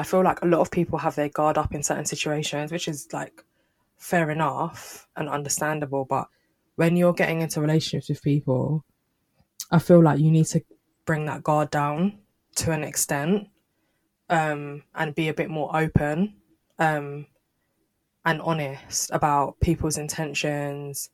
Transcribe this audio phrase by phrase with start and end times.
[0.00, 2.88] I feel like a lot of people have their guard up in certain situations, which
[2.88, 3.44] is like
[3.98, 6.06] fair enough and understandable.
[6.06, 6.26] But
[6.76, 8.82] when you're getting into relationships with people,
[9.70, 10.62] I feel like you need to
[11.04, 12.18] bring that guard down
[12.54, 13.48] to an extent
[14.30, 16.36] um, and be a bit more open
[16.78, 17.26] um,
[18.24, 21.10] and honest about people's intentions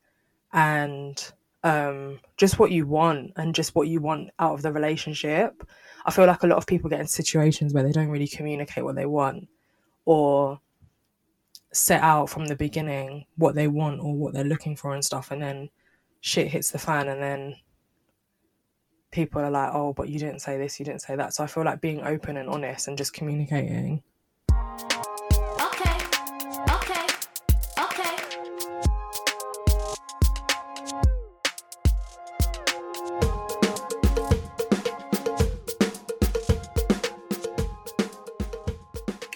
[0.53, 1.33] and
[1.67, 5.67] um, just what you want and just what you want out of the relationship.
[6.05, 8.85] I feel like a lot of people get in situations where they don't really communicate
[8.85, 9.49] what they want
[10.05, 10.61] or
[11.73, 15.31] set out from the beginning what they want or what they're looking for and stuff
[15.31, 15.69] and then
[16.21, 17.55] shit hits the fan and then
[19.11, 21.47] people are like oh but you didn't say this you didn't say that so i
[21.47, 24.01] feel like being open and honest and just communicating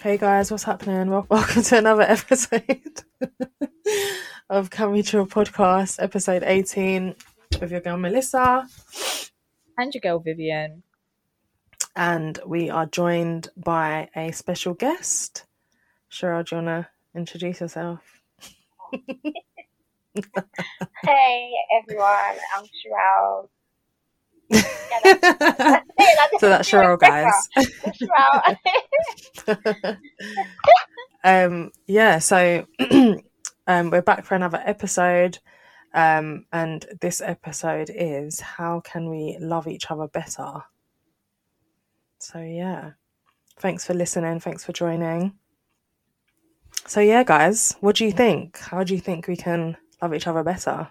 [0.02, 1.10] hey guys what's happening?
[1.10, 3.02] Wel- welcome to another episode
[4.50, 7.14] of can we chill podcast episode 18
[7.60, 8.66] with your girl melissa.
[9.78, 10.82] And your girl Vivian.
[11.96, 15.44] and we are joined by a special guest.
[16.10, 18.00] Sherelle, do you want to introduce yourself?
[21.04, 22.66] Hey everyone, I'm
[24.52, 25.82] Sherelle.
[26.38, 26.98] so that's Sherelle,
[29.46, 29.96] guys.
[31.24, 32.66] Um, yeah, so
[33.66, 35.38] um, we're back for another episode.
[35.94, 40.64] Um, and this episode is How Can We Love Each Other Better?
[42.18, 42.92] So, yeah,
[43.58, 44.40] thanks for listening.
[44.40, 45.34] Thanks for joining.
[46.86, 48.58] So, yeah, guys, what do you think?
[48.58, 50.88] How do you think we can love each other better?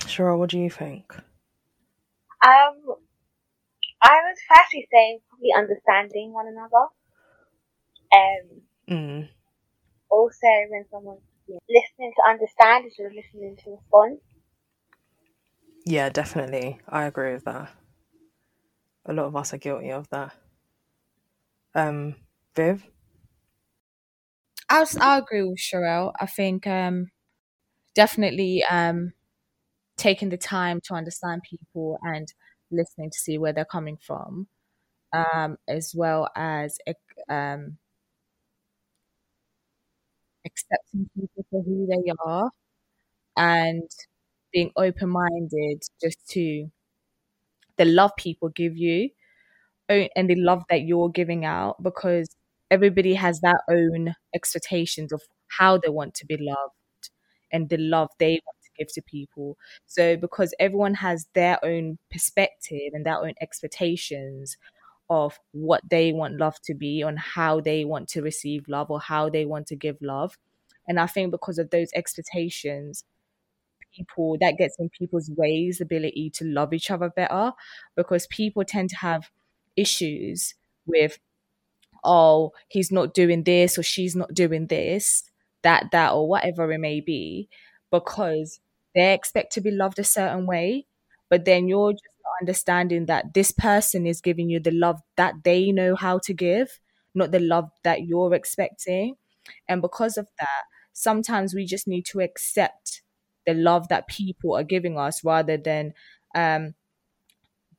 [0.00, 1.14] Sherelle, what do you think?
[2.44, 2.96] Um,
[4.02, 6.88] I would firstly say probably understanding one another.
[8.12, 9.28] Um, Mm,
[10.10, 11.22] also when someone's
[11.68, 14.20] listening to understand instead of listening to respond.
[15.86, 16.80] yeah, definitely.
[16.88, 17.70] I agree with that.
[19.06, 20.34] A lot of us are guilty of that.
[21.74, 22.16] Um,
[22.54, 22.88] Viv?
[24.68, 26.12] I'll, I'll agree with Sherelle.
[26.20, 27.08] I think um,
[27.94, 29.12] definitely um,
[30.02, 32.32] taking the time to understand people and
[32.72, 34.48] listening to see where they're coming from,
[35.12, 36.78] um, as well as
[37.28, 37.78] um,
[40.46, 42.50] accepting people for who they are
[43.36, 43.90] and
[44.52, 46.70] being open minded just to
[47.76, 49.10] the love people give you
[49.88, 52.34] and the love that you're giving out because
[52.70, 55.22] everybody has their own expectations of
[55.58, 57.10] how they want to be loved
[57.52, 58.56] and the love they want
[58.88, 59.56] to people.
[59.86, 64.56] So, because everyone has their own perspective and their own expectations
[65.10, 69.00] of what they want love to be, on how they want to receive love or
[69.00, 70.38] how they want to give love.
[70.88, 73.04] And I think because of those expectations,
[73.94, 77.52] people that gets in people's ways ability to love each other better
[77.96, 79.30] because people tend to have
[79.76, 80.54] issues
[80.86, 81.18] with
[82.04, 85.24] oh he's not doing this or she's not doing this
[85.62, 87.48] that that or whatever it may be
[87.92, 88.60] because
[88.94, 90.86] they expect to be loved a certain way
[91.30, 92.04] but then you're just
[92.40, 96.80] understanding that this person is giving you the love that they know how to give
[97.14, 99.14] not the love that you're expecting
[99.68, 103.02] and because of that sometimes we just need to accept
[103.46, 105.92] the love that people are giving us rather than
[106.34, 106.74] um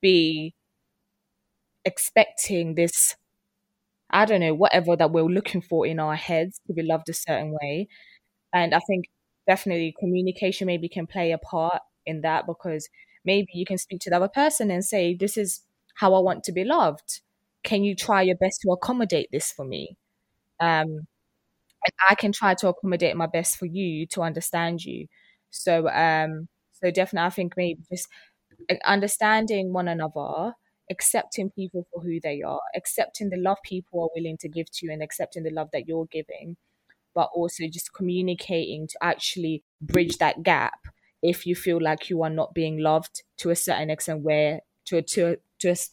[0.02, 0.54] be
[1.86, 3.16] expecting this
[4.12, 7.14] I don't know, whatever that we're looking for in our heads to be loved a
[7.14, 7.88] certain way.
[8.54, 9.06] And I think
[9.48, 12.90] definitely communication maybe can play a part in that because
[13.26, 15.62] maybe you can speak to the other person and say, This is
[15.96, 17.22] how I want to be loved.
[17.64, 19.98] Can you try your best to accommodate this for me?
[20.60, 21.08] Um,
[21.86, 25.08] and I can try to accommodate my best for you to understand you.
[25.52, 28.08] So, um, so definitely, I think maybe just
[28.70, 30.54] uh, understanding one another
[30.92, 34.86] accepting people for who they are, accepting the love people are willing to give to
[34.86, 36.58] you, and accepting the love that you're giving,
[37.14, 40.88] but also just communicating to actually bridge that gap
[41.22, 44.98] if you feel like you are not being loved to a certain extent, where to
[44.98, 45.92] a, to a, to a, s-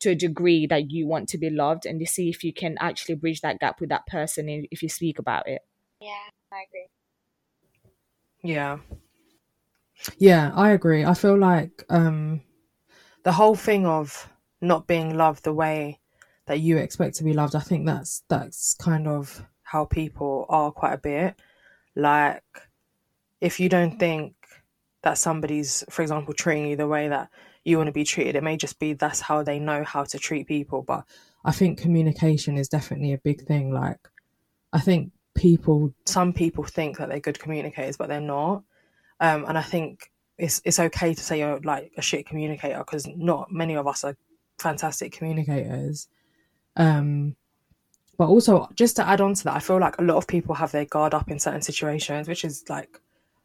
[0.00, 2.76] to a degree that you want to be loved, and to see if you can
[2.80, 5.62] actually bridge that gap with that person if you speak about it.
[6.00, 6.86] Yeah, I agree.
[8.42, 8.78] Yeah.
[10.18, 11.04] Yeah, I agree.
[11.04, 12.42] I feel like um
[13.24, 16.00] the whole thing of not being loved the way
[16.46, 20.70] that you expect to be loved, I think that's that's kind of how people are
[20.72, 21.34] quite a bit.
[21.94, 22.42] Like
[23.40, 24.34] if you don't think
[25.02, 27.28] that somebody's, for example, treating you the way that
[27.64, 30.18] you want to be treated, it may just be that's how they know how to
[30.18, 30.82] treat people.
[30.82, 31.04] But
[31.44, 33.72] I think communication is definitely a big thing.
[33.72, 33.98] Like,
[34.72, 38.64] I think people, some people think that they're good communicators, but they're not.
[39.20, 43.06] Um, and I think it's it's okay to say you're like a shit communicator because
[43.06, 44.16] not many of us are
[44.58, 46.08] fantastic communicators.
[46.76, 47.36] Um,
[48.18, 50.56] but also, just to add on to that, I feel like a lot of people
[50.56, 53.00] have their guard up in certain situations, which is like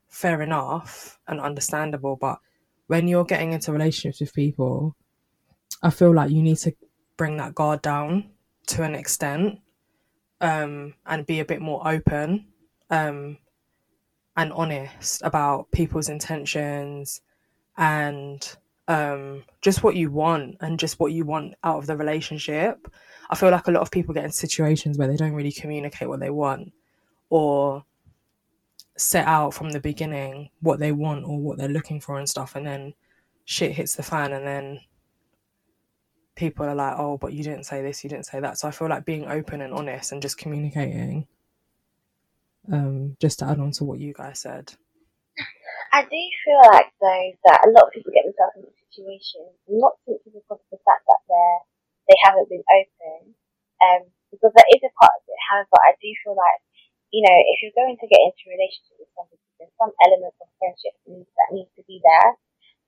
[0.10, 2.18] fair enough and understandable.
[2.20, 2.40] But
[2.88, 4.96] when you're getting into relationships with people,
[5.84, 6.74] I feel like you need to
[7.18, 8.32] bring that guard down
[8.68, 9.60] to an extent
[10.42, 12.48] um, and be a bit more open
[12.90, 13.38] um,
[14.36, 17.22] and honest about people's intentions
[17.78, 22.88] and um, just what you want and just what you want out of the relationship.
[23.30, 26.10] I feel like a lot of people get in situations where they don't really communicate
[26.10, 26.74] what they want
[27.30, 27.86] or
[28.96, 32.56] set out from the beginning what they want or what they're looking for and stuff
[32.56, 32.94] and then
[33.46, 34.80] shit hits the fan and then
[36.36, 38.58] people are like oh but you didn't say this you didn't say that.
[38.58, 41.28] So i feel like being open and honest and just communicating
[42.72, 44.74] um just to add on to what you guys said.
[45.92, 49.94] I do feel like though that a lot of people get themselves into situations not
[50.06, 51.62] simply because of the fact that they're
[52.08, 53.36] they haven't been open,
[53.84, 54.02] um,
[54.32, 55.40] because that is a part of it.
[55.50, 56.62] However, I do feel like
[57.14, 60.36] you know if you're going to get into a relationship with somebody, there's some element
[60.42, 62.30] of friendship that needs to be there,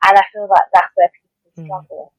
[0.08, 1.66] and I feel like that's where people Mm.
[1.66, 2.12] struggle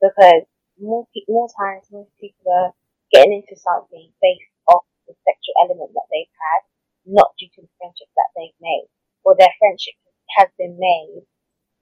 [0.00, 0.44] because
[0.78, 2.74] more pe- more times most people are
[3.12, 6.60] getting into something based off the sexual element that they've had,
[7.06, 8.88] not due to the friendship that they've made,
[9.24, 9.94] or their friendship
[10.36, 11.24] has been made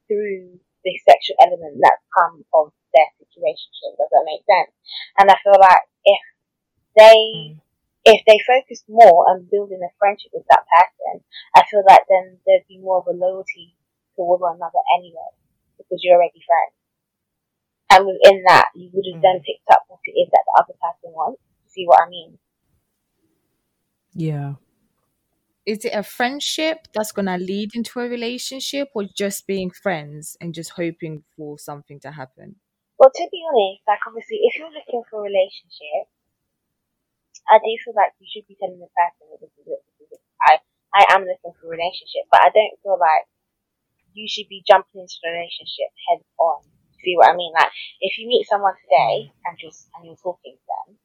[0.09, 3.71] through the sexual element that's come of their situation.
[3.99, 4.73] Does that make sense?
[5.19, 6.23] And I feel like if
[6.97, 7.61] they Mm.
[8.05, 11.23] if they focus more on building a friendship with that person,
[11.55, 13.77] I feel like then there'd be more of a loyalty
[14.17, 15.31] toward one another anyway,
[15.77, 16.75] because you're already friends.
[17.93, 20.75] And within that, you would have then picked up what it is that the other
[20.81, 21.43] person wants.
[21.69, 22.39] See what I mean?
[24.15, 24.55] yeah
[25.67, 30.55] Is it a friendship that's gonna lead into a relationship, or just being friends and
[30.55, 32.57] just hoping for something to happen?
[32.99, 36.09] Well, to be honest, like obviously, if you're looking for a relationship,
[37.49, 40.09] I do feel like you should be telling the person that this is it, this
[40.09, 40.23] is it.
[40.49, 40.61] I,
[40.97, 43.29] I am looking for a relationship, but I don't feel like
[44.13, 46.65] you should be jumping into the relationship head on.
[47.05, 47.53] See what I mean?
[47.57, 51.01] Like, if you meet someone today and just and you're talking to them,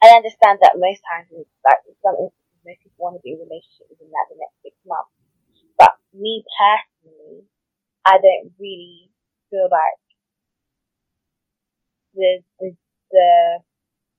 [0.00, 2.32] I understand that most times, like some
[2.64, 5.12] most people want to be in a relationship within like the next six months.
[5.78, 7.46] But me personally,
[8.06, 9.10] I don't really
[9.50, 10.00] feel like
[12.14, 12.76] the the,
[13.10, 13.30] the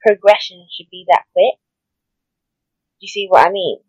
[0.05, 1.57] progression should be that quick.
[2.99, 3.79] Do you see what I mean?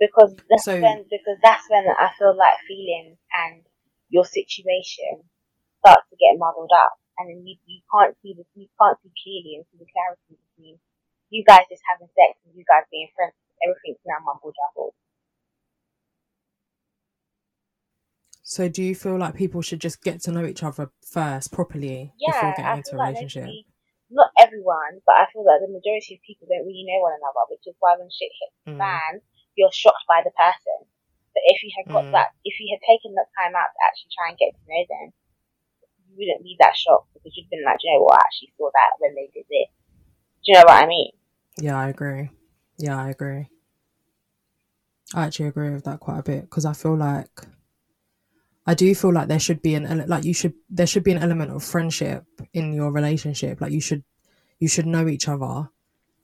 [0.00, 3.62] Because that's So- when because that's when I feel like feelings and
[4.08, 5.28] your situation
[5.78, 9.12] starts to get muddled up, and then you you can't see the you can't see
[9.22, 10.78] clearly and see the clarity between
[11.32, 13.32] you guys just having sex and you guys being friends.
[13.64, 14.92] Everything's now mumble jumbled.
[18.44, 22.12] so do you feel like people should just get to know each other first properly
[22.18, 23.48] before getting into a relationship
[24.12, 27.48] not everyone, but I feel like the majority of people don't really know one another,
[27.48, 28.84] which is why when shit hits the Mm.
[28.84, 29.12] fan,
[29.56, 30.84] you're shocked by the person.
[31.32, 32.12] But if you had got Mm.
[32.12, 34.84] that, if you had taken that time out to actually try and get to know
[34.84, 35.06] them,
[36.04, 38.52] you wouldn't be that shocked because you'd been like, "Do you know what, I actually
[38.58, 39.70] saw that when they did this.
[40.44, 41.16] Do you know what I mean?
[41.58, 42.30] Yeah, I agree.
[42.78, 43.48] Yeah, I agree.
[45.14, 47.46] I actually agree with that quite a bit because I feel like
[48.66, 51.12] I do feel like there should be an ele- like you should there should be
[51.12, 52.24] an element of friendship
[52.54, 53.60] in your relationship.
[53.60, 54.04] Like you should
[54.58, 55.68] you should know each other.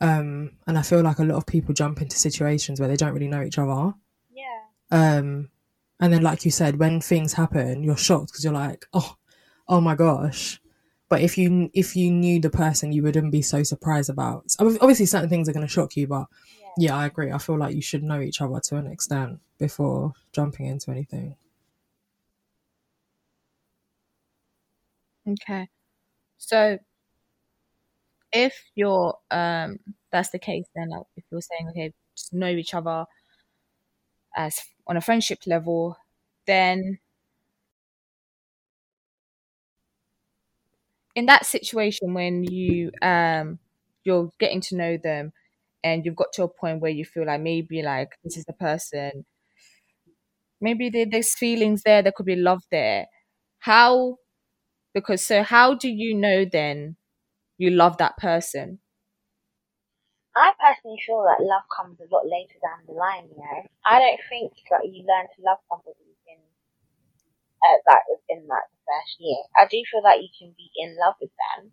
[0.01, 3.13] Um, and I feel like a lot of people jump into situations where they don't
[3.13, 3.95] really know each other.
[4.33, 4.61] Yeah.
[4.93, 5.51] Um,
[5.99, 9.17] and then like you said, when things happen, you're shocked because you're like, oh,
[9.67, 10.61] oh my gosh.
[11.09, 14.55] But if you if you knew the person, you wouldn't be so surprised about.
[14.61, 16.27] Obviously, certain things are going to shock you, but
[16.61, 16.69] Yeah.
[16.77, 17.33] yeah, I agree.
[17.33, 21.37] I feel like you should know each other to an extent before jumping into anything.
[25.27, 25.69] Okay.
[26.39, 26.79] So
[28.33, 29.79] if you're um
[30.13, 33.07] that's the case then like, if you're saying okay just know each other
[34.37, 35.97] as on a friendship level
[36.47, 36.99] then
[41.15, 43.59] in that situation when you um
[44.05, 45.33] you're getting to know them
[45.85, 48.53] and you've got to a point where you feel like maybe like this is the
[48.55, 49.25] person
[50.61, 53.07] maybe there, there's feelings there there could be love there
[53.61, 54.17] how
[54.95, 56.97] because so how do you know then
[57.59, 58.81] you love that person
[60.35, 63.67] I personally feel that love comes a lot later down the line, you know.
[63.85, 66.08] I don't think that you learn to love somebody
[67.65, 69.41] uh, like within that first year.
[69.59, 71.73] I do feel like you can be in love with them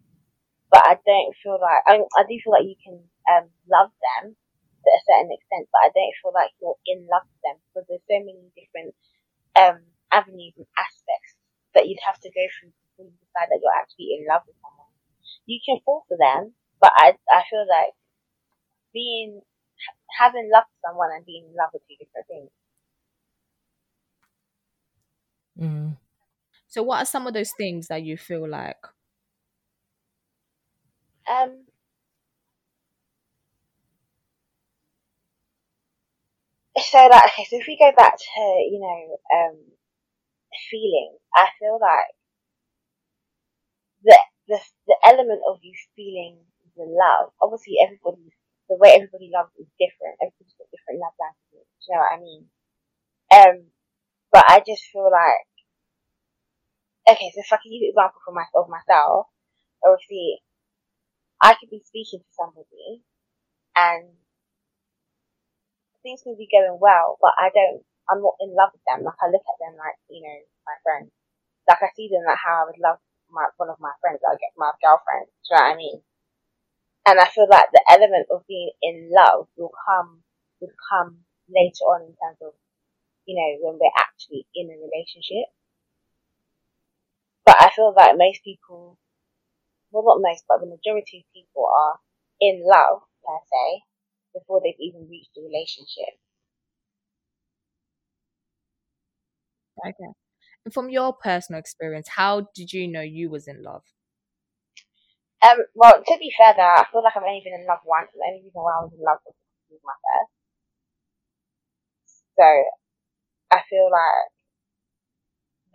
[0.76, 3.00] but I don't feel like I, mean, I do feel like you can
[3.32, 7.24] um, love them to a certain extent, but I don't feel like you're in love
[7.24, 8.92] with them because there's so many different
[9.56, 11.40] um, avenues and aspects
[11.74, 14.60] that you'd have to go through before you decide that you're actually in love with
[14.60, 14.92] someone.
[15.48, 17.96] You can fall for them, but I I feel like
[18.92, 19.40] being
[20.18, 22.52] having love for someone and being in love with two different things.
[25.60, 25.98] Mm.
[26.68, 28.78] So, what are some of those things that you feel like?
[31.28, 31.66] Um,
[36.78, 39.58] so like, okay, so if we go back to, you know, um,
[40.70, 42.12] feelings, I feel like
[44.04, 46.38] the, the, the element of you feeling
[46.76, 48.32] the love, obviously everybody,
[48.70, 50.20] the way everybody loves is different.
[50.22, 51.68] Everybody's got different love languages.
[51.68, 52.44] Do you know what I mean?
[53.32, 53.58] Um,
[54.32, 55.48] but I just feel like,
[57.10, 59.28] okay, so if I can use an example for myself, myself,
[59.86, 60.42] obviously,
[61.42, 63.04] I could be speaking to somebody
[63.76, 64.16] and
[66.02, 69.06] things can be going well, but I don't, I'm not in love with them.
[69.06, 71.12] Like I look at them like, you know, my friends.
[71.68, 74.38] Like I see them like how I would love my, one of my friends, I
[74.38, 75.26] get my girlfriend.
[75.30, 75.98] Do you know what I mean?
[77.06, 80.22] And I feel like the element of being in love will come,
[80.62, 82.54] will come later on in terms of,
[83.26, 85.50] you know, when we're actually in a relationship.
[87.46, 88.98] But I feel like most people,
[89.92, 92.00] well not most, but the majority of people are
[92.42, 93.84] in love per se
[94.34, 96.18] before they've even reached a relationship.
[99.86, 100.12] Okay.
[100.66, 103.84] And from your personal experience, how did you know you was in love?
[105.46, 108.10] Um, well, to be fair, though, I feel like I've only been in love once.
[108.14, 109.36] The only reason why I was in love was
[109.70, 110.34] with my first.
[112.36, 112.50] So,
[113.52, 114.30] I feel like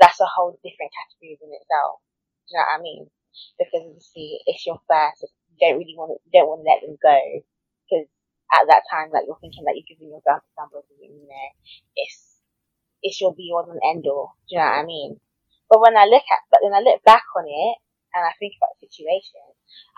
[0.00, 2.00] that's a whole different category in itself.
[2.48, 3.02] Do you know what I mean?
[3.58, 5.28] Because obviously, it's your first.
[5.54, 7.18] You don't really want to, you don't want to let them go
[7.84, 8.08] because
[8.54, 11.48] at that time, like you're thinking that you're giving yourself somebody, and you know,
[11.94, 12.40] it's
[13.02, 14.34] it's your be all and end all.
[14.48, 15.20] Do you know what I mean?
[15.68, 17.76] But when I look at, but when I look back on it
[18.14, 19.40] and I think about the situation,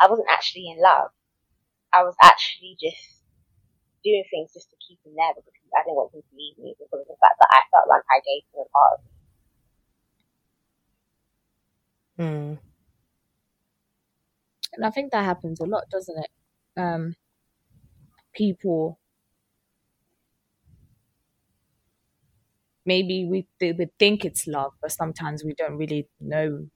[0.01, 1.11] I wasn't actually in love.
[1.93, 3.01] I was actually just
[4.05, 6.75] doing things just to keep him there because I didn't want him to leave me
[6.79, 9.11] because of the fact that I felt like I gave him a part of me.
[12.19, 12.59] Mm.
[14.75, 16.31] And I think that happens a lot, doesn't it?
[16.81, 17.15] Um,
[18.33, 18.99] people
[22.85, 26.67] maybe we they would think it's love, but sometimes we don't really know.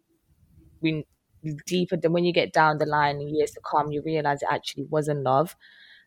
[0.80, 1.06] We
[1.66, 4.48] deeper than when you get down the line in years to come, you realize it
[4.50, 5.56] actually wasn't love.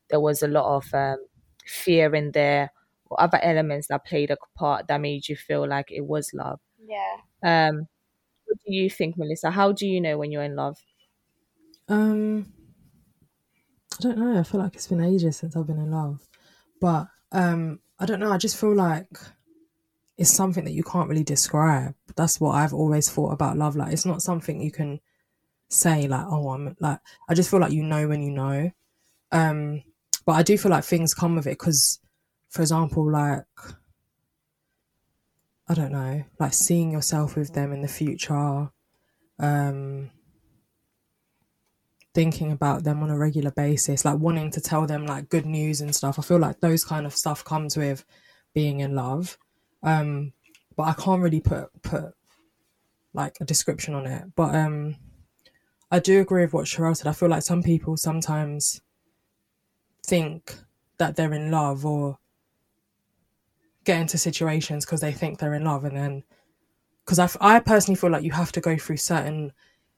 [0.10, 1.18] There was a lot of um,
[1.66, 2.72] fear in there,
[3.10, 6.60] or other elements that played a part that made you feel like it was love.
[6.86, 7.18] Yeah.
[7.44, 7.88] Um,
[8.46, 9.52] what do you think, Melissa?
[9.52, 10.78] How do you know when you're in love?
[11.88, 12.52] Um,
[14.00, 14.40] I don't know.
[14.40, 16.28] I feel like it's been ages since I've been in love,
[16.80, 18.32] but um, I don't know.
[18.32, 19.10] I just feel like
[20.18, 21.96] it's something that you can't really describe.
[22.16, 23.76] That's what I've always thought about love.
[23.76, 25.00] Like it's not something you can
[25.70, 27.00] say like, oh, I'm like.
[27.28, 28.72] I just feel like you know when you know.
[29.32, 29.84] Um,
[30.30, 31.98] but I do feel like things come with it because,
[32.52, 33.48] for example, like
[35.68, 38.70] I don't know, like seeing yourself with them in the future,
[39.40, 40.12] um,
[42.14, 45.82] thinking about them on a regular basis, like wanting to tell them like good news
[45.82, 46.20] and stuff.
[46.20, 48.06] I feel like those kind of stuff comes with
[48.54, 49.36] being in love.
[49.82, 50.34] Um,
[50.78, 52.14] but I can't really put put
[53.16, 54.26] like a description on it.
[54.36, 54.96] But um,
[55.90, 57.08] I do agree with what Sherelle said.
[57.08, 58.80] I feel like some people sometimes
[60.10, 60.56] think
[60.98, 62.18] that they're in love or
[63.86, 66.24] get into situations because they think they're in love and then
[67.06, 69.52] because I personally feel like you have to go through certain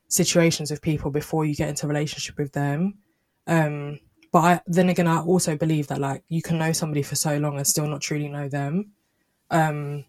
[0.08, 3.00] situations with people before you get into a relationship with them.
[3.48, 4.00] Um
[4.32, 7.38] but I, then again i also believe that like you can know somebody for so
[7.38, 8.91] long and still not truly know them.
[9.50, 10.06] Um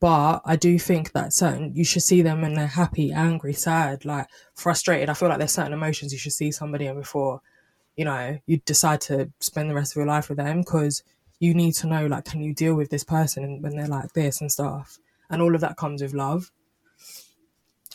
[0.00, 4.04] but i do think that certain you should see them when they're happy angry sad
[4.04, 5.08] like frustrated.
[5.08, 7.40] I feel like there's certain emotions you should see somebody in before
[7.96, 11.02] you know you decide to spend the rest of your life with them because
[11.40, 14.40] you need to know like can you deal with this person when they're like this
[14.40, 14.98] and stuff
[15.30, 16.50] and all of that comes with love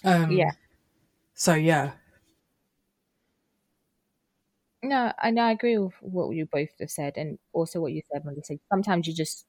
[0.04, 0.52] um Yeah.
[1.36, 1.94] so yeah
[4.84, 8.02] No, I know I agree with what you both have said, and also what you
[8.12, 8.58] said, Melissa.
[8.72, 9.46] Sometimes you just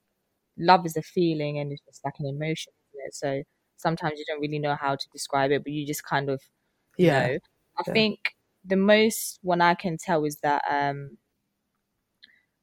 [0.57, 3.13] love is a feeling, and it's just like an emotion, isn't it?
[3.15, 3.43] So
[3.77, 6.41] sometimes you don't really know how to describe it, but you just kind of
[6.97, 7.39] yeah know.
[7.77, 7.93] I Yeah.
[7.93, 8.19] think
[8.65, 11.17] the most one I can tell is that um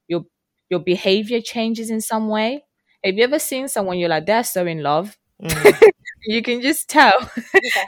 [0.09, 0.25] your
[0.71, 2.65] your behavior changes in some way.
[3.05, 5.17] Have you ever seen someone you're like they're so in love?
[5.43, 5.77] Mm,
[6.29, 7.13] You can just tell,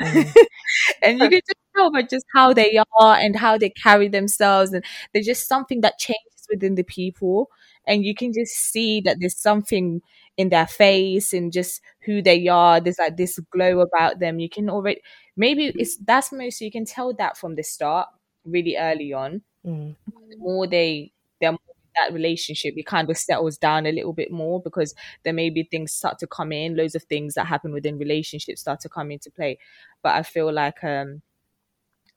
[0.03, 0.35] mm,
[1.03, 4.73] and you can just tell by just how they are and how they carry themselves,
[4.73, 7.51] and there's just something that changes within the people,
[7.87, 10.03] and you can just see that there's something
[10.37, 12.81] in their face and just who they are.
[12.81, 14.39] There's like this glow about them.
[14.41, 15.01] You can already
[15.39, 18.09] maybe it's that's most you can tell that from the start,
[18.45, 19.43] really early on.
[19.67, 19.97] Mm.
[20.31, 21.61] The more they they're more
[21.97, 25.65] that relationship, it kind of settles down a little bit more because there may be
[25.65, 29.11] things start to come in, loads of things that happen within relationships start to come
[29.11, 29.59] into play.
[30.03, 31.23] But I feel like um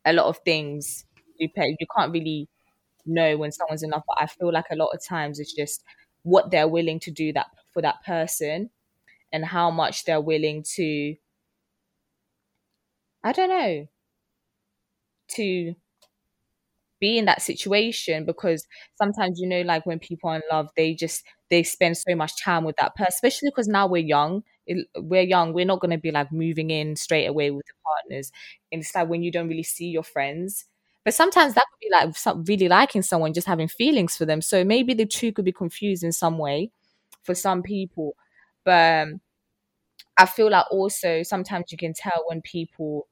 [0.06, 1.06] a lot of things
[1.38, 2.48] you can't really
[3.06, 4.04] know when someone's enough.
[4.08, 5.84] But I feel like a lot of times it's just
[6.24, 8.70] what they're willing to do that for that person
[9.34, 11.16] and how much they're willing to
[13.24, 13.88] I don't know.
[15.30, 15.76] To
[17.00, 20.94] be in that situation because sometimes you know like when people are in love they
[20.94, 24.44] just they spend so much time with that person especially because now we're young.
[24.96, 25.52] We're young.
[25.52, 28.32] We're not going to be like moving in straight away with the partners.
[28.72, 30.64] And it's like when you don't really see your friends.
[31.04, 34.40] But sometimes that could be like some, really liking someone just having feelings for them.
[34.42, 36.72] So maybe the two could be confused in some way
[37.24, 38.16] for some people.
[38.64, 39.22] But um,
[40.18, 43.08] i feel like also sometimes you can tell when people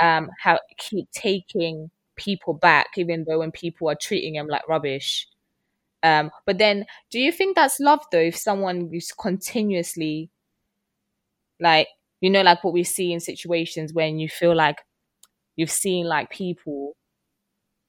[0.00, 5.26] um how keep taking people back even though when people are treating them like rubbish.
[6.02, 10.30] Um but then do you think that's love though if someone is continuously
[11.60, 11.88] like
[12.20, 14.78] you know like what we see in situations when you feel like
[15.56, 16.96] you've seen like people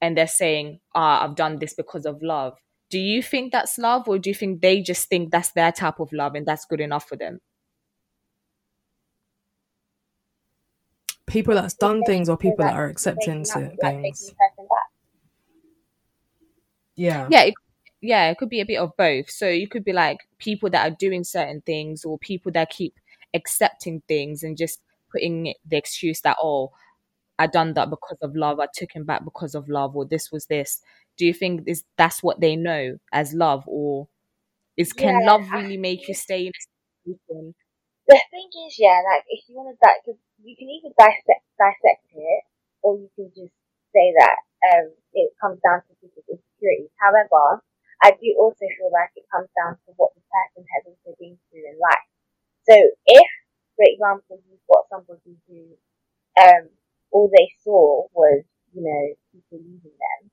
[0.00, 2.54] and they're saying ah i've done this because of love.
[2.90, 6.00] Do you think that's love or do you think they just think that's their type
[6.00, 7.40] of love and that's good enough for them
[11.26, 14.26] People that's done things or people that are accepting up, certain like taking things.
[14.26, 14.82] the person back.
[16.96, 17.26] Yeah.
[17.30, 17.54] yeah it,
[18.00, 20.86] yeah it could be a bit of both so you could be like people that
[20.86, 22.94] are doing certain things or people that keep
[23.34, 26.70] accepting things and just putting the excuse that oh
[27.38, 30.30] i done that because of love i took him back because of love or this
[30.30, 30.82] was this
[31.16, 34.06] do you think is that's what they know as love or
[34.76, 37.54] is can Yeah, love really make you stay in a situation
[38.08, 40.04] The thing is, yeah, like if you want to, like,
[40.42, 42.42] you can either dissect dissect it,
[42.82, 43.52] or you can just
[43.92, 44.38] say that
[44.72, 46.92] um it comes down to people's insecurities.
[47.00, 47.60] However,
[48.02, 51.36] I do also feel like it comes down to what the person has also been
[51.48, 52.08] through in life.
[52.68, 53.28] So if,
[53.76, 55.76] for example, you've got somebody who
[56.40, 56.70] um
[57.12, 60.30] all they saw was you know people leaving them,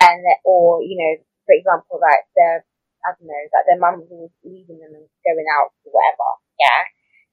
[0.00, 1.12] and that, or you know,
[1.46, 2.64] for example, like their
[3.06, 6.28] I don't know, like their mum was always leaving them and going out or whatever,
[6.58, 6.80] yeah.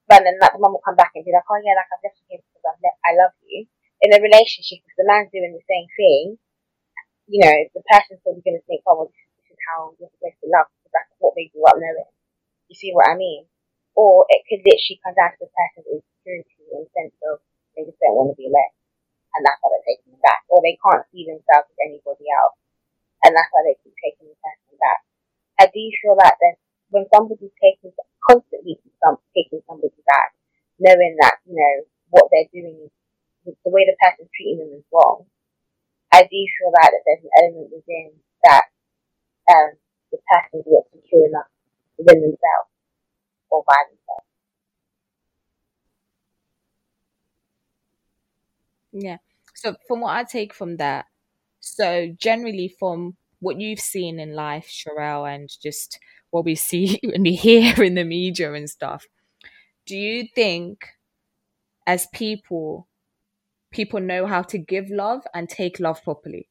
[0.06, 2.06] But then like the mum will come back and be like, oh yeah, like I've
[2.06, 3.66] left you because I, le- I love you.
[4.06, 6.38] In a relationship, if the man's doing the same thing,
[7.26, 9.98] you know, the person's probably going to think, oh well, this is, this is how
[9.98, 12.12] you're supposed to love because that's what they grew up knowing.
[12.70, 13.50] You see what I mean?
[13.98, 17.42] Or it could literally come down to the person's insecurity in the sense of
[17.74, 18.74] they just don't want to be alone.
[19.34, 20.46] And that's why they're taking them back.
[20.52, 22.58] Or they can't see themselves as anybody else.
[23.26, 25.02] And that's why they keep taking the person back.
[25.60, 26.56] I do feel like that
[26.90, 27.92] when somebody's taking
[28.28, 28.80] constantly
[29.36, 30.34] taking somebody back,
[30.80, 31.76] knowing that you know
[32.10, 32.90] what they're doing,
[33.46, 35.26] is the way the person's treating them is wrong.
[36.12, 38.12] I do feel like that there's an element within
[38.44, 38.66] that
[39.52, 39.78] um,
[40.12, 41.50] the person's not secure enough
[41.98, 42.72] within themselves
[43.52, 44.30] or by themselves.
[48.92, 49.18] Yeah.
[49.54, 51.06] So from what I take from that,
[51.60, 56.00] so generally from what you've seen in life, Sherelle, and just
[56.32, 59.06] what we see and we hear in the media and stuff,
[59.86, 60.88] do you think
[61.86, 62.88] as people,
[63.72, 66.50] people know how to give love and take love properly?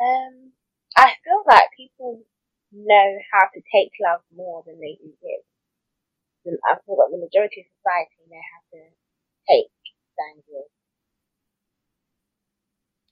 [0.00, 0.52] Um,
[0.96, 2.22] I feel like people
[2.72, 5.44] know how to take love more than they do give.
[6.66, 8.80] I feel like the majority of society know how to
[9.46, 9.70] take
[10.18, 10.81] than give.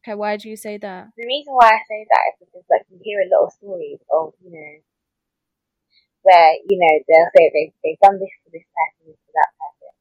[0.01, 1.13] Okay, why do you say that?
[1.17, 4.01] the reason why I say that is because like you hear a lot of stories
[4.09, 4.73] of, you know,
[6.23, 9.53] where, you know, they'll say they they've done this to this person, this to that
[9.61, 9.93] person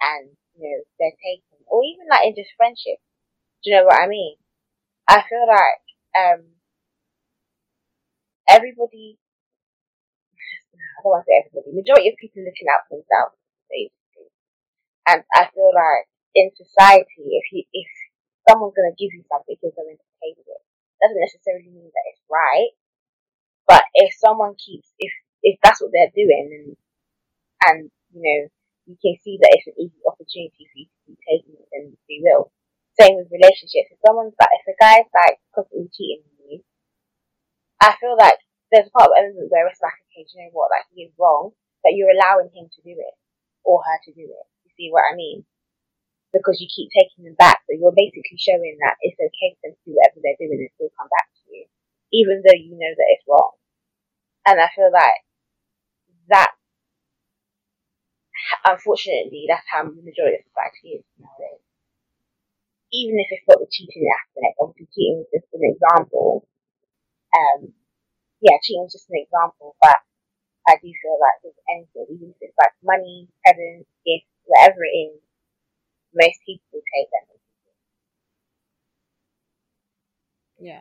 [0.00, 0.24] and,
[0.56, 2.96] you know, they're taken or even like in just friendship.
[3.64, 4.36] Do you know what I mean?
[5.08, 5.84] I feel like
[6.16, 6.42] um
[8.48, 9.18] everybody
[10.96, 13.36] I don't want to say everybody, majority of people looking out for themselves,
[13.68, 14.28] basically.
[15.08, 17.90] And I feel like in society if you if
[18.48, 20.62] someone's gonna give you something you're going to with it
[21.02, 22.70] doesn't necessarily mean that it's right.
[23.66, 25.10] But if someone keeps, if
[25.42, 26.68] if that's what they're doing, and
[27.66, 27.78] and
[28.14, 28.40] you know
[28.86, 31.84] you can see that it's an easy opportunity for you to keep taking it, then
[32.06, 32.50] they will.
[32.98, 33.90] Same with relationships.
[33.94, 36.58] If someone's like, if a guy's like constantly cheating on you,
[37.80, 38.38] I feel like
[38.70, 41.06] there's a part of element where it's like, okay, do you know what, like he
[41.06, 43.14] is wrong, but you're allowing him to do it
[43.64, 44.46] or her to do it.
[44.66, 45.46] You see what I mean?
[46.32, 47.60] Because you keep taking them back.
[47.68, 50.72] So you're basically showing that it's okay for them to do whatever they're doing and
[50.74, 51.68] still come back to you,
[52.16, 53.52] even though you know that it's wrong.
[54.48, 55.22] And I feel like
[56.32, 56.50] that,
[58.64, 61.62] unfortunately, that's how the majority of society is nowadays.
[62.92, 66.44] Even if it's got the cheating aspect, obviously cheating is just an example.
[67.32, 67.72] Um,
[68.40, 70.00] yeah, cheating is just an example, but
[70.68, 74.94] I do feel like with anything, even if it's like money, presents, gifts, whatever it
[74.94, 75.22] is,
[76.14, 77.38] most people take them.
[80.60, 80.80] Yeah.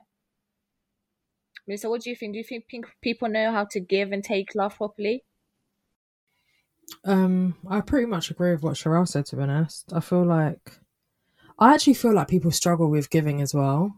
[1.67, 2.33] Melissa, what do you think?
[2.33, 5.23] Do you think pink- people know how to give and take love properly?
[7.05, 9.25] Um, I pretty much agree with what Sherelle said.
[9.27, 10.79] To be honest, I feel like
[11.57, 13.95] I actually feel like people struggle with giving as well.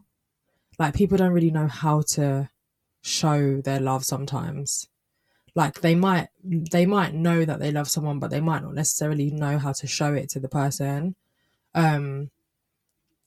[0.78, 2.50] Like people don't really know how to
[3.02, 4.88] show their love sometimes.
[5.54, 9.30] Like they might they might know that they love someone, but they might not necessarily
[9.30, 11.14] know how to show it to the person.
[11.74, 12.30] Um,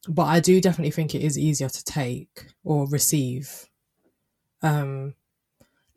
[0.07, 3.67] but I do definitely think it is easier to take or receive.
[4.61, 5.15] Um,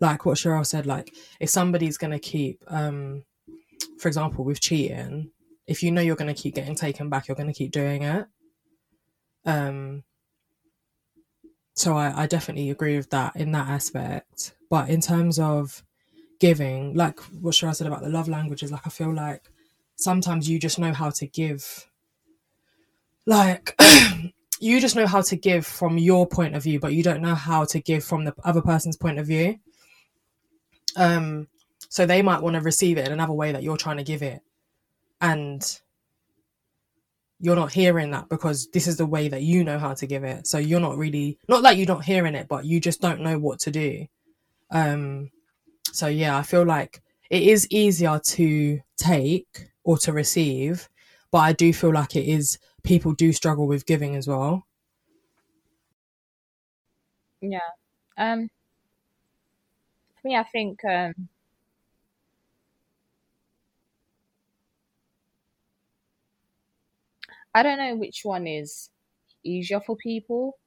[0.01, 3.25] like what Sherelle said, like if somebody's gonna keep, um,
[3.99, 5.31] for example, with cheating,
[5.67, 8.27] if you know you're gonna keep getting taken back, you're gonna keep doing it.
[9.45, 10.03] Um,
[11.75, 14.55] so I, I definitely agree with that in that aspect.
[14.69, 15.83] But in terms of
[16.39, 19.51] giving, like what Sherelle said about the love languages, like I feel like
[19.97, 21.90] sometimes you just know how to give
[23.27, 23.75] like
[24.61, 27.35] you just know how to give from your point of view but you don't know
[27.35, 29.57] how to give from the other person's point of view.
[30.97, 31.49] Um
[31.89, 34.23] so they might want to receive it in another way that you're trying to give
[34.23, 34.41] it.
[35.21, 35.63] And
[37.43, 40.25] you're not hearing that because this is the way that you know how to give
[40.25, 40.47] it.
[40.47, 43.39] So you're not really not like you're not hearing it but you just don't know
[43.39, 44.07] what to do.
[44.71, 45.31] Um
[45.93, 50.89] so yeah i feel like it is easier to take or to receive
[51.31, 54.67] but i do feel like it is people do struggle with giving as well
[57.41, 57.61] Yeah.
[58.17, 58.49] Um,
[60.21, 61.29] for me, I think um,
[67.55, 68.91] I don't know which one is
[69.45, 70.59] easier for people,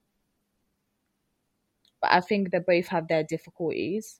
[2.01, 4.19] but I think they both have their difficulties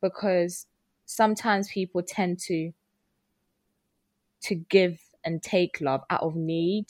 [0.00, 0.66] because
[1.06, 2.72] sometimes people tend to
[4.42, 6.86] to give and take love out of need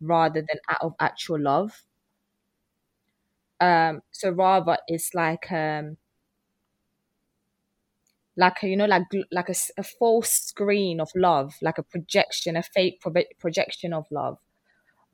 [0.00, 1.84] rather than out of actual love.
[3.60, 5.96] Um, so rather it's like um
[8.36, 12.56] like a, you know like like a, a false screen of love, like a projection,
[12.56, 14.38] a fake pro- projection of love,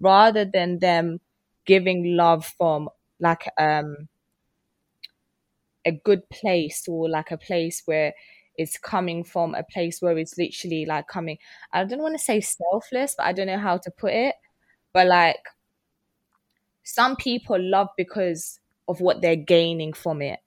[0.01, 1.21] rather than them
[1.67, 2.89] giving love from
[3.21, 4.09] like um
[5.87, 8.13] a good place or like a place where
[8.57, 11.39] it's coming from a place where it's literally like coming
[11.73, 14.37] I don't want to say selfless, but I don't know how to put it.
[14.93, 15.39] But like
[16.85, 20.39] some people love because of what they're gaining from it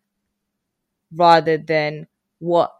[1.13, 2.07] rather than
[2.39, 2.73] what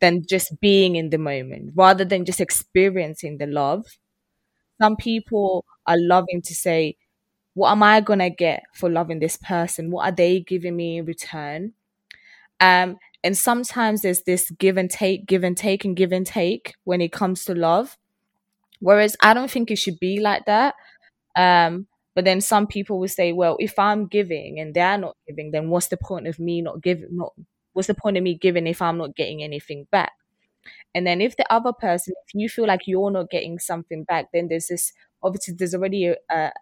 [0.00, 3.86] than just being in the moment, rather than just experiencing the love.
[4.80, 6.96] Some people are loving to say,
[7.54, 9.90] What am I gonna get for loving this person?
[9.90, 11.74] What are they giving me in return?
[12.60, 16.74] Um, and sometimes there's this give and take, give and take, and give and take
[16.84, 17.96] when it comes to love.
[18.80, 20.74] Whereas I don't think it should be like that.
[21.36, 25.52] Um, but then some people will say, well, if I'm giving and they're not giving,
[25.52, 27.08] then what's the point of me not giving?
[27.12, 27.32] Not
[27.72, 30.12] what's the point of me giving if I'm not getting anything back?
[30.94, 34.26] And then if the other person, if you feel like you're not getting something back,
[34.32, 36.52] then there's this obviously there's already a, a,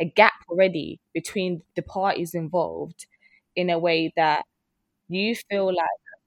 [0.00, 3.06] a gap already between the parties involved
[3.54, 4.44] in a way that
[5.08, 5.86] you feel like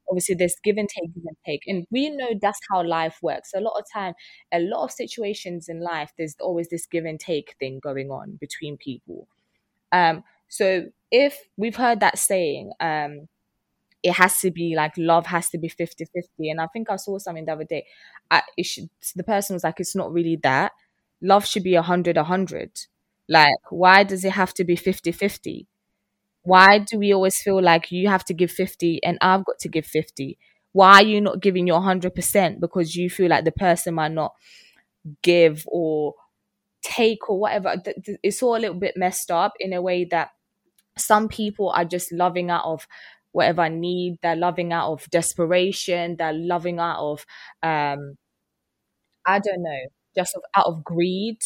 [0.09, 1.61] obviously there's give and take, give and take.
[1.67, 3.51] And we know that's how life works.
[3.55, 4.13] A lot of time,
[4.51, 8.37] a lot of situations in life, there's always this give and take thing going on
[8.41, 9.27] between people.
[9.91, 13.27] Um, so if we've heard that saying, um,
[14.03, 16.49] it has to be like love has to be 50 50.
[16.49, 17.85] And I think I saw something the other day.
[18.31, 20.71] I, should, the person was like, it's not really that.
[21.21, 22.71] Love should be 100 100.
[23.27, 25.67] Like, why does it have to be 50 50?
[26.43, 29.69] Why do we always feel like you have to give 50 and I've got to
[29.69, 30.38] give 50?
[30.71, 34.34] Why are you not giving your 100% because you feel like the person might not
[35.23, 36.15] give or
[36.84, 37.75] take or whatever?
[38.23, 40.30] It's all a little bit messed up in a way that
[40.97, 42.88] some people are just loving out of
[43.34, 47.25] whatever need, they're loving out of desperation, they're loving out of,
[47.63, 48.17] um,
[49.25, 49.80] I don't know,
[50.15, 51.38] just out of greed.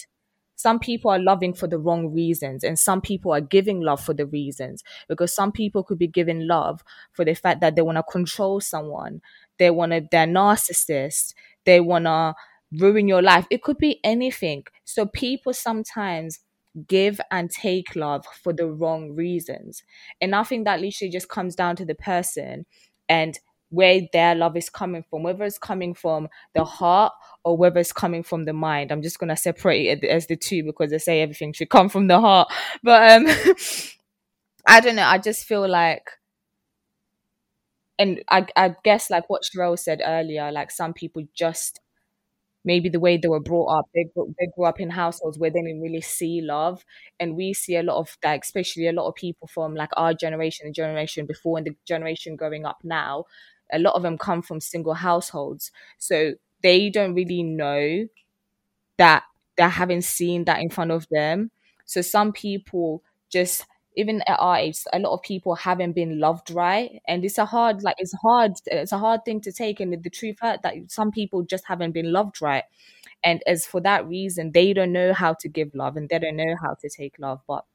[0.56, 4.14] Some people are loving for the wrong reasons, and some people are giving love for
[4.14, 4.84] the reasons.
[5.08, 8.60] Because some people could be giving love for the fact that they want to control
[8.62, 9.22] someone,
[9.60, 11.34] they want to, they're narcissist,
[11.66, 12.34] they want to
[12.80, 13.46] ruin your life.
[13.50, 14.64] It could be anything.
[14.86, 16.40] So people sometimes
[16.88, 19.84] give and take love for the wrong reasons.
[20.20, 22.66] And I think that literally just comes down to the person
[23.08, 23.38] and
[23.74, 27.92] where their love is coming from, whether it's coming from the heart or whether it's
[27.94, 28.92] coming from the mind.
[28.92, 32.08] I'm just gonna separate it as the two because they say everything should come from
[32.08, 32.50] the heart.
[32.84, 33.28] But um
[34.68, 36.10] I don't know, I just feel like
[38.00, 41.80] and I, I guess like what Sherelle said earlier, like some people just
[42.66, 44.08] maybe the way they were brought up, they
[44.40, 46.86] they grew up in households where they didn't really see love,
[47.20, 50.14] and we see a lot of that, especially a lot of people from like our
[50.14, 53.26] generation, the generation before, and the generation growing up now.
[53.74, 56.34] A lot of them come from single households, so
[56.64, 58.08] they don't really know
[58.98, 59.24] that
[59.58, 61.52] they haven't seen that in front of them.
[61.86, 66.50] So some people just even at our age, a lot of people haven't been loved
[66.50, 69.80] right, and it's a hard, like it's hard, it's a hard thing to take.
[69.80, 72.64] And the truth hurt that some people just haven't been loved right,
[73.24, 76.38] and as for that reason, they don't know how to give love and they don't
[76.38, 77.42] know how to take love.
[77.48, 77.66] But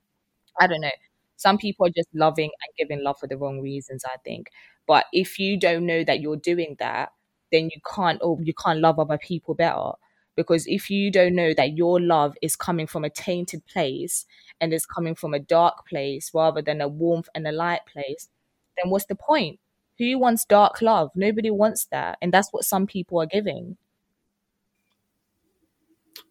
[0.61, 0.91] I don't know.
[1.37, 4.05] Some people are just loving and giving love for the wrong reasons.
[4.05, 4.51] I think,
[4.89, 7.13] but if you don't know that you're doing that,
[7.53, 9.93] then you can't, or you can't love other people better.
[10.35, 14.25] Because if you don't know that your love is coming from a tainted place
[14.61, 18.29] and is coming from a dark place rather than a warmth and a light place,
[18.77, 19.61] then what's the point?
[19.99, 21.11] Who wants dark love?
[21.15, 22.19] Nobody wants that.
[22.23, 23.77] And that's what some people are giving.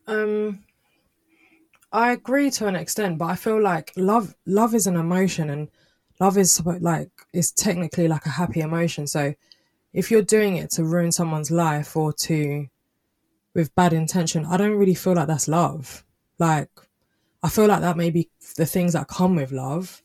[0.07, 0.63] Um,
[1.91, 5.67] I agree to an extent, but I feel like love love is an emotion, and
[6.19, 9.07] love is like is technically like a happy emotion.
[9.07, 9.33] So
[9.93, 12.67] if you're doing it to ruin someone's life or to
[13.53, 16.03] with bad intention, I don't really feel like that's love.
[16.39, 16.69] Like
[17.43, 20.01] I feel like that may be the things that come with love.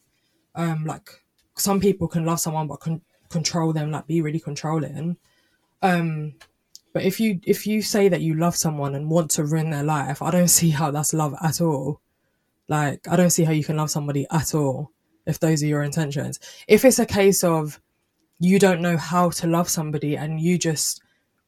[0.54, 1.22] Um, like
[1.56, 5.16] some people can love someone but con- control them, like be really controlling.
[5.80, 6.34] Um,
[6.92, 9.82] but if you if you say that you love someone and want to ruin their
[9.82, 12.00] life, I don't see how that's love at all.
[12.68, 14.92] Like I don't see how you can love somebody at all
[15.26, 16.38] if those are your intentions.
[16.68, 17.80] If it's a case of
[18.38, 21.00] you don't know how to love somebody and you just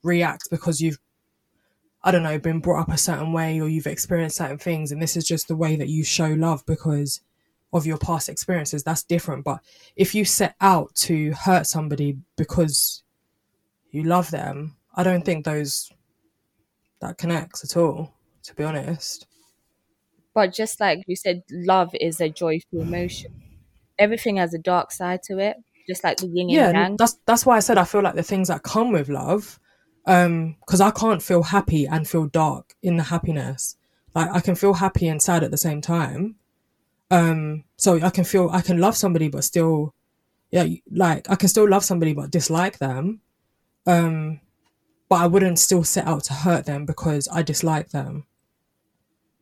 [0.02, 0.98] react because you've
[2.06, 5.00] I don't know, been brought up a certain way or you've experienced certain things and
[5.00, 7.22] this is just the way that you show love because
[7.72, 9.42] of your past experiences, that's different.
[9.42, 9.60] But
[9.96, 13.02] if you set out to hurt somebody because
[13.90, 15.90] you love them, I don't think those
[17.00, 18.12] that connects at all,
[18.44, 19.26] to be honest.
[20.34, 23.43] But just like you said, love is a joyful emotion.
[23.98, 25.56] Everything has a dark side to it,
[25.88, 26.96] just like the yin and Yeah, yang.
[26.96, 29.60] that's that's why I said I feel like the things that come with love,
[30.06, 33.76] um, because I can't feel happy and feel dark in the happiness.
[34.14, 36.36] Like I can feel happy and sad at the same time.
[37.10, 39.94] Um, so I can feel I can love somebody but still,
[40.50, 43.20] yeah, like I can still love somebody but dislike them.
[43.86, 44.40] Um,
[45.08, 48.24] but I wouldn't still set out to hurt them because I dislike them.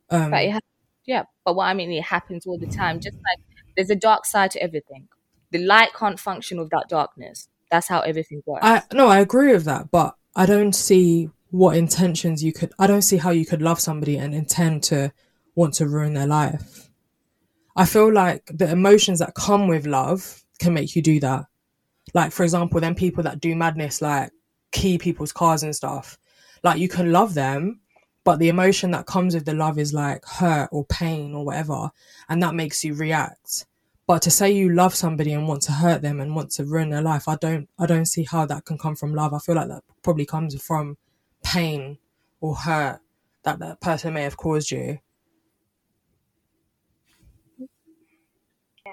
[0.09, 0.59] Um, But it ha-
[1.05, 2.99] yeah, but what I mean, it happens all the time.
[2.99, 3.39] Just like
[3.75, 5.07] there's a dark side to everything.
[5.51, 7.47] The light can't function without darkness.
[7.69, 8.65] That's how everything works.
[8.65, 12.71] I no, I agree with that, but I don't see what intentions you could.
[12.79, 15.11] I don't see how you could love somebody and intend to
[15.55, 16.89] want to ruin their life.
[17.75, 21.45] I feel like the emotions that come with love can make you do that.
[22.13, 24.31] Like for example, then people that do madness, like
[24.71, 26.17] key people's cars and stuff.
[26.63, 27.81] Like you can love them,
[28.23, 31.91] but the emotion that comes with the love is like hurt or pain or whatever,
[32.29, 33.65] and that makes you react.
[34.07, 36.89] But to say you love somebody and want to hurt them and want to ruin
[36.89, 39.33] their life, I don't I don't see how that can come from love.
[39.33, 40.97] I feel like that probably comes from
[41.43, 41.97] pain
[42.41, 43.01] or hurt
[43.43, 44.99] that that person may have caused you.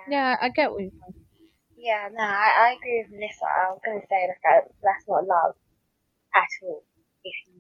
[0.09, 1.27] yeah, I get what you mean.
[1.77, 3.47] Yeah, no, I, I agree with Melissa.
[3.47, 5.55] I was going to say like uh, that's not love
[6.35, 6.85] at all.
[7.25, 7.60] If you if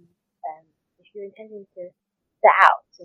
[1.14, 1.82] you're intending to
[2.40, 3.04] set out to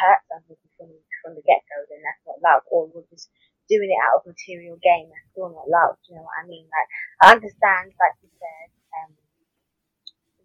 [0.00, 0.90] hurt somebody from
[1.22, 2.62] from the get go, then that's not love.
[2.70, 3.28] Or you're just
[3.68, 5.08] doing it out of material gain.
[5.08, 5.96] That's still not love.
[6.04, 6.66] Do you know what I mean?
[6.68, 6.88] Like
[7.24, 8.68] I understand, like you said,
[9.00, 9.12] um,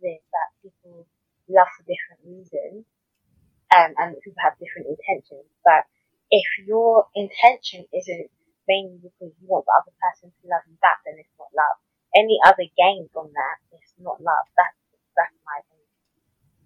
[0.02, 1.08] this that people
[1.52, 2.88] love for different reasons,
[3.76, 5.48] um, and people have different intentions.
[5.64, 5.88] But
[6.32, 8.28] if your intention isn't
[8.68, 11.78] mainly because you want the other person to love you back, then it's not love.
[12.16, 14.46] Any other gain from that is not love.
[14.58, 14.78] That's
[15.16, 15.79] that's my opinion.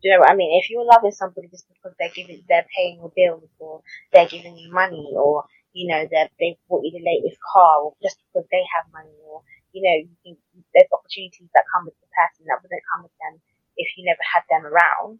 [0.04, 0.60] Do you know what I mean?
[0.60, 4.58] If you're loving somebody just because they're giving, they're paying your bills, or they're giving
[4.58, 8.46] you money, or you know, they they bought you the latest car, or just because
[8.52, 10.38] they have money, or you know, you think
[10.76, 13.40] there's opportunities that come with the person that wouldn't come with them
[13.78, 15.20] if you never had them around,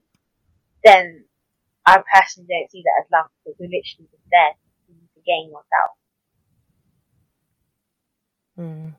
[0.84, 1.26] then
[1.86, 4.54] I personally don't see that as love because you're literally just there
[4.88, 5.98] for to gain yourself.
[8.58, 8.94] Mm,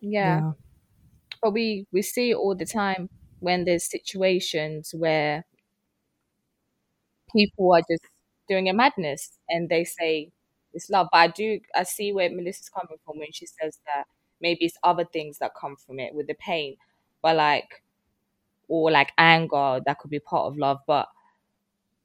[0.00, 0.52] Yeah.
[1.42, 3.08] but we we see it all the time
[3.40, 5.44] when there's situations where
[7.32, 8.04] people are just
[8.48, 10.30] doing a madness and they say
[10.72, 11.08] it's love.
[11.12, 14.04] But I do, I see where Melissa's coming from when she says that
[14.40, 16.76] maybe it's other things that come from it with the pain,
[17.22, 17.82] but like,
[18.68, 20.78] or like anger that could be part of love.
[20.86, 21.08] But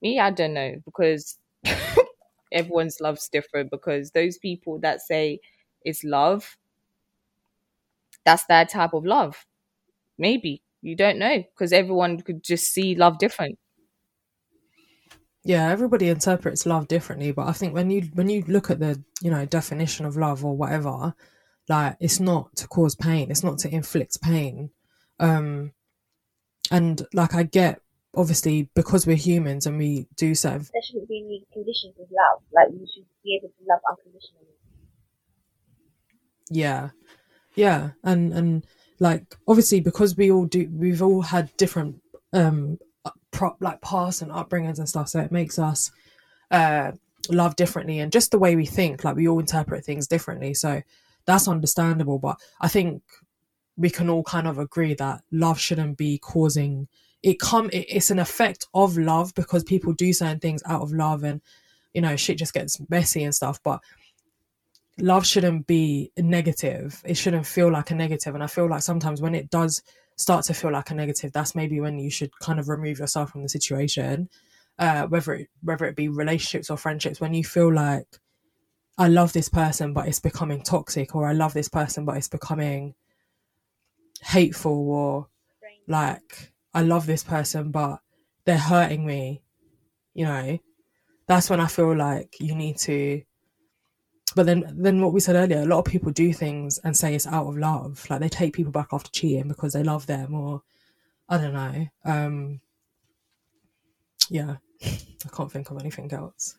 [0.02, 1.38] me, I don't know because
[2.52, 5.40] everyone's love's different because those people that say
[5.84, 6.58] it's love,
[8.26, 9.46] that's their type of love.
[10.20, 13.58] Maybe you don't know because everyone could just see love different.
[15.44, 19.02] yeah everybody interprets love differently but i think when you when you look at the
[19.22, 21.14] you know definition of love or whatever
[21.70, 24.70] like it's not to cause pain it's not to inflict pain
[25.20, 25.72] um
[26.72, 27.82] and like i get
[28.16, 32.42] obviously because we're humans and we do certain There shouldn't be any conditions with love.
[32.54, 34.56] Like you should be able to love unconditionally.
[36.50, 36.90] yeah
[37.56, 38.66] yeah and and
[39.00, 42.02] like obviously because we all do we've all had different
[42.34, 42.78] um
[43.32, 45.92] pro- like past and upbringings and stuff so it makes us
[46.52, 46.92] uh
[47.30, 50.82] love differently and just the way we think like we all interpret things differently so
[51.26, 53.02] that's understandable but i think
[53.78, 56.88] we can all kind of agree that love shouldn't be causing
[57.24, 60.92] it come it, it's an effect of love because people do certain things out of
[60.92, 61.42] love and
[61.94, 63.82] you know shit just gets messy and stuff but
[65.00, 67.02] love shouldn't be negative.
[67.06, 68.34] It shouldn't feel like a negative.
[68.34, 69.82] and i feel like sometimes when it does
[70.18, 73.32] start to feel like a negative that's maybe when you should kind of remove yourself
[73.32, 74.30] from the situation.
[74.80, 78.08] Uh whether it whether it be relationships or friendships when you feel like
[78.98, 82.28] i love this person but it's becoming toxic or i love this person but it's
[82.30, 82.94] becoming
[84.22, 85.28] hateful or
[85.88, 88.00] like i love this person but
[88.46, 89.42] they're hurting me
[90.14, 90.58] you know?
[91.28, 93.22] That's when i feel like you need to
[94.36, 97.16] but then then what we said earlier a lot of people do things and say
[97.16, 100.34] it's out of love like they take people back after cheating because they love them
[100.34, 100.62] or
[101.30, 102.60] i don't know um
[104.30, 106.58] yeah i can't think of anything else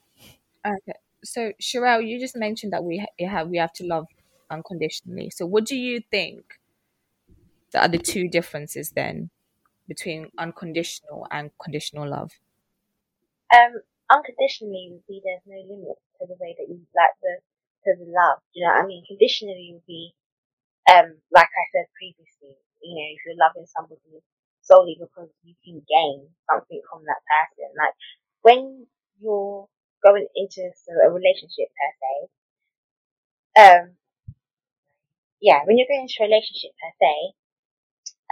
[0.66, 0.98] Okay.
[1.24, 4.06] So, Sherelle, you just mentioned that we have we have to love
[4.50, 5.30] unconditionally.
[5.30, 6.44] So, what do you think
[7.72, 9.30] that are the two differences then
[9.88, 12.32] between unconditional and conditional love?
[13.54, 17.38] Um, unconditionally would be there's no limit to the way that you like the
[17.86, 18.42] to the love.
[18.52, 19.04] You know I mean?
[19.06, 20.14] Conditionally would be
[20.90, 24.22] um like I said previously, you know, if you're loving somebody
[24.62, 27.70] solely because you can gain something from that person.
[27.78, 27.94] Like
[28.42, 28.86] when
[29.20, 29.68] you're
[30.02, 32.14] going into a relationship per se,
[33.56, 33.96] um
[35.40, 37.14] yeah, when you're going into a relationship per se,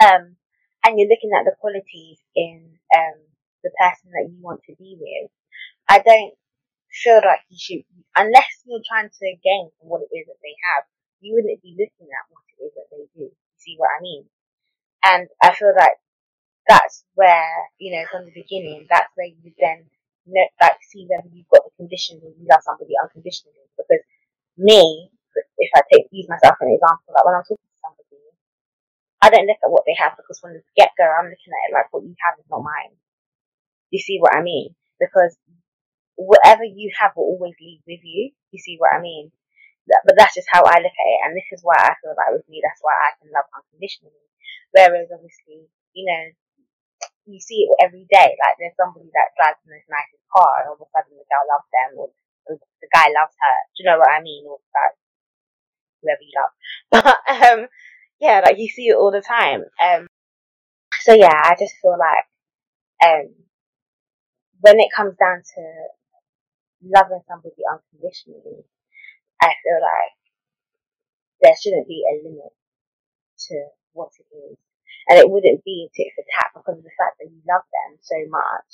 [0.03, 0.35] um,
[0.83, 3.19] and you're looking at the qualities in um
[3.63, 5.31] the person that you want to be with,
[5.89, 6.33] I don't
[6.95, 7.83] feel like you should,
[8.15, 10.87] unless you're trying to gain from what it is that they have,
[11.19, 13.29] you wouldn't be looking at what it is that they do.
[13.59, 14.25] See what I mean?
[15.03, 15.99] And I feel like
[16.67, 19.85] that's where, you know, from the beginning, that's where you then
[20.25, 23.61] know, like see whether you've got the conditions and you love somebody unconditionally.
[23.77, 24.01] Because
[24.57, 25.09] me,
[25.57, 28.17] if I take use myself for an example, like when I'm talking to somebody,
[29.21, 31.69] I don't look at what they have because from the get go, I'm looking at
[31.69, 32.97] it like what you have is not mine.
[33.91, 34.73] You see what I mean?
[34.99, 35.37] Because
[36.15, 38.31] whatever you have will always leave with you.
[38.51, 39.31] You see what I mean?
[39.85, 42.33] But that's just how I look at it, and this is why I feel like
[42.33, 44.25] with me, that's why I can love unconditionally.
[44.73, 46.23] Whereas obviously, you know,
[47.29, 48.33] you see it every day.
[48.33, 51.29] Like there's somebody that drives the most nicest car, and all of a sudden the
[51.29, 52.07] girl loves them, or
[52.49, 53.57] the, guy loves her.
[53.73, 54.49] Do you know what I mean?
[54.49, 54.97] Or that
[56.01, 56.53] whoever you love.
[56.89, 57.59] But um,
[58.19, 59.69] yeah, like you see it all the time.
[59.77, 60.07] Um,
[61.01, 62.25] so yeah, I just feel like
[63.05, 63.33] um,
[64.61, 65.61] when it comes down to
[66.83, 68.65] loving somebody unconditionally,
[69.41, 70.15] I feel like
[71.41, 72.53] there shouldn't be a limit
[73.49, 73.55] to
[73.93, 74.57] what it is.
[75.07, 77.99] And it wouldn't be tit for tat because of the fact that you love them
[78.01, 78.69] so much,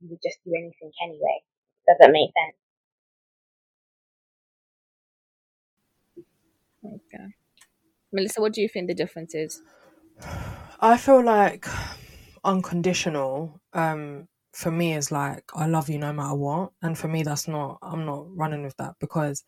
[0.00, 1.42] you would just do anything anyway.
[1.88, 2.58] Does that make sense?
[6.84, 7.34] Okay.
[8.12, 9.62] Melissa, what do you think the difference is?
[10.80, 11.66] I feel like
[12.44, 16.72] unconditional um for me is like I love you no matter what.
[16.82, 19.44] And for me that's not I'm not running with that because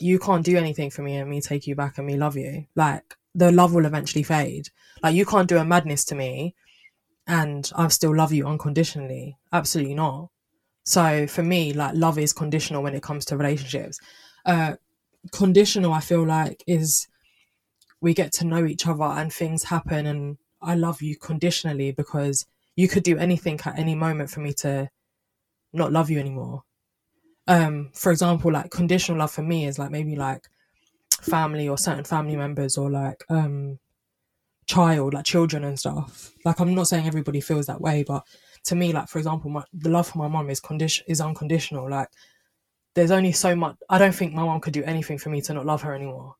[0.00, 2.66] you can't do anything for me and me take you back and me love you.
[2.74, 4.68] Like the love will eventually fade.
[5.02, 6.54] Like you can't do a madness to me
[7.26, 9.38] and I still love you unconditionally.
[9.52, 10.30] Absolutely not.
[10.84, 14.00] So for me like love is conditional when it comes to relationships.
[14.44, 14.76] Uh
[15.32, 17.08] conditional I feel like is
[18.00, 22.46] we get to know each other and things happen and I love you conditionally because
[22.76, 24.88] you could do anything at any moment for me to
[25.72, 26.62] not love you anymore.
[27.48, 30.44] Um, for example, like conditional love for me is like maybe like
[31.20, 33.78] family or certain family members or like um
[34.66, 36.32] child, like children and stuff.
[36.44, 38.24] Like I'm not saying everybody feels that way, but
[38.64, 41.88] to me, like for example, my, the love for my mom is condition is unconditional.
[41.88, 42.08] Like
[42.94, 43.76] there's only so much.
[43.88, 46.34] I don't think my mom could do anything for me to not love her anymore.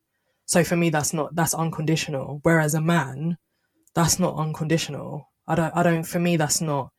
[0.46, 2.40] So for me, that's not that's unconditional.
[2.42, 3.38] Whereas a man,
[3.94, 5.28] that's not unconditional.
[5.48, 5.76] I don't.
[5.76, 6.04] I don't.
[6.04, 6.90] For me, that's not.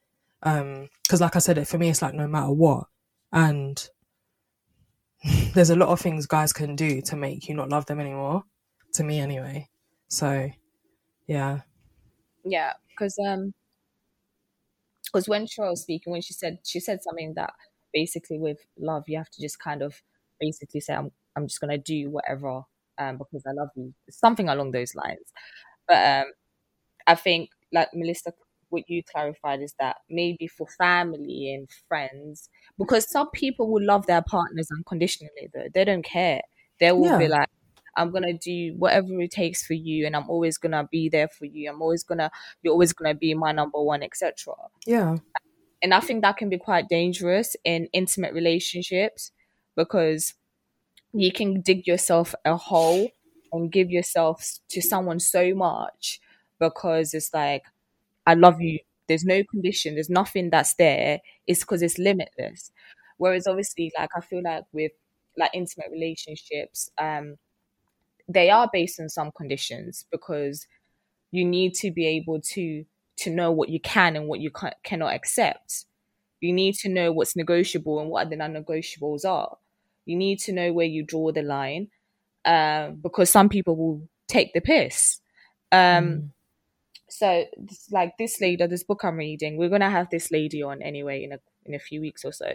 [0.43, 2.85] Um, because like I said, it for me, it's like no matter what,
[3.31, 3.87] and
[5.53, 8.43] there's a lot of things guys can do to make you not love them anymore.
[8.93, 9.69] To me, anyway.
[10.07, 10.49] So,
[11.27, 11.61] yeah.
[12.45, 13.53] Yeah, because um,
[15.05, 17.53] because when Sherelle was speaking, when she said she said something that
[17.93, 20.01] basically with love, you have to just kind of
[20.39, 22.61] basically say, "I'm I'm just gonna do whatever
[22.97, 25.31] um because I love you," something along those lines.
[25.87, 26.31] But um,
[27.07, 28.33] I think like Melissa,
[28.69, 34.05] what you clarified is that maybe for family and friends, because some people will love
[34.07, 35.49] their partners unconditionally.
[35.53, 36.41] Though they don't care,
[36.79, 37.47] they will be like.
[37.99, 41.45] I'm gonna do whatever it takes for you, and I'm always gonna be there for
[41.45, 41.67] you.
[41.67, 42.29] I'm always gonna,
[42.61, 44.53] you're always gonna be my number one, etc
[44.85, 45.17] Yeah.
[45.81, 49.31] and I think that can be quite dangerous in intimate relationships
[49.75, 50.33] because
[51.13, 53.09] you can dig yourself a hole
[53.51, 56.19] and give yourself to someone so much
[56.59, 57.63] because it's like
[58.27, 58.79] I love you.
[59.07, 59.95] There's no condition.
[59.95, 61.21] There's nothing that's there.
[61.47, 62.71] It's because it's limitless.
[63.17, 64.91] Whereas obviously, like I feel like with
[65.37, 67.35] like intimate relationships, um,
[68.27, 70.67] they are based on some conditions because
[71.31, 72.85] you need to be able to
[73.17, 75.85] to know what you can and what you ca- cannot accept.
[76.41, 79.57] You need to know what's negotiable and what the non-negotiables are.
[80.05, 81.89] You need to know where you draw the line,
[82.45, 85.19] um, because some people will take the piss.
[85.71, 86.29] Um, Mm.
[87.09, 87.45] So
[87.91, 91.31] like this lady, this book I'm reading, we're gonna have this lady on anyway in
[91.33, 92.51] a in a few weeks or so.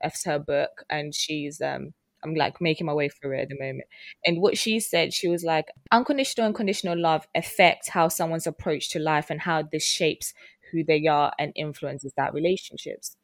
[0.00, 1.92] It's her book, and she's um
[2.24, 3.88] I'm like making my way through it at the moment.
[4.24, 8.88] And what she said, she was like, unconditional and conditional love affects how someone's approach
[8.90, 10.34] to life and how this shapes
[10.72, 13.16] who they are and influences that relationships.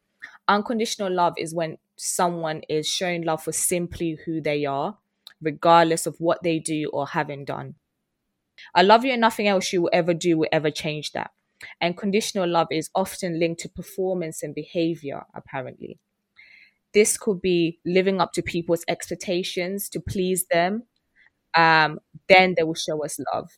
[0.47, 4.99] Unconditional love is when someone is showing love for simply who they are,
[5.41, 7.75] regardless of what they do or haven't done.
[8.75, 11.31] I love you and nothing else you will ever do will ever change that.
[11.81, 15.99] And conditional love is often linked to performance and behavior, apparently.
[16.95, 20.85] This could be living up to people's expectations to please them.
[21.55, 23.51] Um, then they will show us love.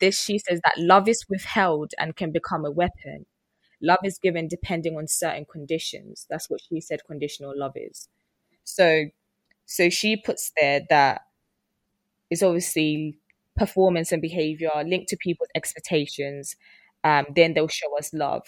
[0.00, 3.26] This she says that love is withheld and can become a weapon.
[3.82, 6.26] Love is given depending on certain conditions.
[6.30, 8.08] That's what she said conditional love is.
[8.64, 9.06] So
[9.66, 11.22] so she puts there that
[12.30, 13.18] it's obviously
[13.56, 16.56] performance and behavior linked to people's expectations.
[17.04, 18.42] Um, then they'll show us love,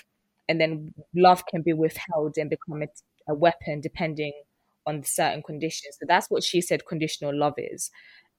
[0.48, 2.88] and then love can be withheld and become a,
[3.32, 4.32] a weapon depending
[4.86, 5.96] on certain conditions.
[6.00, 7.90] So that's what she said conditional love is.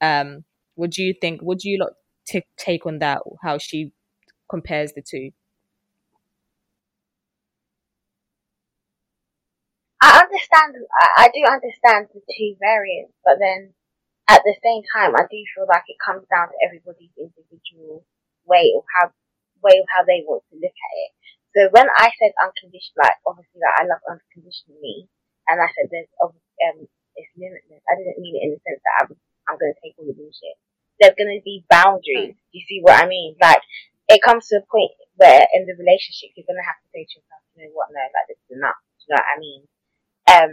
[0.01, 0.43] Um,
[0.75, 1.41] what do you think?
[1.41, 1.93] Do you lot
[2.27, 3.21] t- take on that?
[3.43, 3.91] How she
[4.49, 5.31] compares the two?
[10.01, 10.75] I understand.
[11.01, 13.73] I, I do understand the two variants, but then
[14.29, 18.05] at the same time, I do feel like it comes down to everybody's individual
[18.45, 19.09] way of how
[19.59, 21.11] way of how they want to look at it.
[21.57, 25.09] So when I said unconditional, like obviously, like I love unconditionally,
[25.49, 26.85] and I said there's um
[27.17, 27.81] it's limitless.
[27.89, 29.09] I didn't mean it in the sense that I'm
[29.49, 30.61] I'm going to take all the bullshit.
[31.01, 32.37] There's going to be boundaries.
[32.53, 33.33] You see what I mean?
[33.41, 33.65] Like
[34.05, 37.01] it comes to a point where in the relationship you're going to have to say
[37.01, 37.89] to yourself, you know what?
[37.89, 38.77] No, like this is enough.
[38.77, 39.61] Do you know what I mean?
[40.29, 40.51] Um,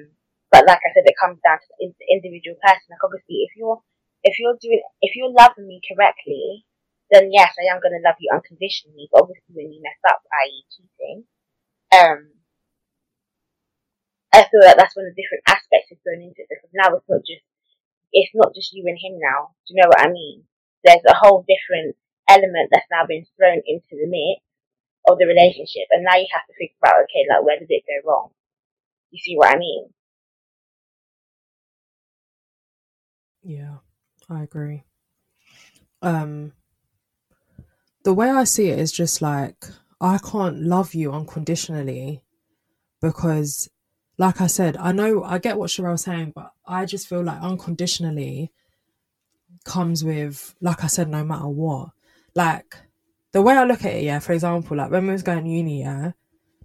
[0.51, 2.91] but like I said, it comes down to the individual person.
[2.91, 3.83] Like obviously, if you're
[4.23, 6.65] if you're doing if you're loving me correctly,
[7.11, 9.09] then yes, I am going to love you unconditionally.
[9.11, 11.27] But obviously, when you mess up, i.e., cheating,
[11.95, 12.37] um,
[14.35, 17.09] I feel like that's when the different aspects is thrown into it because now it's
[17.09, 17.45] not just
[18.13, 19.57] it's not just you and him now.
[19.67, 20.45] Do you know what I mean?
[20.85, 21.97] There's a whole different
[22.29, 24.43] element that's now been thrown into the mix
[25.09, 27.87] of the relationship, and now you have to think about okay, like where did it
[27.87, 28.31] go wrong?
[29.11, 29.96] You see what I mean?
[33.49, 33.77] Yeah,
[34.29, 34.83] I agree.
[36.03, 36.53] Um,
[38.03, 39.67] the way I see it is just like
[40.01, 42.23] I can't love you unconditionally
[43.01, 43.71] because,
[44.19, 47.41] like I said, I know I get what Sherelle's saying, but I just feel like
[47.41, 48.51] unconditionally
[49.65, 51.91] comes with, like I said, no matter what.
[52.35, 52.77] Like
[53.31, 54.19] the way I look at it, yeah.
[54.19, 56.13] For example, like when we was going uni, yeah,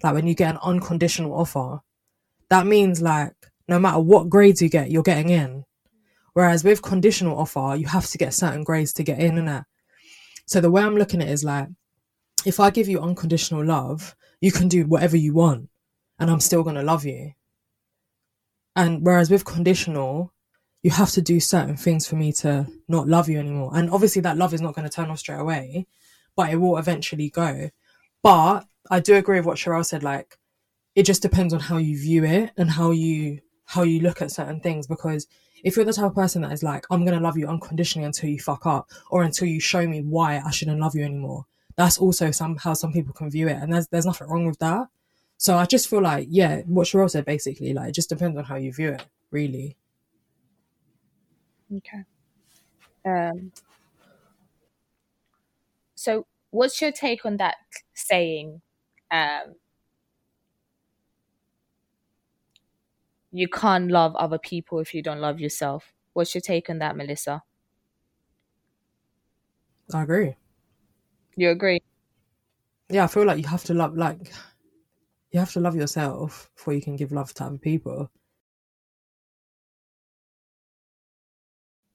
[0.02, 1.82] like when you get an unconditional offer,
[2.50, 3.36] that means like
[3.68, 5.66] no matter what grades you get, you're getting in.
[6.34, 9.66] Whereas with conditional offer, you have to get certain grades to get in, innit?
[10.46, 11.68] So the way I'm looking at it is like,
[12.46, 15.70] if I give you unconditional love, you can do whatever you want,
[16.20, 17.34] and I'm still gonna love you.
[18.76, 20.34] And whereas with conditional,
[20.84, 23.72] you have to do certain things for me to not love you anymore.
[23.74, 25.86] And obviously, that love is not going to turn off straight away,
[26.36, 27.70] but it will eventually go.
[28.24, 30.04] But I do agree with what Sherelle said.
[30.04, 30.38] Like,
[30.96, 34.32] it just depends on how you view it and how you how you look at
[34.32, 34.88] certain things.
[34.88, 35.28] Because
[35.64, 38.30] if you're the type of person that is like, I'm gonna love you unconditionally until
[38.30, 41.45] you fuck up, or until you show me why I shouldn't love you anymore,
[41.76, 44.59] that's also some how some people can view it, and there's there's nothing wrong with
[44.59, 44.88] that.
[45.38, 48.43] So I just feel like, yeah, what Sherelle said basically, like, it just depends on
[48.43, 49.76] how you view it, really.
[51.78, 52.03] Okay.
[53.05, 53.51] Um.
[55.95, 57.57] So, what's your take on that
[57.93, 58.62] saying?
[59.09, 59.55] Um,
[63.32, 65.94] you can't love other people if you don't love yourself.
[66.14, 67.44] What's your take on that, Melissa?
[69.94, 70.36] I agree.
[71.36, 71.80] You agree?
[72.90, 74.32] Yeah, I feel like you have to love, like,
[75.32, 78.12] you have to love yourself before you can give love to other people.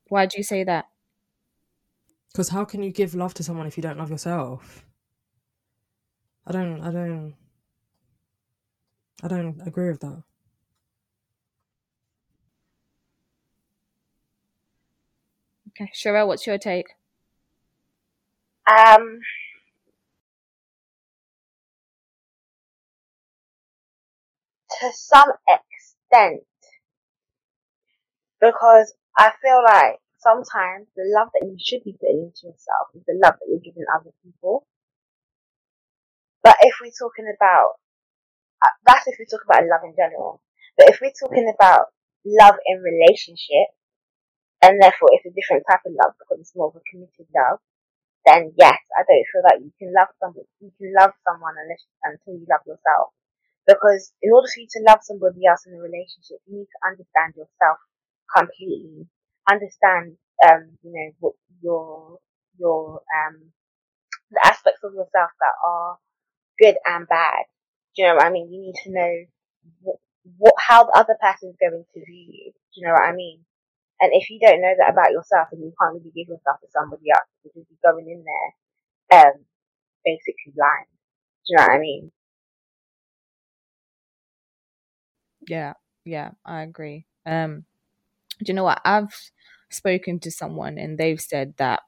[0.09, 0.87] Why do you say that?
[2.33, 4.85] Because how can you give love to someone if you don't love yourself?
[6.47, 7.35] I don't, I don't,
[9.23, 10.23] I don't agree with that.
[15.79, 16.87] Okay, Sherelle, what's your take?
[18.67, 19.21] Um,
[24.81, 26.43] to some extent,
[28.41, 33.03] because I feel like sometimes the love that you should be putting into yourself is
[33.07, 34.67] the love that you're giving other people.
[36.43, 37.77] But if we're talking about,
[38.65, 40.41] uh, that's if we talk about love in general.
[40.79, 41.87] But if we're talking about
[42.25, 43.69] love in relationship,
[44.63, 47.61] and therefore it's a different type of love because it's more of a committed love,
[48.25, 51.85] then yes, I don't feel that you can love somebody, you can love someone unless,
[52.03, 53.15] until you love yourself.
[53.67, 56.81] Because in order for you to love somebody else in a relationship, you need to
[56.87, 57.79] understand yourself
[58.31, 59.07] completely.
[59.51, 62.19] Understand, um, you know, what your,
[62.59, 63.51] your, um,
[64.31, 65.99] the aspects of yourself that are
[66.59, 67.45] good and bad.
[67.95, 68.53] Do you know what I mean?
[68.53, 69.15] You need to know
[69.83, 69.97] what,
[70.39, 72.53] what how the other person's going to view you.
[72.53, 73.45] Do you know what I mean?
[74.01, 76.69] And if you don't know that about yourself, then you can't really give yourself to
[76.73, 79.45] somebody else because you're going in there, um,
[80.05, 80.87] basically blind.
[81.47, 82.13] Do you know what I mean?
[85.49, 85.75] Yeah,
[86.05, 87.07] yeah, I agree.
[87.25, 87.65] Um,
[88.39, 88.81] do you know what?
[88.85, 89.15] I've
[89.71, 91.81] spoken to someone and they've said that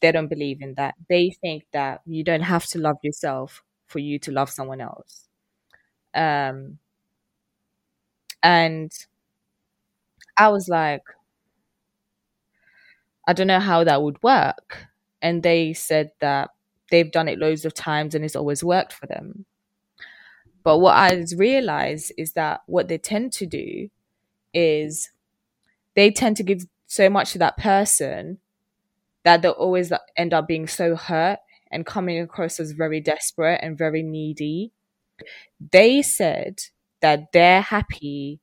[0.00, 0.94] they don't believe in that.
[1.08, 5.28] They think that you don't have to love yourself for you to love someone else.
[6.14, 6.78] Um,
[8.42, 8.92] and
[10.38, 11.02] I was like,
[13.26, 14.86] I don't know how that would work.
[15.20, 16.50] And they said that
[16.90, 19.44] they've done it loads of times and it's always worked for them.
[20.62, 23.88] But what I realized is that what they tend to do
[24.54, 25.10] is
[25.94, 28.38] they tend to give so much to that person
[29.24, 31.38] that they'll always end up being so hurt
[31.70, 34.72] and coming across as very desperate and very needy.
[35.72, 36.60] They said
[37.00, 38.40] that they're happy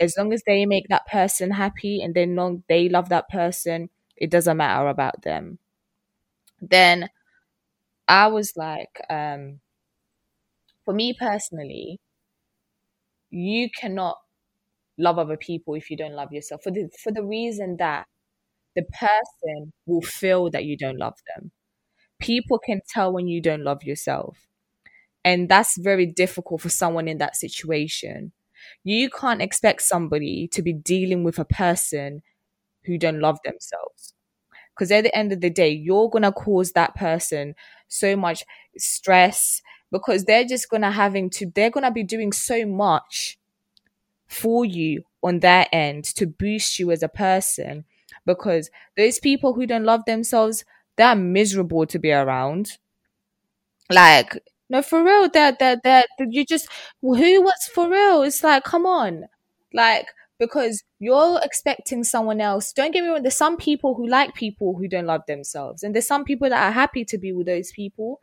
[0.00, 3.90] as long as they make that person happy and they know they love that person,
[4.16, 5.58] it doesn't matter about them.
[6.60, 7.10] Then
[8.08, 9.60] I was like, um,
[10.84, 12.00] for me personally,
[13.30, 14.16] you cannot
[14.98, 18.06] love other people if you don't love yourself for the for the reason that
[18.76, 21.52] the person will feel that you don't love them.
[22.20, 24.48] People can tell when you don't love yourself.
[25.24, 28.32] And that's very difficult for someone in that situation.
[28.84, 32.22] You can't expect somebody to be dealing with a person
[32.84, 34.14] who don't love themselves.
[34.74, 37.54] Because at the end of the day, you're going to cause that person
[37.88, 38.44] so much
[38.78, 39.62] stress
[39.92, 43.38] because they're just going to having to, they're going to be doing so much
[44.26, 47.84] for you on their end to boost you as a person.
[48.26, 50.64] Because those people who don't love themselves,
[50.96, 52.78] they're miserable to be around.
[53.90, 54.38] Like,
[54.70, 56.68] no, for real, that that that you just
[57.02, 58.22] who what's for real?
[58.22, 59.24] It's like, come on,
[59.72, 60.06] like
[60.38, 62.72] because you're expecting someone else.
[62.72, 63.22] Don't get me wrong.
[63.22, 66.62] There's some people who like people who don't love themselves, and there's some people that
[66.68, 68.20] are happy to be with those people.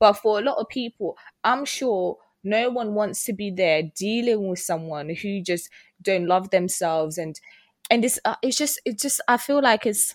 [0.00, 4.48] But for a lot of people, I'm sure no one wants to be there dealing
[4.48, 5.70] with someone who just
[6.02, 7.38] don't love themselves, and
[7.90, 10.14] and it's uh, it's just it's just I feel like it's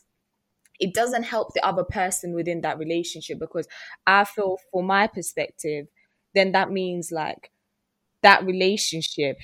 [0.79, 3.67] it doesn't help the other person within that relationship because
[4.07, 5.87] I feel, for my perspective,
[6.35, 7.51] then that means like
[8.23, 9.37] that relationship,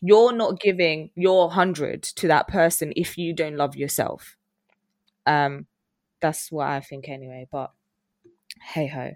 [0.00, 4.36] you're not giving your hundred to that person if you don't love yourself.
[5.26, 5.66] Um,
[6.20, 7.48] that's what I think anyway.
[7.50, 7.72] But
[8.74, 9.12] hey ho,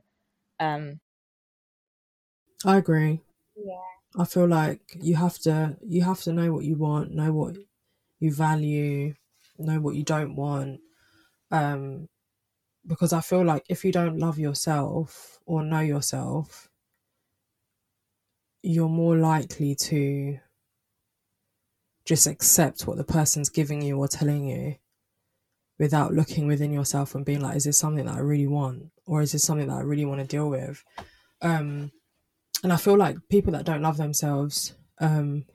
[0.60, 1.00] um,
[2.64, 3.20] I agree.
[3.56, 3.74] Yeah.
[4.18, 7.56] I feel like you have to you have to know what you want, know what
[8.20, 9.14] you value,
[9.58, 10.80] know what you don't want.
[11.50, 12.08] Um
[12.86, 16.68] because I feel like if you don't love yourself or know yourself,
[18.62, 20.38] you're more likely to
[22.04, 24.76] just accept what the person's giving you or telling you
[25.78, 28.90] without looking within yourself and being like, is this something that I really want?
[29.06, 30.84] Or is this something that I really want to deal with?
[31.40, 31.90] Um,
[32.62, 35.46] and I feel like people that don't love themselves, um,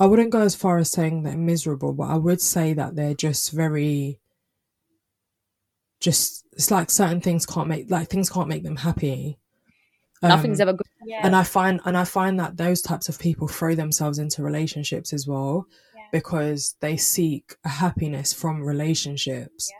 [0.00, 3.14] I wouldn't go as far as saying they're miserable, but I would say that they're
[3.14, 4.20] just very,
[6.00, 9.38] just, it's like certain things can't make, like things can't make them happy.
[10.22, 10.86] Nothing's Um, ever good.
[11.04, 11.20] Yeah.
[11.24, 15.12] and I find and I find that those types of people throw themselves into relationships
[15.12, 16.02] as well Yeah.
[16.12, 19.72] because they seek a happiness from relationships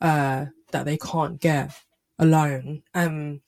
[0.00, 1.70] uh, that they can't get
[2.18, 2.82] alone.
[2.94, 3.40] Um,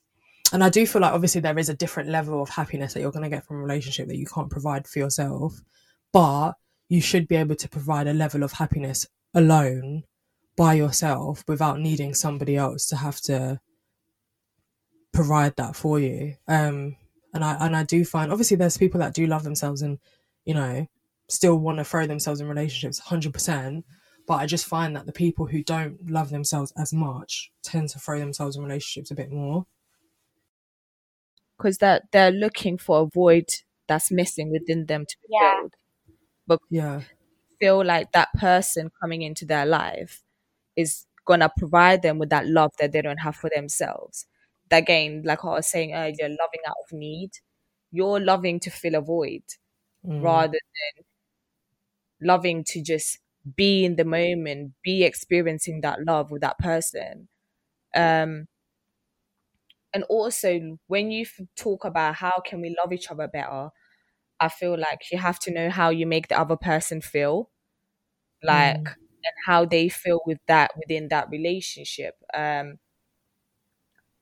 [0.52, 3.12] and I do feel like obviously there is a different level of happiness that you're
[3.12, 5.60] going to get from a relationship that you can't provide for yourself,
[6.12, 6.52] but
[6.88, 10.04] you should be able to provide a level of happiness alone
[10.56, 13.60] by yourself without needing somebody else to have to
[15.12, 16.34] provide that for you.
[16.46, 16.96] Um,
[17.34, 19.98] and I and I do find obviously there's people that do love themselves and
[20.44, 20.86] you know
[21.28, 23.82] still want to throw themselves in relationships 100%
[24.26, 27.98] but i just find that the people who don't love themselves as much tend to
[27.98, 29.66] throw themselves in relationships a bit more
[31.58, 33.44] because that they're looking for a void
[33.88, 35.60] that's missing within them to be Yeah.
[35.60, 35.74] filled.
[36.70, 37.00] Yeah
[37.60, 40.22] Feel like that person coming into their life
[40.76, 44.26] is gonna provide them with that love that they don't have for themselves.
[44.70, 47.30] Again, like I was saying earlier, loving out of need.
[47.90, 49.42] You're loving to fill a void
[50.04, 50.22] Mm.
[50.22, 51.04] rather than
[52.20, 53.18] loving to just
[53.56, 57.28] be in the moment, be experiencing that love with that person.
[57.94, 58.46] Um,
[59.94, 61.24] and also, when you
[61.56, 63.70] talk about how can we love each other better,
[64.40, 67.50] I feel like you have to know how you make the other person feel,
[68.42, 68.94] like Mm.
[69.24, 72.14] and how they feel with that within that relationship.
[72.34, 72.78] Um,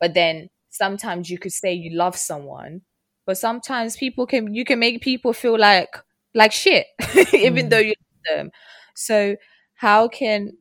[0.01, 2.83] but then sometimes you could say you love someone,
[3.27, 5.97] but sometimes people can you can make people feel like
[6.35, 6.87] like shit,
[7.35, 7.71] even Mm.
[7.71, 8.51] though you love them.
[8.95, 9.37] So
[9.75, 10.53] how can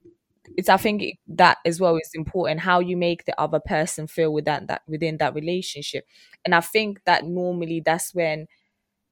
[0.58, 4.34] it's I think that as well is important how you make the other person feel
[4.34, 6.06] with that, that within that relationship.
[6.46, 8.48] And I think that normally that's when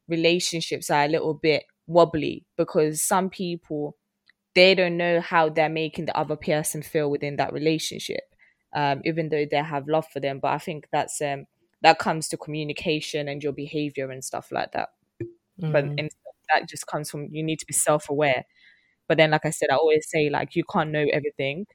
[0.08, 3.98] relationships are a little bit wobbly because some people
[4.56, 8.22] they don't know how they're making the other person feel within that relationship
[8.76, 10.40] um, even though they have love for them.
[10.40, 11.46] But i think that's um
[11.82, 14.90] that comes to communication and your behavior and stuff like that.
[15.72, 15.98] But Mm.
[15.98, 16.10] and
[16.54, 18.46] that just comes from you need to be self-aware.
[19.08, 21.68] But then like i said i always say like you can't know everything.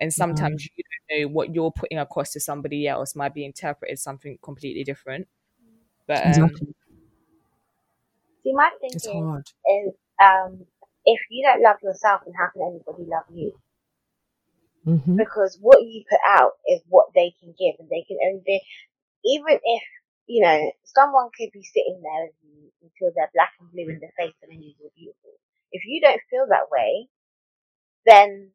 [0.00, 3.98] And sometimes you don't know what you're putting across to somebody else might be interpreted
[4.00, 5.28] something completely different.
[6.06, 6.74] But um, exactly
[8.46, 10.66] See, my it's thinking hard is, um,
[11.04, 13.58] if you don't love yourself, then how can anybody love you?
[14.84, 18.62] hmm Because what you put out is what they can give, and they can only.
[19.24, 19.82] Even if
[20.26, 24.00] you know someone could be sitting there with you until they're black and blue in
[24.00, 25.32] the face, and then you're beautiful.
[25.72, 27.08] If you don't feel that way,
[28.06, 28.52] then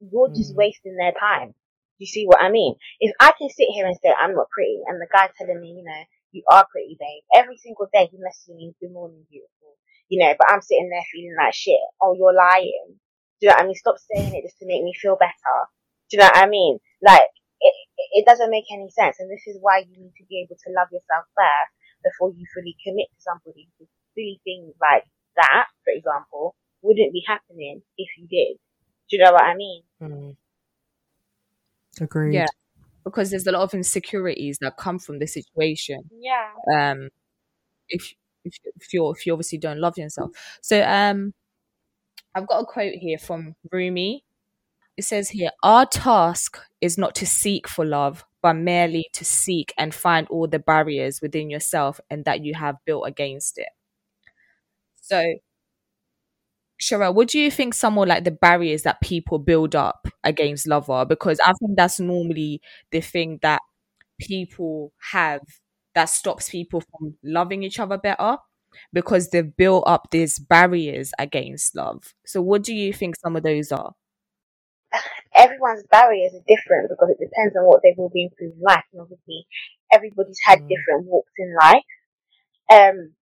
[0.00, 0.56] you're just Mm.
[0.56, 1.54] wasting their time.
[1.98, 2.76] You see what I mean?
[3.00, 5.68] If I can sit here and say I'm not pretty, and the guy telling me,
[5.78, 6.02] you know,
[6.34, 9.78] you are pretty, babe, every single day he messages me, good morning, beautiful.
[10.10, 11.80] You know, but I'm sitting there feeling like shit.
[12.02, 12.98] Oh, you're lying.
[13.40, 13.74] Do you know what I mean?
[13.78, 15.56] Stop saying it just to make me feel better.
[16.10, 16.78] Do you know what I mean?
[17.00, 17.22] Like,
[17.60, 19.16] it, it- it doesn't make any sense.
[19.18, 21.72] And this is why you need to be able to love yourself first
[22.04, 23.66] before you fully commit to somebody.
[23.78, 25.04] Because silly things like
[25.36, 28.58] that, for example, wouldn't be happening if you did.
[29.10, 29.82] Do you know what I mean?
[30.02, 30.36] Mm.
[32.00, 32.46] agreed Yeah.
[33.04, 36.02] Because there's a lot of insecurities that come from the situation.
[36.12, 36.50] Yeah.
[36.74, 37.10] um
[37.88, 38.12] if
[38.44, 40.30] if, if you if you obviously don't love yourself.
[40.62, 41.34] So um
[42.34, 44.24] i've got a quote here from rumi.
[44.96, 49.72] It says here our task is not to seek for love but merely to seek
[49.78, 53.68] and find all the barriers within yourself and that you have built against it.
[55.00, 55.22] So
[56.80, 60.66] Sherelle, what do you think some more like the barriers that people build up against
[60.66, 60.88] love?
[61.08, 62.60] Because I think that's normally
[62.90, 63.60] the thing that
[64.20, 65.40] people have
[65.94, 68.38] that stops people from loving each other better
[68.92, 72.14] because they've built up these barriers against love.
[72.26, 73.92] So what do you think some of those are?
[75.36, 78.84] everyone's barriers are different because it depends on what they've all been through in life,
[78.92, 79.46] and obviously
[79.92, 80.68] everybody's had Mm.
[80.68, 81.84] different walks in life.
[82.72, 83.14] Um,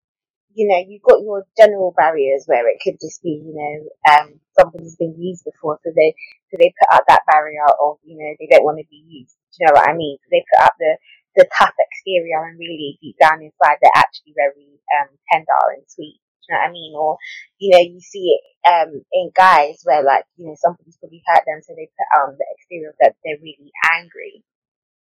[0.54, 3.76] you know, you've got your general barriers where it could just be, you know,
[4.12, 6.14] um, somebody's been used before, so they
[6.50, 9.36] so they put up that barrier of, you know, they don't want to be used.
[9.54, 10.18] Do you know what I mean?
[10.18, 10.98] So they put up the
[11.36, 16.18] the tough exterior, and really deep down inside, they're actually very um, tender and sweet.
[16.18, 16.92] Do you know what I mean?
[16.98, 17.18] Or,
[17.58, 21.46] you know, you see it, um, in guys where like, you know, somebody's probably hurt
[21.46, 24.42] them, so they put on the exterior that they're really angry.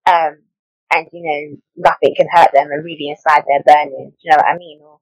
[0.04, 0.44] Um,
[0.92, 4.36] and, you know, nothing can hurt them and really inside they're burning, do you know
[4.36, 4.80] what I mean?
[4.82, 5.00] Or,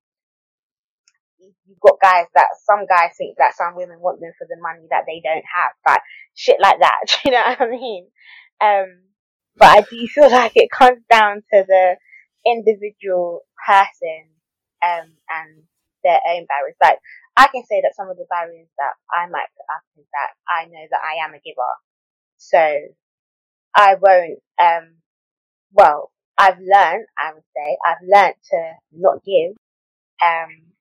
[1.66, 4.86] you've got guys that some guys think that some women want them for the money
[4.90, 6.02] that they don't have, like
[6.34, 6.98] shit like that.
[7.08, 8.06] Do you know what I mean?
[8.60, 9.06] Um,
[9.56, 11.96] but I do feel like it comes down to the
[12.46, 14.28] individual person
[14.84, 15.62] um, and
[16.04, 16.76] their own barriers.
[16.82, 16.98] Like
[17.36, 20.32] I can say that some of the barriers that I might put up is that
[20.48, 21.74] I know that I am a giver,
[22.36, 22.78] so
[23.74, 24.40] I won't.
[24.60, 24.96] Um,
[25.72, 27.06] well, I've learned.
[27.18, 29.56] I would say I've learned to not give.
[30.22, 30.72] Um,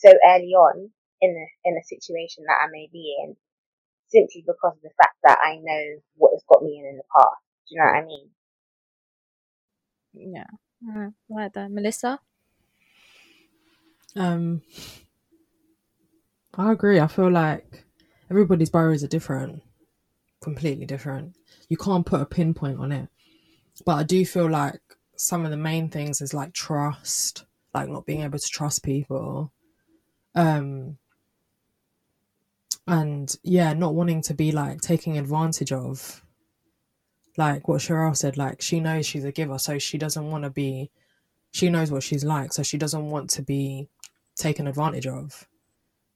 [0.00, 0.90] so early on
[1.20, 3.36] in a, in a situation that I may be in
[4.08, 7.02] simply because of the fact that I know what has got me in in the
[7.16, 7.36] past.
[7.68, 8.28] Do you know what I mean?
[10.12, 10.50] Yeah.
[10.88, 11.70] Uh, like that.
[11.70, 12.18] Melissa?
[14.16, 14.62] Um,
[16.54, 16.98] I agree.
[16.98, 17.84] I feel like
[18.30, 19.62] everybody's barriers are different,
[20.42, 21.36] completely different.
[21.68, 23.08] You can't put a pinpoint on it.
[23.86, 24.80] But I do feel like
[25.16, 29.52] some of the main things is like trust, like not being able to trust people.
[30.34, 30.98] Um,
[32.86, 36.24] and yeah, not wanting to be like taking advantage of.
[37.36, 40.50] Like what Sherelle said, like she knows she's a giver, so she doesn't want to
[40.50, 40.90] be.
[41.52, 43.88] She knows what she's like, so she doesn't want to be
[44.36, 45.46] taken advantage of.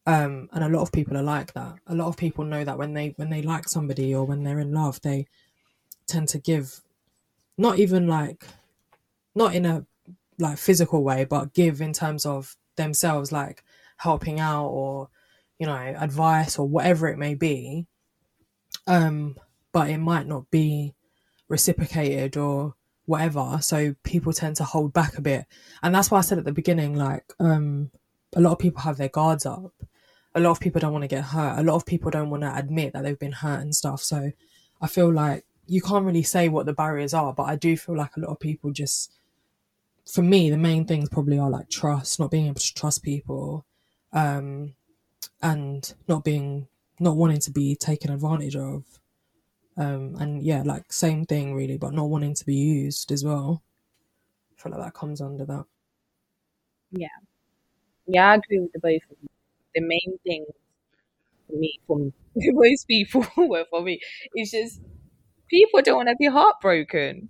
[0.07, 1.77] Um, and a lot of people are like that.
[1.87, 4.59] A lot of people know that when they when they like somebody or when they're
[4.59, 5.27] in love, they
[6.07, 6.81] tend to give,
[7.57, 8.45] not even like,
[9.35, 9.87] not in a
[10.39, 13.65] like physical way, but give in terms of themselves, like
[13.97, 15.09] helping out or
[15.59, 17.87] you know advice or whatever it may be.
[18.87, 19.37] Um,
[19.73, 20.95] but it might not be
[21.49, 22.75] reciprocated or
[23.07, 23.59] whatever.
[23.61, 25.47] So people tend to hold back a bit,
[25.83, 27.91] and that's why I said at the beginning, like, um,
[28.35, 29.73] a lot of people have their guards up.
[30.35, 31.59] A lot of people don't want to get hurt.
[31.59, 34.03] A lot of people don't want to admit that they've been hurt and stuff.
[34.03, 34.33] So
[34.81, 37.97] I feel like you can't really say what the barriers are, but I do feel
[37.97, 39.13] like a lot of people just,
[40.05, 43.65] for me, the main things probably are like trust, not being able to trust people,
[44.15, 44.75] um,
[45.43, 46.69] and not being,
[47.01, 48.85] not wanting to be taken advantage of.
[49.77, 53.63] Um, and yeah, like same thing really, but not wanting to be used as well.
[54.59, 55.67] I feel like that comes under that.
[56.91, 57.09] Yeah.
[58.07, 59.29] Yeah, I agree with the both of you.
[59.75, 60.47] The main thing
[61.49, 64.01] for me, for me, most people, well, for me,
[64.37, 64.81] is just
[65.51, 67.29] people don't want to be heartbroken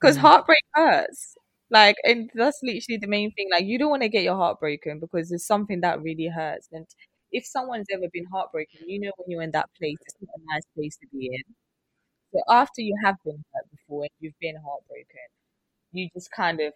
[0.00, 0.22] because Mm.
[0.22, 1.36] heartbreak hurts.
[1.74, 3.48] Like, and that's literally the main thing.
[3.52, 6.68] Like, you don't want to get your heart broken because it's something that really hurts.
[6.72, 6.86] And
[7.32, 10.54] if someone's ever been heartbroken, you know when you're in that place, it's not a
[10.54, 11.54] nice place to be in.
[12.32, 15.28] So after you have been hurt before and you've been heartbroken,
[15.92, 16.74] you just kind of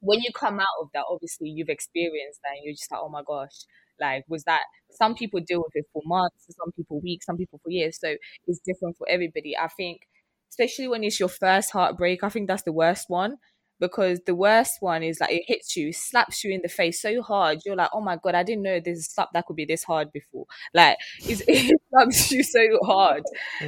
[0.00, 3.08] when you come out of that, obviously you've experienced that and you're just like, oh
[3.08, 3.64] my gosh,
[4.00, 7.60] like was that some people deal with it for months, some people weeks, some people
[7.62, 7.98] for years.
[8.00, 8.16] So
[8.46, 9.56] it's different for everybody.
[9.56, 10.02] I think
[10.50, 13.38] especially when it's your first heartbreak, I think that's the worst one.
[13.78, 17.20] Because the worst one is like it hits you, slaps you in the face so
[17.22, 19.84] hard, you're like, oh my god, I didn't know this slap that could be this
[19.84, 20.46] hard before.
[20.74, 20.96] Like
[21.26, 23.22] it's, it slaps you so hard.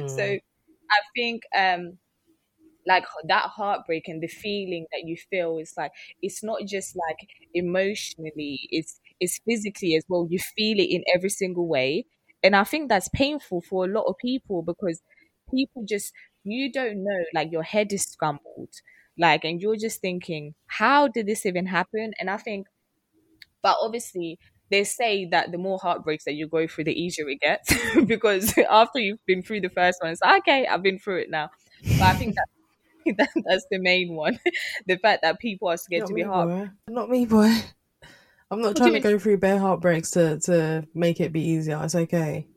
[0.07, 0.39] So Mm.
[0.91, 1.97] I think um
[2.87, 5.91] like that heartbreak and the feeling that you feel is like
[6.21, 11.29] it's not just like emotionally it's it's physically as well you feel it in every
[11.29, 12.05] single way
[12.41, 15.01] and i think that's painful for a lot of people because
[15.53, 18.73] people just you don't know like your head is scrambled
[19.19, 22.67] like and you're just thinking how did this even happen and i think
[23.61, 24.39] but obviously
[24.71, 27.73] they say that the more heartbreaks that you go through the easier it gets
[28.05, 31.29] because after you've been through the first one it's like, okay i've been through it
[31.29, 31.49] now
[31.83, 32.45] but i think that
[33.17, 34.39] that, that's the main one.
[34.87, 36.71] the fact that people are scared Not to be hard.
[36.87, 37.53] Not me, boy.
[38.51, 41.79] I'm not do trying to go through bare heartbreaks to to make it be easier.
[41.83, 42.47] It's okay.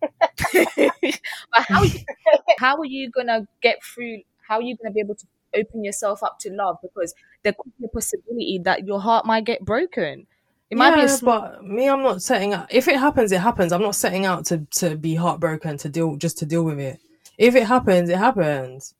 [0.00, 2.00] but how you,
[2.58, 4.22] how are you gonna get through?
[4.46, 5.26] How are you gonna be able to
[5.56, 6.76] open yourself up to love?
[6.82, 10.26] Because there could be a possibility that your heart might get broken.
[10.70, 11.40] It might be a yeah, small.
[11.40, 12.72] but me, I'm not setting out.
[12.72, 13.72] If it happens, it happens.
[13.72, 16.98] I'm not setting out to to be heartbroken to deal just to deal with it.
[17.36, 18.94] If it happens, it happens.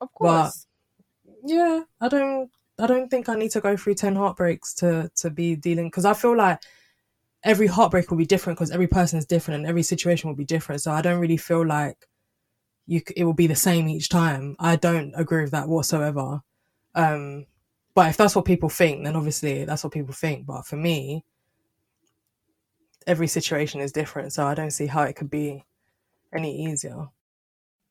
[0.00, 0.66] Of but- course.
[1.44, 2.50] Yeah, I don't.
[2.80, 6.04] I don't think I need to go through ten heartbreaks to to be dealing because
[6.04, 6.60] I feel like
[7.44, 10.44] every heartbreak will be different because every person is different and every situation will be
[10.44, 10.82] different.
[10.82, 12.07] So I don't really feel like
[12.88, 14.56] you it will be the same each time.
[14.58, 16.42] I don't agree with that whatsoever.
[16.94, 17.46] Um,
[17.94, 20.46] but if that's what people think, then obviously that's what people think.
[20.46, 21.24] But for me,
[23.06, 25.64] every situation is different, so I don't see how it could be
[26.34, 27.08] any easier.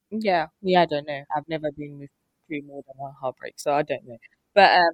[0.10, 1.24] Yeah, yeah, I don't know.
[1.36, 2.10] I've never been with
[2.48, 4.18] through more than one heartbreak, so I don't know.
[4.56, 4.92] But um,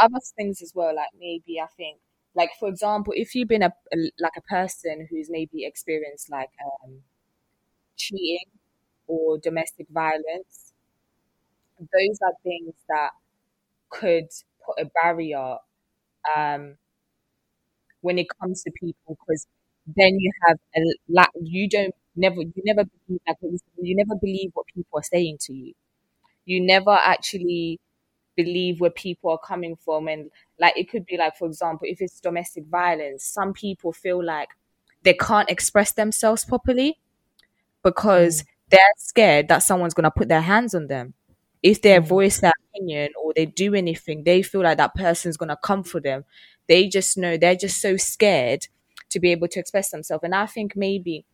[0.00, 1.98] other things as well, like maybe I think
[2.34, 6.50] like for example, if you've been a, a like a person who's maybe experienced like
[6.84, 7.00] um,
[7.96, 8.46] cheating
[9.08, 10.74] or domestic violence,
[11.78, 13.10] those are things that
[13.90, 14.28] could
[14.66, 15.58] put a barrier
[16.36, 16.76] um,
[18.00, 19.46] when it comes to people because
[19.96, 23.36] then you have a lack, you don't never you never believe like
[23.80, 25.72] you never believe what people are saying to you.
[26.46, 27.80] You never actually
[28.36, 30.30] believe where people are coming from and
[30.60, 34.48] like it could be like for example if it's domestic violence some people feel like
[35.04, 36.98] they can't express themselves properly
[37.82, 41.14] because they're scared that someone's going to put their hands on them.
[41.62, 42.06] If they mm.
[42.06, 45.82] voice their opinion or they do anything they feel like that person's going to come
[45.82, 46.24] for them.
[46.68, 48.68] They just know they're just so scared
[49.10, 50.22] to be able to express themselves.
[50.22, 51.24] And i think maybe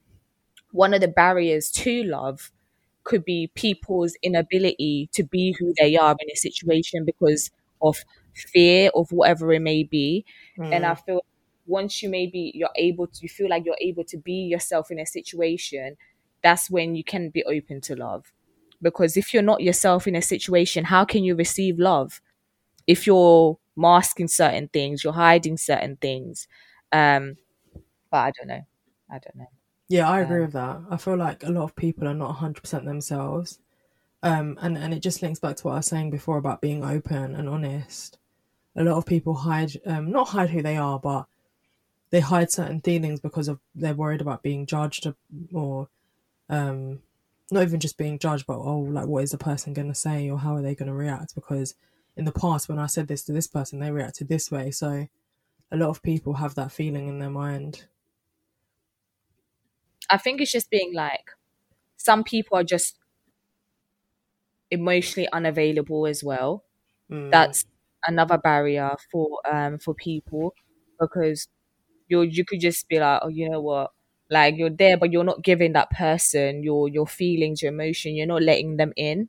[0.71, 2.51] one of the barriers to love
[3.05, 7.51] could be people's inability to be who they are in a situation because
[7.83, 8.03] of
[8.35, 10.25] fear of whatever it may be.
[10.57, 11.05] And i mm.
[11.05, 11.21] feel
[11.67, 14.99] once you maybe you're able to you feel like you're able to be yourself in
[14.99, 15.97] a situation
[16.45, 18.33] that's when you can be open to love
[18.83, 22.21] because if you're not yourself in a situation how can you receive love
[22.87, 26.49] if you're masking certain things you're hiding certain things
[26.93, 27.37] um
[28.11, 28.63] but i don't know
[29.11, 29.49] i don't know
[29.89, 30.81] Yeah, I agree Um, with that.
[30.91, 33.59] I feel like a lot of people are not 100% themselves.
[34.23, 36.85] Um, and, and it just links back to what I was saying before about being
[36.85, 38.19] open and honest.
[38.77, 41.27] A lot of people hide, um, not hide who they are, but
[42.11, 45.07] they hide certain feelings because of they're worried about being judged
[45.53, 45.89] or
[46.49, 47.03] um,
[47.51, 50.31] not even just being judged, but oh, like what is the person going to say
[50.31, 51.35] or how are they going to react?
[51.35, 51.75] Because
[52.17, 54.71] in the past, when I said this to this person, they reacted this way.
[54.71, 55.09] So
[55.73, 57.87] a lot of people have that feeling in their mind.
[60.11, 61.31] i think it's just being like
[61.97, 62.99] some people are just
[64.71, 66.65] emotionally unavailable as well
[67.11, 67.33] Mm.
[67.33, 67.65] that's
[68.07, 70.55] another barrier for um for people
[71.01, 71.49] because
[72.09, 73.93] you you could just be like oh you know what
[74.31, 78.15] like you're there but you're not giving that person your your feelings your emotion.
[78.15, 79.29] You're not letting them in.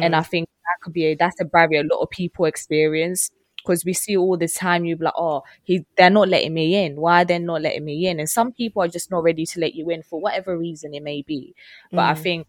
[0.00, 3.30] And i think that could be a, that's a barrier a lot of people experience.
[3.56, 6.84] Because we see all the time you be like oh he they're not letting me
[6.84, 6.96] in.
[6.96, 8.20] Why are they not letting me in?
[8.20, 11.02] And some people are just not ready to let you in for whatever reason it
[11.02, 11.54] may be.
[11.94, 12.22] But i Mm.
[12.22, 12.46] think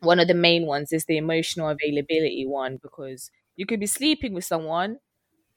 [0.00, 4.34] one of the main ones is the emotional availability one because you could be sleeping
[4.34, 4.98] with someone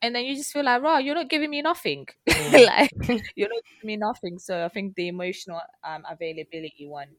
[0.01, 2.07] and then you just feel like, right, you're not giving me nothing.
[2.51, 2.91] Like
[3.35, 4.39] you're not giving me nothing.
[4.39, 7.09] So I think the emotional um, availability one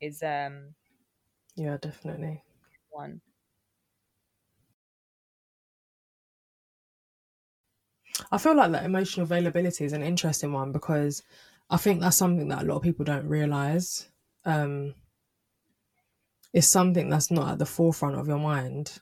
[0.00, 0.74] is um
[1.54, 2.42] Yeah, definitely.
[2.90, 3.20] one.
[8.32, 11.22] I feel like that emotional availability is an interesting one because
[11.68, 14.08] I think that's something that a lot of people don't realize.
[14.44, 14.94] Um,
[16.52, 19.00] it's something that's not at the forefront of your mind.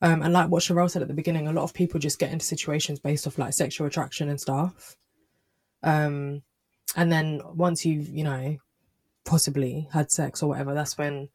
[0.00, 2.32] Um, and like what Sherelle said at the beginning, a lot of people just get
[2.32, 4.96] into situations based off like sexual attraction and stuff.
[5.82, 6.42] Um,
[6.96, 8.56] and then once you've, you know,
[9.24, 11.28] possibly had sex or whatever, that's when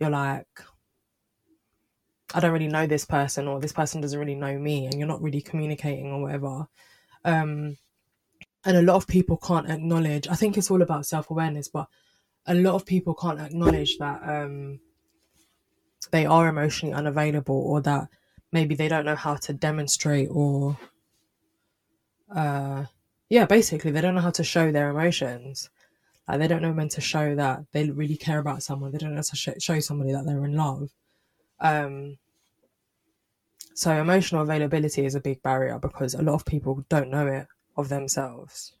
[0.00, 0.46] you're like,
[2.34, 5.06] I don't really know this person or this person doesn't really know me and you're
[5.06, 6.66] not really communicating or whatever.
[7.24, 7.76] Um,
[8.64, 11.86] and a lot of people can't acknowledge, I think it's all about self awareness, but
[12.46, 14.80] a lot of people can't acknowledge that um,
[16.10, 18.08] they are emotionally unavailable or that
[18.52, 20.78] maybe they don't know how to demonstrate or,
[22.34, 22.84] uh,
[23.28, 25.70] yeah, basically, they don't know how to show their emotions.
[26.28, 28.92] Like, they don't know when to show that they really care about someone.
[28.92, 30.90] They don't know how to sh- show somebody that they're in love.
[31.60, 32.18] Um,
[33.74, 37.46] so emotional availability is a big barrier because a lot of people don't know it
[37.76, 38.72] of themselves.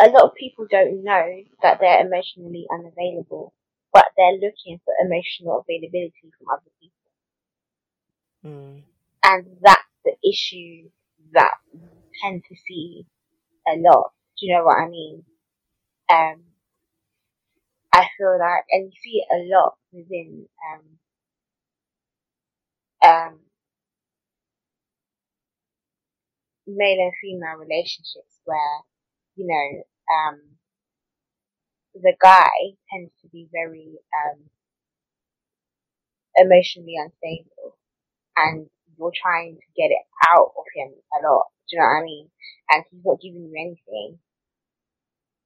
[0.00, 3.52] a lot of people don't know that they're emotionally unavailable,
[3.92, 7.10] but they're looking for emotional availability from other people.
[8.46, 8.82] Mm.
[9.24, 10.90] And that's the issue
[11.32, 11.80] that we
[12.22, 13.06] tend to see
[13.66, 14.12] a lot.
[14.38, 15.24] Do you know what I mean?
[16.10, 16.42] Um,
[17.92, 20.98] I feel like, and you see it a lot within, um,
[23.02, 23.38] um,
[26.66, 28.84] male and female relationships where,
[29.36, 29.82] you know,
[30.14, 30.40] um,
[31.94, 32.50] the guy
[32.92, 34.38] tends to be very, um,
[36.36, 37.76] emotionally unstable
[38.36, 38.68] and
[38.98, 41.46] you're trying to get it out of him a lot.
[41.68, 42.30] Do you know what I mean?
[42.70, 44.18] And he's not giving you anything.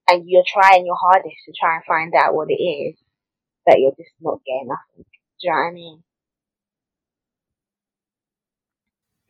[0.08, 2.96] And you're trying your hardest to try and find out what it is,
[3.64, 5.04] but you're just not getting nothing.
[5.40, 6.02] Do you know what I mean?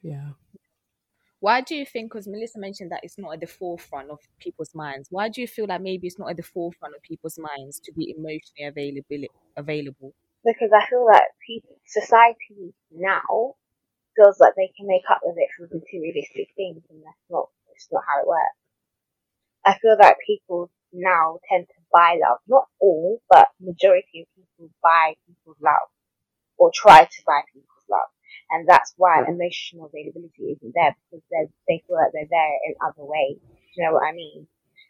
[0.03, 0.31] Yeah.
[1.45, 2.11] Why do you think?
[2.11, 5.09] Because Melissa mentioned that it's not at the forefront of people's minds.
[5.11, 7.93] Why do you feel like maybe it's not at the forefront of people's minds to
[7.93, 9.29] be emotionally available?
[9.55, 10.15] Available.
[10.43, 13.57] Because I feel that people, society now
[14.17, 17.51] feels like they can make up with it for materialistic things, and that's not.
[17.77, 18.57] It's not how it works.
[19.67, 22.39] I feel that people now tend to buy love.
[22.49, 25.93] Not all, but majority of people buy people's love
[26.57, 27.74] or try to buy people's love.
[28.51, 32.75] And that's why emotional availability isn't there because they they feel like they're there in
[32.85, 33.39] other ways.
[33.41, 34.47] Do you know what I mean?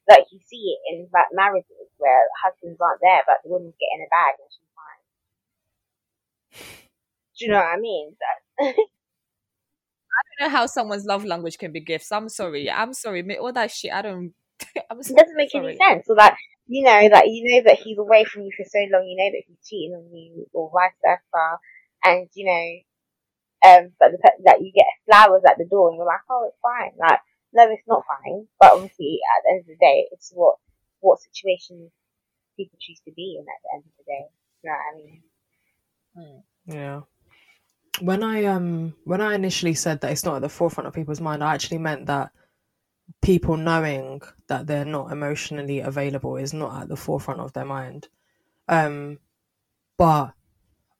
[0.09, 4.05] Like you see it in like marriages where husbands aren't there, but the woman's getting
[4.05, 5.03] a bag and she's fine.
[7.38, 8.16] Do you know what I mean?
[8.20, 8.74] That,
[10.14, 12.12] I don't know how someone's love language can be gifts.
[12.12, 12.70] I'm sorry.
[12.70, 13.38] I'm sorry.
[13.38, 13.92] All that shit.
[13.92, 14.34] I don't.
[14.90, 15.68] I'm it doesn't make sorry.
[15.68, 16.07] any sense.
[16.07, 16.36] So that
[16.66, 19.30] you know that you know that he's away from you for so long, you know
[19.30, 21.59] that he's cheating on you, or vice versa,
[22.05, 22.68] and you know,
[23.65, 26.47] um, but the, pe- that you get flowers at the door, and you're like, oh,
[26.49, 26.93] it's fine.
[27.01, 27.21] Like,
[27.53, 28.47] no, it's not fine.
[28.61, 30.57] But obviously, at the end of the day, it's what
[31.01, 31.93] what situations
[32.57, 34.25] people choose to be in at the end of the day.
[34.62, 35.23] You know what I mean?
[36.67, 37.01] Yeah.
[38.01, 41.21] When I um when I initially said that it's not at the forefront of people's
[41.21, 42.31] mind, I actually meant that
[43.23, 48.09] people knowing that they're not emotionally available is not at the forefront of their mind.
[48.69, 49.19] Um
[49.97, 50.33] but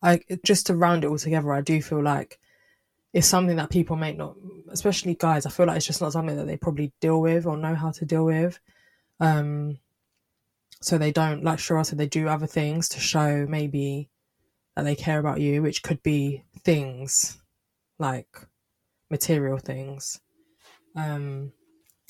[0.03, 2.39] I just to round it all together, I do feel like
[3.15, 4.37] it's something that people may not
[4.71, 7.57] especially guys, I feel like it's just not something that they probably deal with or
[7.57, 8.59] know how to deal with.
[9.21, 9.79] Um
[10.83, 14.11] so they don't like Sherelle said they do other things to show maybe
[14.77, 17.39] that they care about you, which could be things
[17.99, 18.29] like
[19.11, 20.21] material things.
[20.97, 21.53] Um,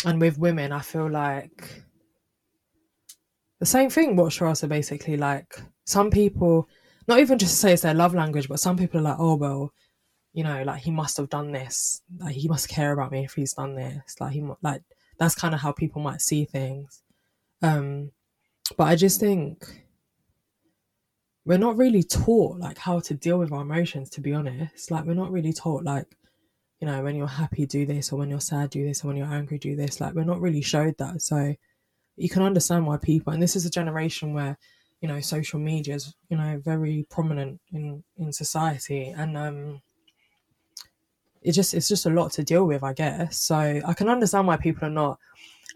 [0.05, 1.85] and with women, I feel like
[3.61, 4.17] the same thing.
[4.17, 6.69] What Sherelle said, basically, like some people,
[7.07, 9.37] not even just to say it's their love language, but some people are like, oh
[9.37, 9.73] well,
[10.35, 12.03] you know, like he must have done this.
[12.19, 14.21] Like he must care about me if he's done this.
[14.21, 14.83] Like he, like
[15.19, 17.03] that's kind of how people might see things.
[17.63, 18.11] Um,
[18.77, 19.85] but I just think
[21.45, 25.05] we're not really taught like how to deal with our emotions to be honest like
[25.05, 26.07] we're not really taught like
[26.81, 29.17] you know when you're happy do this or when you're sad do this or when
[29.17, 31.55] you're angry do this like we're not really showed that so
[32.17, 34.57] you can understand why people and this is a generation where
[35.01, 39.81] you know social media is you know very prominent in in society and um
[41.45, 44.47] it just it's just a lot to deal with i guess so i can understand
[44.47, 45.19] why people are not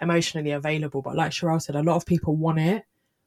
[0.01, 2.85] emotionally available but like Sherelle said a lot of people want it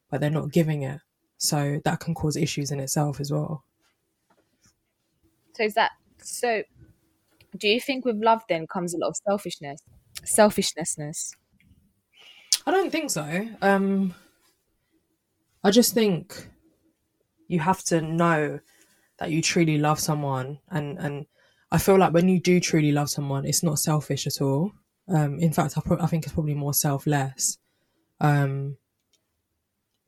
[0.09, 0.99] but they're not giving it
[1.37, 3.63] so that can cause issues in itself as well
[5.53, 6.63] So is that so?
[7.57, 9.81] Do you think with love then comes a lot of selfishness,
[10.23, 11.35] selfishnessness?
[12.65, 13.47] I don't think so.
[13.61, 14.13] Um,
[15.63, 16.47] I just think
[17.47, 18.59] you have to know
[19.19, 21.25] that you truly love someone, and and
[21.71, 24.71] I feel like when you do truly love someone, it's not selfish at all.
[25.07, 27.57] Um, in fact, I, pro- I think it's probably more selfless.
[28.19, 28.77] Um,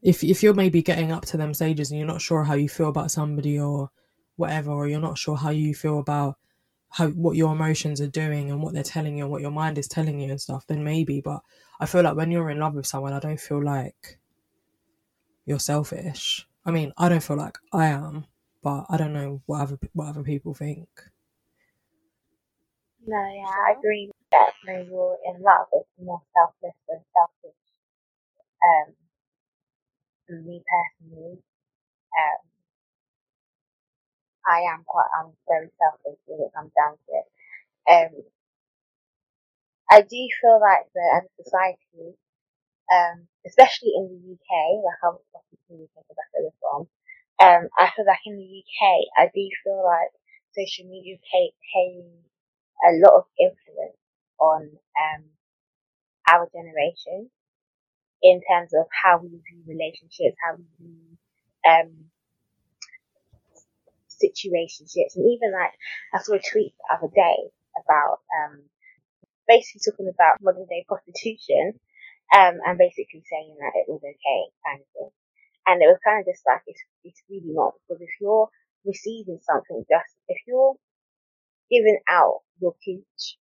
[0.02, 2.68] if if you're maybe getting up to them stages and you're not sure how you
[2.68, 3.90] feel about somebody or
[4.36, 6.38] whatever, or you're not sure how you feel about
[6.90, 9.78] how what your emotions are doing and what they're telling you and what your mind
[9.78, 11.22] is telling you and stuff, then maybe.
[11.22, 11.42] But
[11.80, 14.20] I feel like when you're in love with someone, I don't feel like
[15.46, 16.46] you're selfish.
[16.66, 18.26] I mean, I don't feel like I am,
[18.62, 20.88] but I don't know what other what other people think.
[23.06, 27.60] No, yeah, I agree that when you're in love, it's more selfless than selfish.
[28.64, 28.96] Um,
[30.28, 31.44] for me personally,
[32.18, 32.42] um,
[34.48, 37.28] I am quite, I'm very selfish when it comes down to it.
[37.92, 38.24] Um,
[39.92, 42.18] I do feel like that as a society,
[42.92, 46.82] um, especially in the UK, like I'm from the UK because that's where we're from,
[47.42, 50.12] um, I feel like in the UK, I do feel like
[50.56, 52.12] social media take, paying
[52.86, 53.98] a lot of influence
[54.40, 55.24] on, um,
[56.30, 57.30] our generation
[58.24, 61.18] in terms of how we view relationships, how we view,
[61.70, 62.12] um,
[64.10, 65.74] situationships, and even like
[66.14, 67.52] I saw a tweet the other day
[67.84, 68.64] about um
[69.48, 71.80] basically talking about modern day prostitution,
[72.36, 75.12] um, and basically saying that it was okay, kind of thing.
[75.68, 78.50] And it was kind of just like it's it's really not because if you're
[78.86, 80.76] receiving something, just if you're
[81.72, 83.38] giving out your peach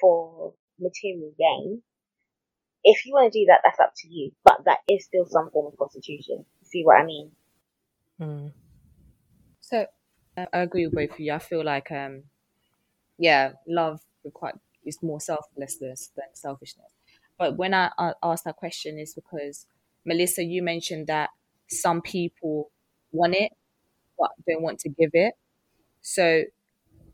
[0.00, 1.82] for material gain,
[2.82, 4.32] if you want to do that, that's up to you.
[4.44, 6.44] But that is still some form of prostitution.
[6.64, 7.30] See what I mean?
[8.20, 8.52] Mm.
[9.60, 9.86] So
[10.36, 11.32] uh, I agree with both of you.
[11.32, 12.24] I feel like um,
[13.18, 14.52] yeah, love require
[14.84, 16.92] is more selflessness than selfishness.
[17.38, 19.66] But when I uh, asked that question, is because
[20.04, 21.30] Melissa, you mentioned that
[21.68, 22.70] some people
[23.12, 23.52] want it
[24.18, 25.34] but don't want to give it.
[26.02, 26.44] So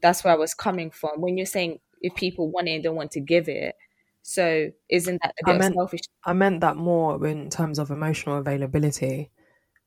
[0.02, 1.20] that's where I was coming from.
[1.20, 3.74] When you're saying if people want it and don't want to give it,
[4.22, 6.00] so isn't that a I bit meant- selfish?
[6.24, 9.30] I meant that more in terms of emotional availability.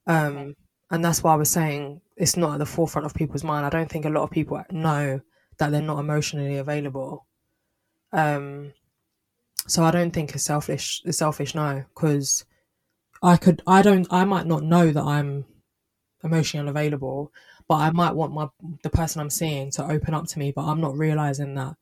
[0.08, 0.56] Um,
[0.92, 3.66] and that's why I was saying it's not at the forefront of people's mind.
[3.66, 5.22] I don't think a lot of people know
[5.58, 7.26] that they're not emotionally available.
[8.12, 8.74] Um,
[9.68, 11.02] so I don't think it's selfish.
[11.06, 12.46] It's selfish, no, because
[13.22, 13.62] I could.
[13.66, 14.06] I don't.
[14.12, 15.46] I might not know that I'm
[16.24, 17.32] emotionally unavailable,
[17.68, 18.50] but I might want my
[18.84, 21.76] the person I'm seeing to open up to me, but I'm not realizing that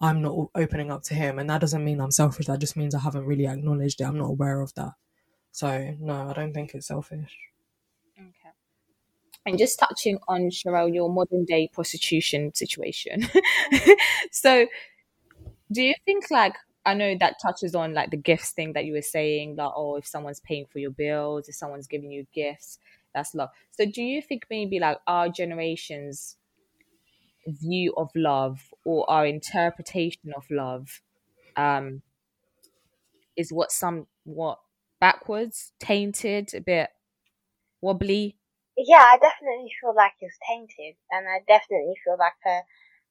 [0.00, 2.46] I'm not opening up to him, and that doesn't mean I'm selfish.
[2.46, 4.04] That just means I haven't really acknowledged it.
[4.04, 4.92] I'm not aware of that.
[5.52, 7.36] So no, I don't think it's selfish.
[8.18, 8.50] Okay.
[9.46, 13.28] And just touching on Sherelle, your modern day prostitution situation.
[14.32, 14.66] so,
[15.70, 16.54] do you think like
[16.84, 19.96] I know that touches on like the gifts thing that you were saying, like oh,
[19.96, 22.78] if someone's paying for your bills, if someone's giving you gifts,
[23.14, 23.50] that's love.
[23.70, 26.36] So, do you think maybe like our generation's
[27.46, 31.00] view of love or our interpretation of love
[31.56, 32.02] um,
[33.36, 34.58] is what somewhat
[35.00, 36.90] backwards, tainted, a bit
[37.80, 38.36] wobbly?
[38.76, 42.62] Yeah, I definitely feel like it's tainted, and I definitely feel like a,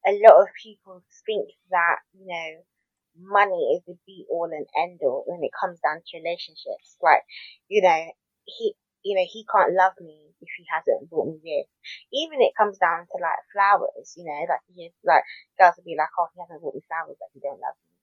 [0.09, 2.63] a lot of people think that, you know,
[3.17, 6.97] money is the be all and end all when it comes down to relationships.
[7.01, 7.21] Like,
[7.69, 8.11] you know,
[8.45, 11.67] he, you know, he can't love me if he hasn't brought me this.
[12.11, 15.23] Even it comes down to like flowers, you know, like he, like
[15.59, 17.95] girls will be like, oh, he hasn't bought me flowers, but he don't love me.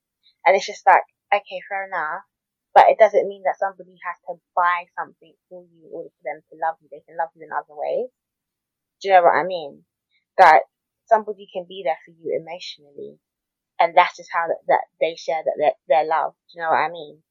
[0.45, 2.25] And it's just like, okay, fair enough.
[2.73, 6.23] But it doesn't mean that somebody has to buy something for you in order for
[6.23, 6.89] them to love you.
[6.93, 8.13] They can love you in other ways.
[9.03, 9.83] Do you know what I mean?
[10.39, 10.71] That
[11.11, 13.19] somebody can be there for you emotionally.
[13.81, 16.37] And that's just how that, that they share that their love.
[16.53, 17.23] Do you know what I mean?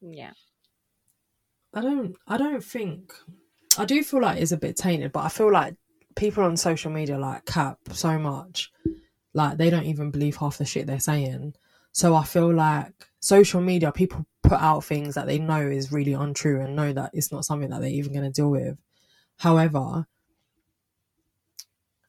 [0.00, 0.32] Yeah.
[1.74, 2.16] I don't.
[2.28, 3.12] I don't think.
[3.76, 5.74] I do feel like it's a bit tainted, but I feel like
[6.14, 8.70] people on social media like cap so much,
[9.32, 11.54] like they don't even believe half the shit they're saying.
[11.92, 16.12] So I feel like social media, people put out things that they know is really
[16.12, 18.78] untrue and know that it's not something that they're even going to deal with.
[19.38, 20.06] However,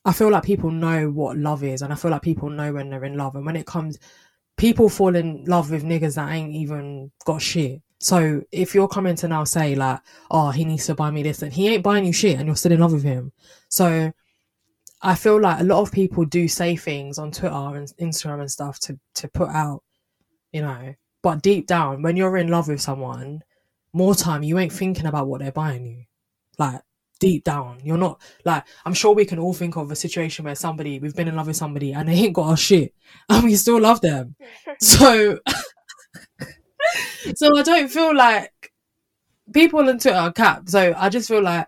[0.03, 2.89] I feel like people know what love is, and I feel like people know when
[2.89, 3.35] they're in love.
[3.35, 3.97] And when it comes,
[4.55, 7.81] people fall in love with niggas that ain't even got shit.
[7.99, 11.41] So if you're coming to now say like, oh, he needs to buy me this,
[11.41, 13.31] and he ain't buying you shit, and you're still in love with him.
[13.69, 14.11] So
[15.01, 18.51] I feel like a lot of people do say things on Twitter and Instagram and
[18.51, 19.83] stuff to to put out,
[20.51, 20.95] you know.
[21.21, 23.41] But deep down, when you're in love with someone,
[23.93, 26.03] more time you ain't thinking about what they're buying you.
[26.57, 26.81] Like
[27.19, 30.55] deep down, you're not like I'm sure we can all think of a situation where
[30.55, 32.93] somebody we've been in love with somebody and they ain't got our shit,
[33.29, 34.35] and we still love them.
[34.81, 35.39] So,
[37.35, 38.71] so I don't feel like
[39.53, 40.69] people on Twitter are cap.
[40.69, 41.67] So I just feel like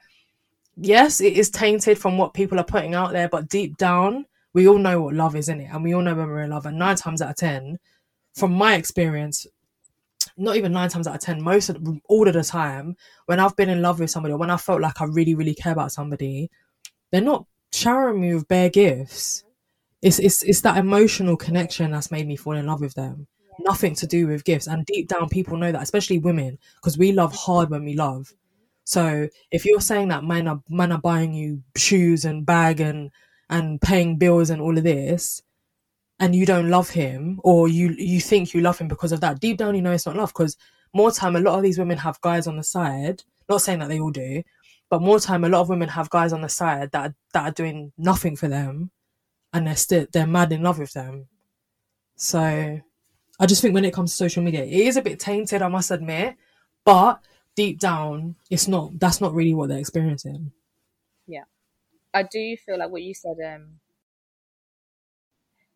[0.77, 4.67] yes, it is tainted from what people are putting out there, but deep down, we
[4.67, 6.65] all know what love is in it, and we all know when we're in love.
[6.65, 7.79] And nine times out of ten,
[8.35, 9.45] from my experience,
[10.37, 12.95] not even nine times out of ten, most of all of the time,
[13.25, 15.73] when I've been in love with somebody, when I felt like I really, really care
[15.73, 16.49] about somebody,
[17.11, 19.43] they're not showering me with bare gifts.
[20.01, 23.27] It's it's it's that emotional connection that's made me fall in love with them.
[23.59, 24.67] Nothing to do with gifts.
[24.67, 28.33] And deep down, people know that, especially women, because we love hard when we love.
[28.83, 33.11] So if you're saying that men are men are buying you shoes and bag and
[33.49, 35.41] and paying bills and all of this,
[36.19, 39.39] and you don't love him, or you you think you love him because of that,
[39.39, 40.29] deep down you know it's not love.
[40.29, 40.57] Because
[40.93, 43.23] more time, a lot of these women have guys on the side.
[43.49, 44.43] Not saying that they all do,
[44.89, 47.51] but more time, a lot of women have guys on the side that that are
[47.51, 48.91] doing nothing for them,
[49.53, 51.27] and they're still they're mad in love with them.
[52.15, 52.81] So
[53.39, 55.67] I just think when it comes to social media, it is a bit tainted, I
[55.67, 56.35] must admit,
[56.85, 57.21] but
[57.55, 58.99] deep down, it's not.
[58.99, 60.51] That's not really what they're experiencing.
[61.27, 61.43] Yeah,
[62.13, 63.79] I do feel like what you said, um,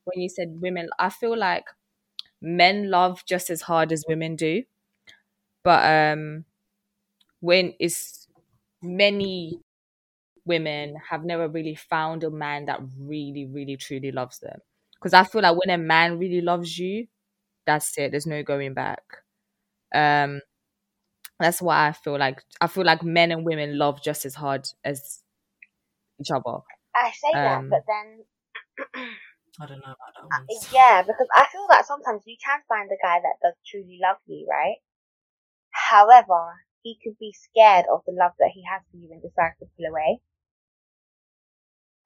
[0.03, 1.65] when you said women, I feel like
[2.41, 4.63] men love just as hard as women do.
[5.63, 6.45] But um
[7.41, 8.27] when it's
[8.81, 9.59] many
[10.45, 14.59] women have never really found a man that really, really truly loves them.
[14.95, 17.07] Because I feel like when a man really loves you,
[17.73, 18.11] that's it.
[18.11, 19.03] There's no going back.
[19.93, 20.41] Um
[21.39, 24.67] that's why I feel like I feel like men and women love just as hard
[24.83, 25.21] as
[26.21, 26.59] each other.
[26.95, 28.25] I say that, Um, but then
[29.61, 30.49] I don't know about that one.
[30.71, 34.17] Yeah, because I feel that sometimes you can find a guy that does truly love
[34.27, 34.77] you, right?
[35.71, 39.57] However, he could be scared of the love that he has for you and decides
[39.59, 40.21] to pull away.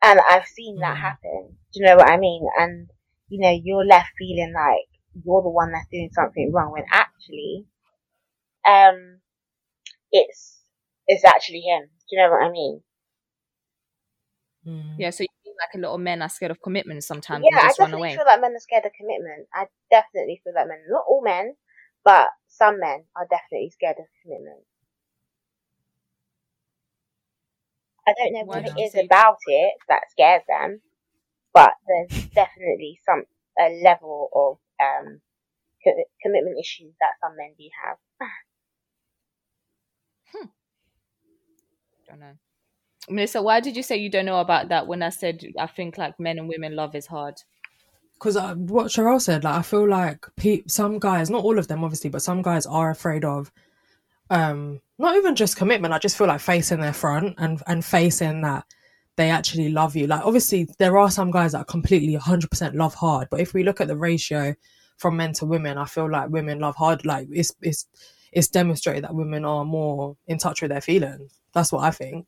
[0.02, 1.02] And I've seen that Mm.
[1.02, 1.58] happen.
[1.74, 2.48] Do you know what I mean?
[2.58, 2.90] And,
[3.28, 4.88] you know, you're left feeling like
[5.24, 7.66] you're the one that's doing something wrong when actually,
[8.68, 9.20] um,
[10.12, 10.60] it's,
[11.08, 11.84] it's actually him.
[12.10, 12.82] Do you know what I mean?
[14.68, 14.96] Mm.
[14.98, 17.58] Yeah, so you feel like a lot of men are scared of commitment sometimes yeah,
[17.58, 18.18] and I just run definitely away.
[18.18, 19.48] feel like men are scared of commitment.
[19.54, 21.56] I definitely feel like men, not all men,
[22.04, 24.64] but some men are definitely scared of commitment.
[28.08, 30.82] I don't know what did it you is say- about it that scares them,
[31.54, 33.24] but there's definitely some
[33.60, 35.22] a level of um,
[35.84, 37.98] co- commitment issues that some men do have.
[42.10, 42.34] don't know.
[43.10, 45.98] Melissa, why did you say you don't know about that when I said I think
[45.98, 47.36] like men and women love is hard?
[48.16, 51.68] because uh, what Sherelle said, like I feel like pe- some guys, not all of
[51.68, 53.52] them obviously, but some guys are afraid of,
[54.30, 55.94] um, not even just commitment.
[55.94, 58.66] I just feel like facing their front and and facing that
[59.18, 60.08] they actually love you.
[60.08, 63.82] Like obviously there are some guys that completely 100% love hard, but if we look
[63.82, 64.56] at the ratio
[64.98, 67.06] from men to women, I feel like women love hard.
[67.06, 67.88] Like it's it's
[68.32, 71.40] it's demonstrated that women are more in touch with their feelings.
[71.54, 72.28] That's what I think.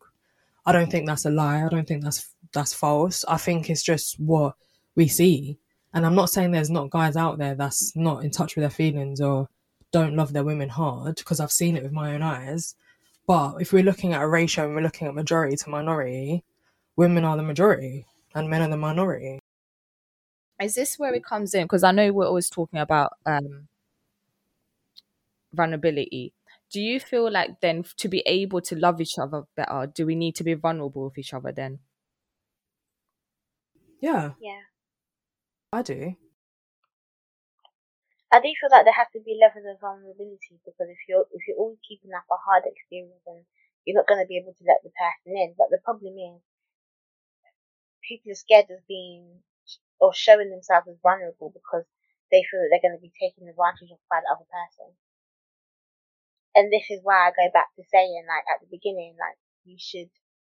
[0.65, 1.65] I don't think that's a lie.
[1.65, 3.26] I don't think that's that's false.
[3.27, 4.55] I think it's just what
[4.95, 5.57] we see.
[5.93, 8.69] And I'm not saying there's not guys out there that's not in touch with their
[8.69, 9.49] feelings or
[9.91, 12.76] don't love their women hard because I've seen it with my own eyes.
[13.26, 16.43] But if we're looking at a ratio and we're looking at majority to minority,
[16.98, 18.06] women are the majority
[18.36, 19.40] and men are the minority.
[20.61, 21.64] Is this where it comes in?
[21.64, 23.68] Because I know we're always talking about um,
[25.53, 26.34] vulnerability.
[26.72, 30.15] Do you feel like then to be able to love each other better, do we
[30.15, 31.80] need to be vulnerable with each other then?
[34.02, 34.61] Yeah, Yeah.
[35.72, 36.15] I do.
[38.32, 41.48] I do feel like there has to be levels of vulnerability because if you're if
[41.48, 43.45] you're always keeping up a hard exterior, then
[43.86, 45.56] you're not going to be able to let the person in.
[45.57, 46.40] But the problem is,
[48.07, 49.43] people are scared of being
[49.99, 51.85] or showing themselves as vulnerable because
[52.31, 54.93] they feel that they're going to be taken advantage of by the other person.
[56.55, 59.77] And this is why I go back to saying, like at the beginning, like you
[59.79, 60.09] should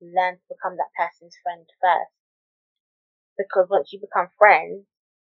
[0.00, 2.14] learn to become that person's friend first.
[3.36, 4.86] Because once you become friends,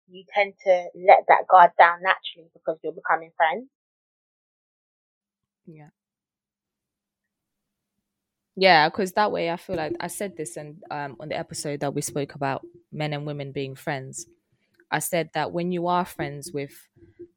[0.07, 3.69] you tend to let that guard down naturally because you're becoming friends.
[5.65, 5.89] Yeah.
[8.59, 11.79] Yeah, because that way I feel like I said this and um, on the episode
[11.79, 14.25] that we spoke about men and women being friends.
[14.91, 16.71] I said that when you are friends with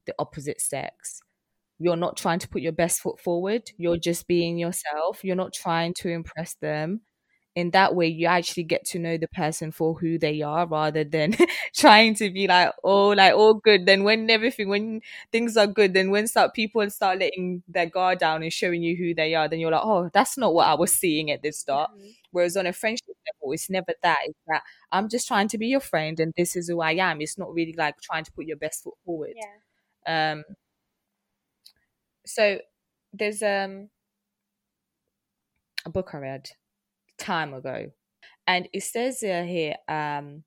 [0.07, 1.23] the opposite sex,
[1.78, 3.70] you're not trying to put your best foot forward.
[3.78, 5.24] You're just being yourself.
[5.24, 7.03] You're not trying to impress them.
[7.55, 11.05] In that way, you actually get to know the person for who they are rather
[11.05, 11.37] than
[11.77, 13.85] trying to be like, oh, like all good.
[13.85, 18.20] Then when everything, when things are good, then when start people start letting their guard
[18.20, 20.74] down and showing you who they are, then you're like, oh, that's not what I
[20.74, 21.91] was seeing at the start.
[22.31, 24.19] Whereas on a friendship level, it's never that.
[24.24, 27.20] It's that I'm just trying to be your friend and this is who I am.
[27.20, 29.35] It's not really like trying to put your best foot forward.
[29.37, 30.33] Yeah.
[30.33, 30.45] Um
[32.24, 32.59] so
[33.12, 33.89] there's um
[35.87, 36.51] a book I read
[37.23, 37.90] time ago.
[38.47, 40.44] And it says here um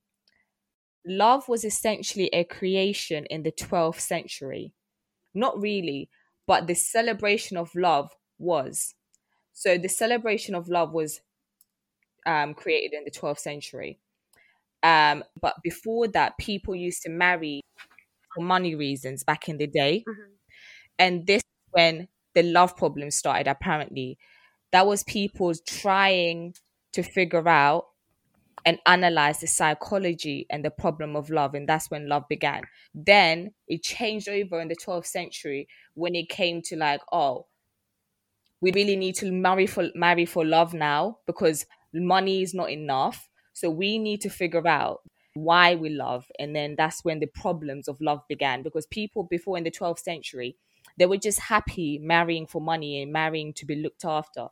[1.06, 4.74] love was essentially a creation in the 12th century.
[5.34, 6.10] Not really
[6.48, 8.96] but the celebration of love was.
[9.54, 11.22] So the celebration of love was
[12.26, 14.00] um created in the 12th century.
[14.84, 17.62] Um but before that people used to marry
[18.36, 20.08] for money reasons back in the day.
[20.08, 20.32] Mhm.
[21.00, 24.18] and this is when the love problem started apparently.
[24.72, 26.56] That was people trying
[26.96, 27.88] to figure out
[28.66, 32.64] and analyze the psychology and the problem of love and that's when love began.
[32.94, 37.48] Then it changed over in the 12th century when it came to like oh
[38.62, 43.30] we really need to marry for marry for love now because money is not enough.
[43.54, 45.02] So we need to figure out
[45.34, 49.58] why we love and then that's when the problems of love began because people before
[49.58, 50.56] in the 12th century
[50.98, 54.48] they were just happy marrying for money and marrying to be looked after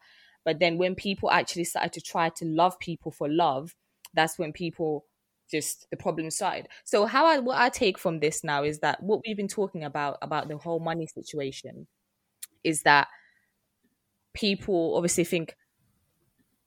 [0.46, 3.76] but then when people actually started to try to love people for love
[4.14, 5.06] that's when people
[5.52, 6.68] just the problem started.
[6.84, 9.84] So how i what i take from this now is that what we've been talking
[9.84, 11.88] about about the whole money situation
[12.64, 13.08] is that
[14.34, 15.56] people obviously think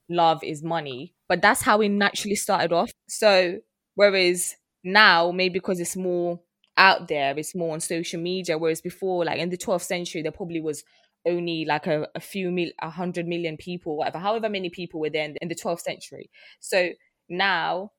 [0.09, 2.93] love is money but that's how we naturally started off.
[3.09, 3.59] So
[3.95, 4.55] whereas
[4.85, 6.41] now maybe because it's more
[6.77, 10.31] out there it's more on social media whereas before like in the 12th century there
[10.31, 10.85] probably was
[11.27, 15.11] only like a, a few mil a hundred million people whatever however many people were
[15.11, 16.31] there in, in the 12th century.
[16.61, 16.91] So
[17.29, 17.93] now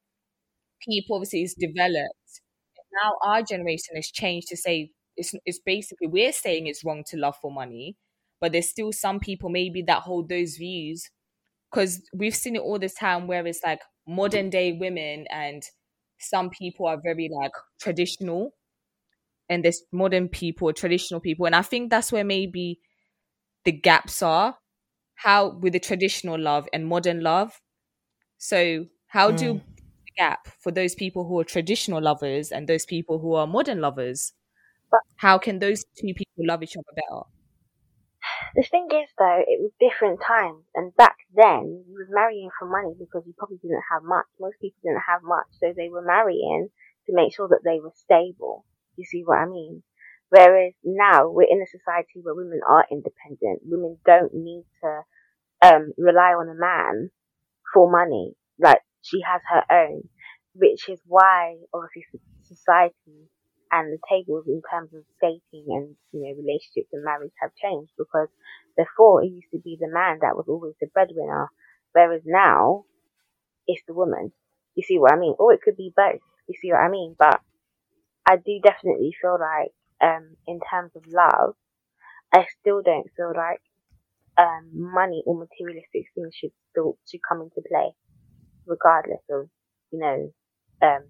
[0.87, 2.41] people obviously is developed.
[3.03, 7.17] Now our generation has changed to say it's, it's basically we're saying it's wrong to
[7.17, 7.95] love for money
[8.39, 11.09] but there's still some people maybe that hold those views
[11.71, 15.63] because we've seen it all the time where it's like modern day women and
[16.19, 17.51] some people are very like
[17.81, 18.51] traditional
[19.49, 21.45] and there's modern people traditional people.
[21.45, 22.79] And i think that's where maybe
[23.68, 24.57] the gaps are
[25.26, 27.61] how with the traditional love and modern love
[28.38, 29.61] so how do Mm.
[30.07, 33.81] the gap for those people who are traditional lovers and those people who are modern
[33.81, 34.34] lovers
[34.91, 37.23] But- how can those two people love each other better
[38.56, 42.65] The thing is, though, it was different times, and back then you was marrying for
[42.68, 44.26] money because you probably didn't have much.
[44.39, 46.69] Most people didn't have much, so they were marrying
[47.06, 48.65] to make sure that they were stable.
[48.98, 49.84] You see what I mean?
[50.29, 53.61] Whereas now we're in a society where women are independent.
[53.63, 55.01] Women don't need to
[55.65, 57.09] um, rely on a man
[57.73, 58.33] for money.
[58.59, 60.09] Like she has her own,
[60.53, 62.19] which is why obviously so-
[62.55, 63.29] society
[63.71, 67.91] and the tables in terms of dating and you know relationships and marriage have changed
[67.97, 68.29] because
[68.77, 71.49] before it used to be the man that was always the breadwinner,
[71.93, 72.85] whereas now
[73.67, 74.31] it's the woman.
[74.75, 75.35] You see what I mean?
[75.39, 76.21] Or it could be both.
[76.47, 77.15] You see what I mean?
[77.17, 77.41] But
[78.25, 79.71] I do definitely feel like,
[80.03, 81.56] um, in terms of love,
[82.34, 83.61] I still don't feel like
[84.38, 87.91] um, money or materialistic things should still should come into play,
[88.65, 89.49] regardless of
[89.91, 90.32] you know
[90.82, 91.03] um,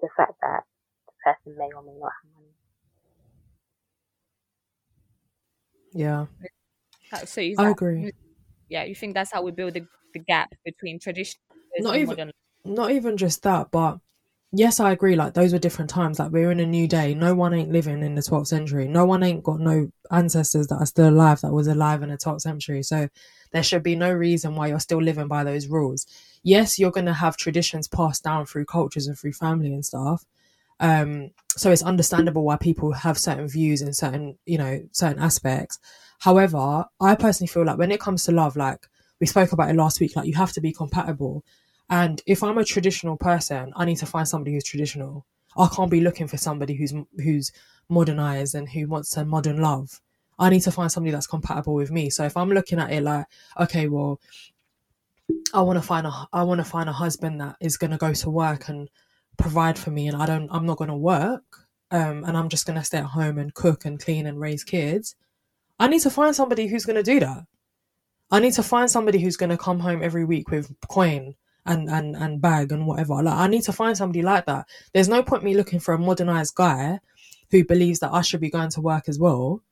[0.00, 0.62] the fact that
[1.06, 2.48] the person may or may not have money.
[5.94, 6.26] Yeah,
[7.26, 8.12] So is I that, agree.
[8.70, 11.42] yeah, you think that's how we build the, the gap between traditional
[11.78, 12.30] Not and even- modern?
[12.64, 13.98] Not even just that, but
[14.52, 15.16] yes, I agree.
[15.16, 16.18] Like those were different times.
[16.18, 17.14] Like we're in a new day.
[17.14, 18.86] No one ain't living in the 12th century.
[18.86, 22.18] No one ain't got no ancestors that are still alive that was alive in the
[22.18, 22.82] 12th century.
[22.82, 23.08] So
[23.52, 26.06] there should be no reason why you're still living by those rules.
[26.42, 30.24] Yes, you're gonna have traditions passed down through cultures and through family and stuff.
[30.80, 35.78] Um, so it's understandable why people have certain views in certain, you know, certain aspects.
[36.18, 38.86] However, I personally feel like when it comes to love, like
[39.20, 41.44] we spoke about it last week, like you have to be compatible.
[41.92, 45.26] And if I'm a traditional person, I need to find somebody who's traditional.
[45.58, 47.52] I can't be looking for somebody who's who's
[47.90, 50.00] modernized and who wants a modern love.
[50.38, 52.08] I need to find somebody that's compatible with me.
[52.08, 53.26] So if I'm looking at it like,
[53.60, 54.22] okay, well,
[55.52, 57.98] I want to find a I want to find a husband that is going to
[57.98, 58.88] go to work and
[59.36, 61.44] provide for me, and I don't I'm not going to work,
[61.90, 64.64] um, and I'm just going to stay at home and cook and clean and raise
[64.64, 65.14] kids.
[65.78, 67.44] I need to find somebody who's going to do that.
[68.30, 71.88] I need to find somebody who's going to come home every week with coin and
[71.88, 73.22] and and bag and whatever.
[73.22, 74.66] Like I need to find somebody like that.
[74.92, 77.00] There's no point me looking for a modernized guy
[77.50, 79.62] who believes that I should be going to work as well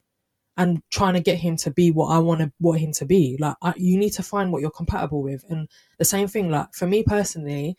[0.56, 3.36] and trying to get him to be what I want to want him to be.
[3.40, 5.44] Like I, you need to find what you're compatible with.
[5.48, 5.68] And
[5.98, 7.76] the same thing like for me personally,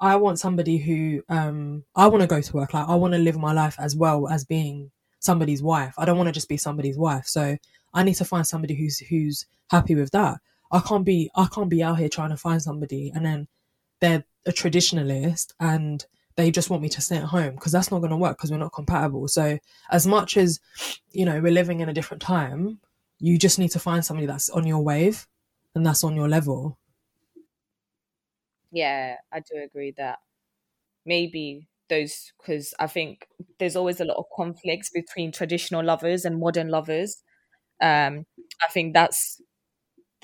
[0.00, 3.18] I want somebody who um I want to go to work like I want to
[3.18, 5.94] live my life as well as being somebody's wife.
[5.96, 7.26] I don't want to just be somebody's wife.
[7.26, 7.56] So
[7.94, 10.38] I need to find somebody who's who's happy with that.
[10.74, 13.46] I can't be I can't be out here trying to find somebody and then
[14.00, 16.04] they're a traditionalist and
[16.36, 18.50] they just want me to stay at home because that's not going to work because
[18.50, 19.28] we're not compatible.
[19.28, 19.58] So
[19.92, 20.58] as much as
[21.12, 22.80] you know we're living in a different time,
[23.20, 25.28] you just need to find somebody that's on your wave
[25.76, 26.76] and that's on your level.
[28.72, 30.18] Yeah, I do agree that
[31.06, 33.28] maybe those because I think
[33.60, 37.22] there's always a lot of conflicts between traditional lovers and modern lovers.
[37.80, 38.26] Um,
[38.60, 39.40] I think that's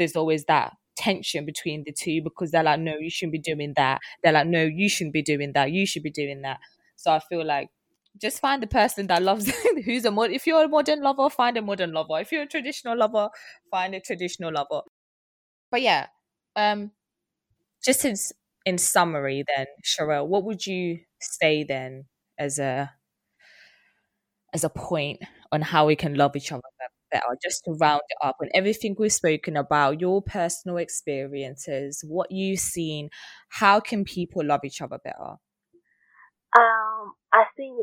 [0.00, 3.74] there's always that tension between the two because they're like, no, you shouldn't be doing
[3.76, 4.00] that.
[4.22, 5.70] They're like, no, you shouldn't be doing that.
[5.70, 6.58] You should be doing that.
[6.96, 7.68] So I feel like
[8.20, 9.52] just find the person that loves
[9.84, 10.30] who's a mod.
[10.30, 12.18] If you're a modern lover, find a modern lover.
[12.18, 13.28] If you're a traditional lover,
[13.70, 14.82] find a traditional lover.
[15.70, 16.06] But yeah,
[16.56, 16.92] um,
[17.84, 18.16] just in
[18.66, 22.06] in summary, then Sherelle, what would you say then
[22.38, 22.92] as a
[24.52, 25.20] as a point
[25.52, 27.36] on how we can love each other be- better?
[27.42, 32.60] Just to round it up on everything we've spoken about, your personal experiences, what you've
[32.60, 33.10] seen,
[33.50, 35.36] how can people love each other better?
[36.56, 37.78] Um, I think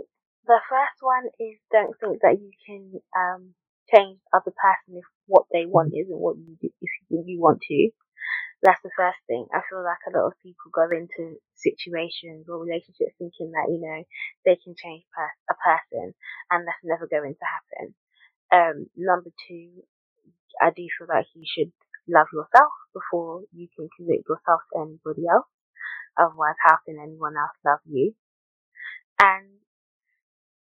[0.46, 3.54] the first one is don't think that you can um
[3.94, 7.40] change the other person if what they want isn't what you do, if you, you
[7.40, 7.90] want to.
[8.64, 9.46] That's the first thing.
[9.54, 13.80] I feel like a lot of people go into situations or relationships thinking that you
[13.80, 14.04] know
[14.46, 16.14] they can change per- a person,
[16.52, 17.96] and that's never going to happen.
[18.52, 19.70] Um, number two,
[20.62, 21.72] I do feel that you should
[22.08, 25.48] love yourself before you can commit yourself to anybody else.
[26.18, 28.14] Otherwise, how can anyone else love you?
[29.22, 29.48] And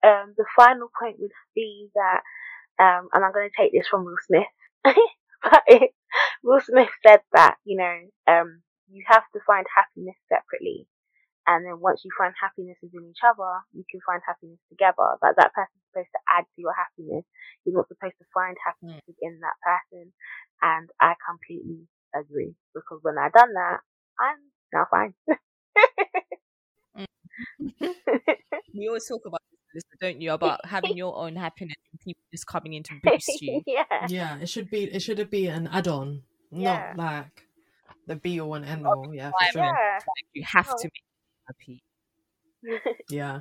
[0.03, 2.21] um, the final point would be that,
[2.79, 4.47] um, and I'm going to take this from Will Smith,
[4.85, 5.91] but it,
[6.43, 10.87] Will Smith said that, you know, um, you have to find happiness separately.
[11.47, 15.21] And then once you find happiness within each other, you can find happiness together.
[15.21, 17.25] But that person's supposed to add to your happiness.
[17.65, 19.11] You're not supposed to find happiness hmm.
[19.13, 20.13] within that person.
[20.63, 21.85] And I completely
[22.17, 23.85] agree because when I done that,
[24.19, 24.41] I'm
[24.73, 25.15] now fine.
[26.97, 27.07] Mm.
[28.75, 29.41] We always talk about
[29.73, 30.33] this, don't you?
[30.33, 33.63] About having your own happiness and people just coming in to boost you.
[33.67, 34.07] yeah.
[34.09, 36.93] Yeah, it should be it should be an add-on, Yeah.
[36.97, 37.47] not like
[38.07, 39.13] the be all and end all.
[39.15, 39.63] Yeah, for sure.
[39.65, 39.99] Yeah.
[40.33, 40.77] You have Oh.
[40.79, 41.14] to make me
[41.47, 41.83] happy.
[43.11, 43.41] Yeah.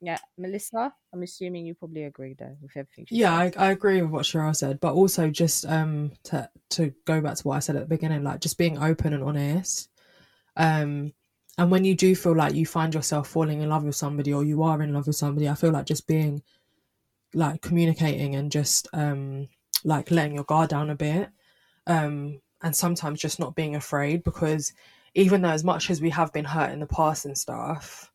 [0.00, 3.06] Yeah, Melissa, I'm assuming you probably agree though with everything.
[3.06, 3.52] she Yeah, I.
[3.56, 7.48] I agree with what Sherelle said, but also just um to to go back to
[7.48, 9.88] what I said at the beginning, like just being open and honest.
[10.56, 11.12] Um
[11.58, 14.44] and when you do feel like you find yourself falling in love with somebody or
[14.44, 16.42] you are in love with somebody, I feel like just being
[17.32, 19.48] like communicating and just um
[19.82, 21.28] like letting your guard down a bit
[21.86, 24.72] um and sometimes just not being afraid because
[25.16, 28.12] even though as much as we have been hurt in the past and stuff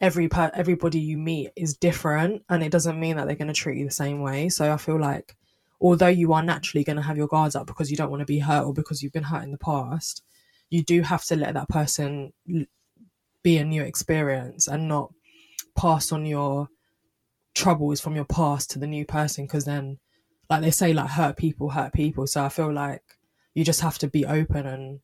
[0.00, 3.54] every per- everybody you meet is different and it doesn't mean that they're going to
[3.54, 4.48] treat you the same way.
[4.48, 5.36] So i feel like
[5.80, 8.26] although you are naturally going to have your guards up because you don't want to
[8.26, 10.22] be hurt or because you've been hurt in the past
[10.70, 12.32] you do have to let that person
[13.42, 15.12] be a new experience and not
[15.76, 16.68] pass on your
[17.54, 19.98] troubles from your past to the new person because then
[20.50, 22.26] like they say like hurt people hurt people.
[22.26, 23.02] So i feel like
[23.54, 25.00] you just have to be open and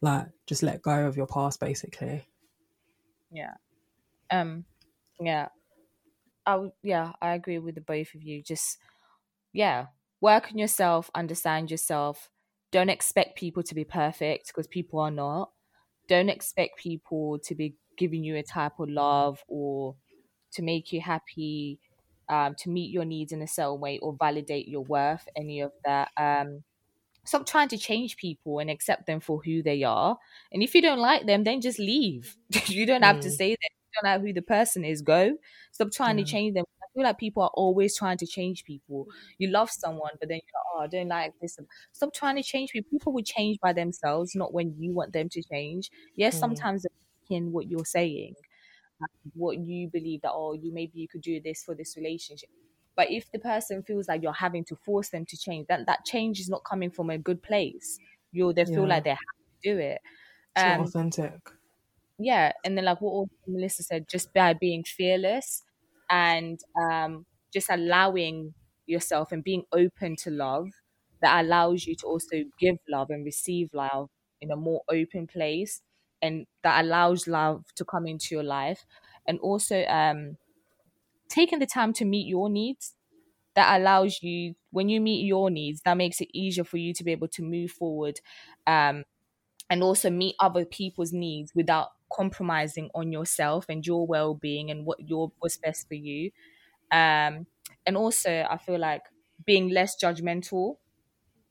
[0.00, 2.24] like just let go of your past basically
[3.30, 3.54] Yeah.
[4.30, 4.64] Um.
[5.20, 5.48] Yeah.
[6.46, 8.42] I yeah I agree with the both of you.
[8.42, 8.78] Just
[9.52, 9.86] yeah,
[10.20, 12.30] work on yourself, understand yourself.
[12.72, 15.50] Don't expect people to be perfect because people are not.
[16.08, 19.96] Don't expect people to be giving you a type of love or
[20.52, 21.78] to make you happy,
[22.28, 25.26] um, to meet your needs in a certain way or validate your worth.
[25.36, 26.10] Any of that.
[26.16, 26.64] Um,
[27.24, 30.18] stop trying to change people and accept them for who they are.
[30.52, 32.36] And if you don't like them, then just leave.
[32.66, 33.32] you don't have to Mm.
[33.32, 33.58] say that.
[33.62, 33.72] If
[34.02, 35.36] you don't know who the person is, go.
[35.72, 36.18] Stop trying Yeah.
[36.18, 36.64] to change them.
[36.82, 39.06] I feel like people are always trying to change people.
[39.38, 41.58] You love someone, but then you're like, oh, I don't like this.
[41.92, 42.90] Stop trying to change people.
[42.90, 45.90] People will change by themselves, not when you want them to change.
[46.16, 46.38] Yes, Mm.
[46.38, 46.86] sometimes
[47.30, 48.34] in what you're saying,
[49.34, 52.48] what you believe that, oh, you maybe you could do this for this relationship.
[52.96, 56.04] But if the person feels like you're having to force them to change, then that
[56.04, 58.00] change is not coming from a good place.
[58.32, 58.88] You they feel Yeah.
[58.88, 60.00] like they have to do it.
[60.54, 61.48] it's Um, authentic
[62.18, 65.62] yeah, and then like what Melissa said, just by being fearless
[66.10, 68.54] and um, just allowing
[68.86, 70.68] yourself and being open to love,
[71.22, 74.10] that allows you to also give love and receive love
[74.40, 75.82] in a more open place,
[76.22, 78.84] and that allows love to come into your life,
[79.26, 80.36] and also um,
[81.34, 82.94] taking the time to meet your needs
[83.54, 87.04] that allows you when you meet your needs that makes it easier for you to
[87.04, 88.20] be able to move forward
[88.66, 89.04] um,
[89.70, 95.00] and also meet other people's needs without compromising on yourself and your well-being and what
[95.00, 96.30] your what's best for you.
[96.92, 97.46] Um,
[97.86, 99.02] and also i feel like
[99.46, 100.76] being less judgmental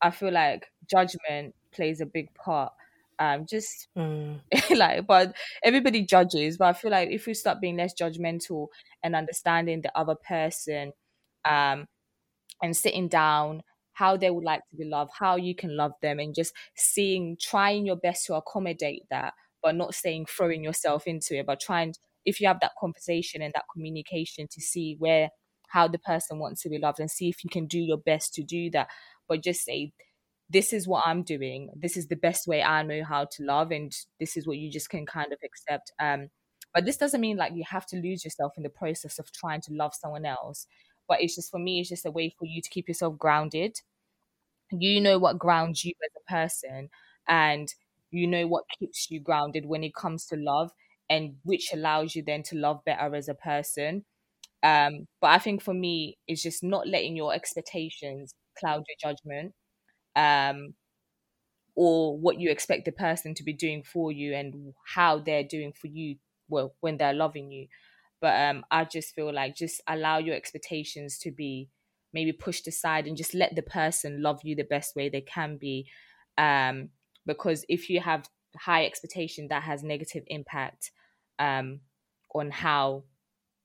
[0.01, 2.73] i feel like judgment plays a big part
[3.19, 4.41] um, just Mm.
[4.75, 8.67] like but everybody judges but i feel like if we start being less judgmental
[9.03, 10.91] and understanding the other person
[11.45, 11.87] um
[12.61, 13.61] and sitting down
[13.93, 17.37] how they would like to be loved how you can love them and just seeing
[17.39, 21.93] trying your best to accommodate that but not saying throwing yourself into it but trying
[22.25, 25.29] if you have that conversation and that communication to see where
[25.69, 28.33] how the person wants to be loved and see if you can do your best
[28.33, 28.87] to do that
[29.27, 29.91] but just say
[30.49, 31.69] this is what I'm doing.
[31.75, 34.71] This is the best way I know how to love, and this is what you
[34.71, 35.91] just can kind of accept.
[35.99, 36.29] Um,
[36.73, 39.61] but this doesn't mean like you have to lose yourself in the process of trying
[39.61, 40.67] to love someone else.
[41.07, 43.77] But it's just for me, it's just a way for you to keep yourself grounded.
[44.71, 46.89] You know what grounds you as a person,
[47.27, 47.73] and
[48.11, 50.71] you know what keeps you grounded when it comes to love,
[51.09, 54.05] and which allows you then to love better as a person.
[54.63, 59.53] Um, but I think for me, it's just not letting your expectations cloud your judgment
[60.15, 60.75] um,
[61.75, 65.73] or what you expect the person to be doing for you and how they're doing
[65.73, 66.15] for you
[66.49, 67.67] well when they're loving you.
[68.21, 71.69] But um i just feel like just allow your expectations to be
[72.13, 75.57] maybe pushed aside and just let the person love you the best way they can
[75.57, 75.87] be.
[76.37, 76.89] Um
[77.25, 80.91] because if you have high expectation that has negative impact
[81.39, 81.79] um
[82.35, 83.03] on how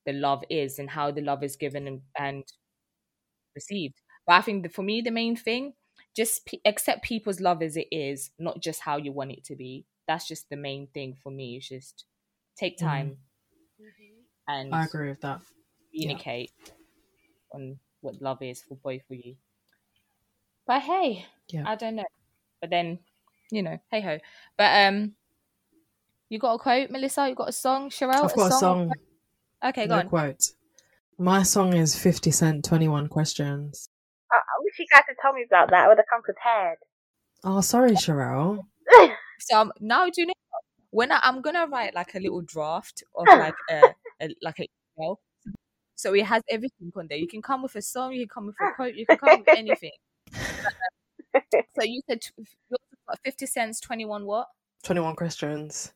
[0.07, 2.45] the love is and how the love is given and, and
[3.55, 4.01] received.
[4.27, 5.73] But i think for me the main thing
[6.17, 9.57] just p- accept people's love as it is, not just how you want it to
[9.57, 9.85] be.
[10.07, 11.57] That's just the main thing for me.
[11.57, 12.05] It's just
[12.57, 12.81] take Mm.
[12.81, 13.17] time
[14.49, 15.41] and i agree with that
[15.93, 16.51] communicate
[17.53, 19.37] on what love is for both of you.
[20.67, 21.65] But hey, Yeah.
[21.67, 22.05] I don't know.
[22.61, 22.99] But then,
[23.51, 24.19] you know, hey ho.
[24.57, 25.15] But um,
[26.29, 27.29] you got a quote, Melissa?
[27.29, 28.25] You got a song, Sherelle?
[28.25, 28.93] i've got a song
[29.65, 30.09] Okay, go no on.
[30.09, 30.53] quote
[31.19, 33.89] my song is 50 cent 21 questions
[34.59, 35.85] I, I wish you guys had told me about that.
[35.85, 36.79] I would have come prepared.
[37.45, 38.65] oh sorry Sherelle.
[39.41, 40.33] So um, now do you know
[40.91, 43.83] when I, I'm gonna write like a little draft of like a,
[44.21, 44.67] a like a
[44.99, 45.21] email.
[45.95, 47.19] So it has everything on there.
[47.19, 49.39] You can come with a song, you can come with a quote, you can come
[49.41, 49.93] with anything.
[51.77, 54.49] So you said tw- yours was what, fifty cents, twenty one what?
[54.83, 55.93] 21 questions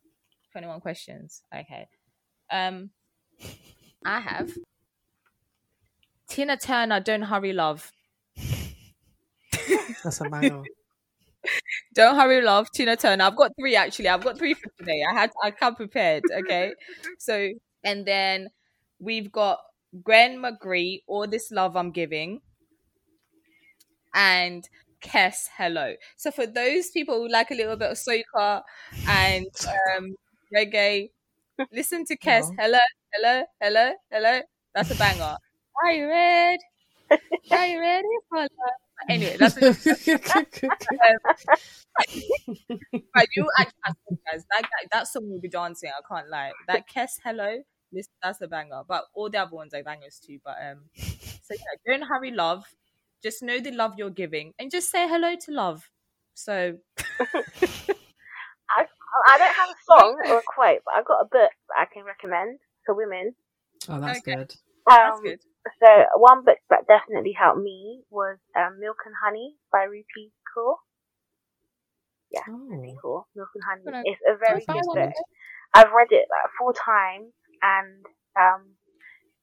[0.53, 1.43] Twenty one questions.
[1.53, 1.89] Okay.
[2.51, 2.91] Um,
[4.05, 4.53] I have
[6.29, 7.01] Tina Turner.
[7.01, 7.91] Don't hurry, love.
[10.03, 10.63] That's a banger
[11.95, 12.71] Don't hurry, love.
[12.73, 13.25] Tina Turner.
[13.25, 14.09] I've got three actually.
[14.09, 15.03] I've got three for today.
[15.09, 16.25] I had I come prepared.
[16.31, 16.73] Okay,
[17.19, 17.51] so
[17.85, 18.49] and then
[18.99, 19.59] we've got
[20.05, 21.03] Gwen McCrae.
[21.07, 22.41] All this love I'm giving,
[24.15, 24.69] and
[25.03, 25.49] Kes.
[25.57, 25.95] Hello.
[26.17, 28.63] So for those people who like a little bit of soca
[29.09, 29.47] and
[29.97, 30.15] um,
[30.55, 31.11] reggae,
[31.73, 32.43] listen to Kes.
[32.43, 32.55] Wow.
[32.59, 32.79] Hello,
[33.15, 34.41] hello, hello, hello.
[34.75, 35.37] That's a banger.
[35.85, 36.59] Are you ready?
[37.51, 38.82] Are you ready for love?
[39.09, 39.57] Anyway, that's
[43.15, 44.45] But you actually guys.
[44.51, 45.91] That, that that song will be dancing.
[45.91, 46.53] I can't lie.
[46.67, 47.59] That Kes Hello,
[47.93, 48.83] this that's a banger.
[48.89, 50.39] But all the other ones are bangers too.
[50.45, 50.91] But um,
[51.43, 52.65] so yeah, don't hurry, love.
[53.23, 55.91] Just know the love you're giving, and just say hello to love.
[56.35, 56.79] So
[58.71, 58.87] I,
[59.29, 61.87] I don't have a song or a quote, but I've got a book that I
[61.93, 63.35] can recommend to women.
[63.89, 64.35] oh, that's Okay.
[64.35, 64.55] good.
[64.87, 65.41] that's Um, good.
[65.81, 70.77] So one book that definitely helped me was um, Milk and Honey by Rupi Kaur.
[72.49, 72.97] Oh.
[73.01, 73.29] Cool.
[73.35, 73.85] Milk and Honey.
[73.87, 74.99] Gonna It's a very good find one.
[74.99, 75.13] book.
[75.75, 77.33] I've read it like four times,
[77.63, 78.05] and
[78.39, 78.77] um,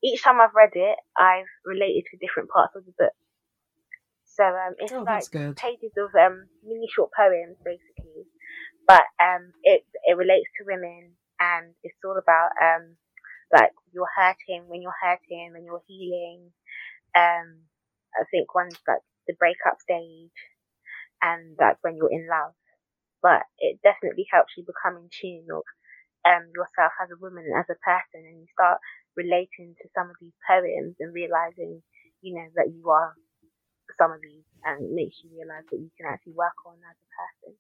[0.04, 3.14] each time I've read it, I've related to different parts of the book.
[4.26, 5.58] So um, it's Oh, like good.
[5.58, 8.26] pages of um mini short poems basically,
[8.88, 12.96] but um it it relates to women and it's all about um
[13.54, 16.52] like you're hurting when you're hurting when you're healing.
[17.16, 17.66] Um,
[18.16, 20.36] I think one's like the breakup stage
[21.22, 22.54] and like when you're in love,
[23.22, 25.64] but it definitely helps you become in tune of
[26.28, 28.80] um yourself as a woman and as a person, and you start
[29.16, 31.82] relating to some of these poems and realizing
[32.22, 33.16] you know that you are
[33.98, 37.10] some of these and makes you realize that you can actually work on as a
[37.18, 37.54] person.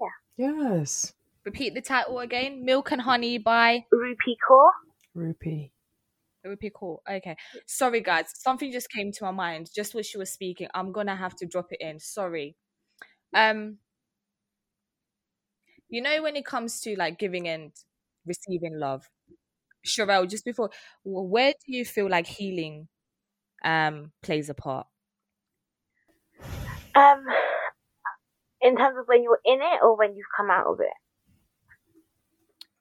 [0.00, 0.16] Yeah.
[0.36, 1.14] Yes.
[1.46, 2.64] Repeat the title again.
[2.64, 4.68] Milk and Honey by Rupi Kaur.
[5.14, 5.70] Rupee.
[6.44, 6.98] Rupi Kaur.
[7.08, 7.36] Okay.
[7.68, 8.26] Sorry, guys.
[8.34, 10.66] Something just came to my mind just when she was speaking.
[10.74, 12.00] I'm gonna have to drop it in.
[12.00, 12.56] Sorry.
[13.32, 13.78] Um,
[15.88, 17.70] you know when it comes to like giving and
[18.26, 19.08] receiving love,
[19.86, 20.28] Sherelle.
[20.28, 20.70] Just before,
[21.04, 22.88] where do you feel like healing
[23.64, 24.88] um plays a part?
[26.96, 27.24] Um,
[28.60, 30.88] in terms of when you're in it or when you've come out of it.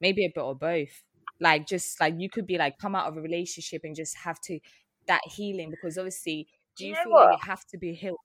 [0.01, 1.03] Maybe a bit or both.
[1.39, 4.39] Like just like you could be like come out of a relationship and just have
[4.41, 4.59] to
[5.07, 6.47] that healing because obviously,
[6.77, 8.17] do You you know feel like you have to be healed?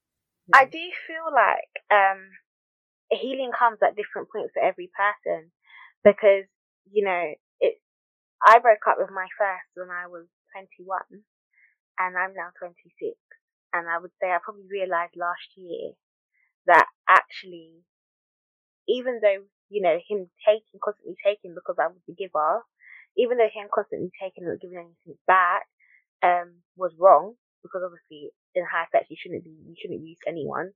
[0.52, 2.30] I do feel like um,
[3.10, 5.52] healing comes at different points for every person
[6.04, 6.46] because
[6.90, 7.80] you know it.
[8.46, 10.26] I broke up with my first when I was
[10.56, 10.98] 21,
[11.98, 13.14] and I'm now 26,
[13.74, 15.92] and I would say I probably realized last year
[16.66, 17.84] that actually,
[18.88, 22.62] even though you know him taking constantly taking because I was the giver,
[23.16, 25.66] even though him constantly taking and not giving anything back
[26.22, 30.72] um was wrong because obviously in high sex you shouldn't be you shouldn't use anyone.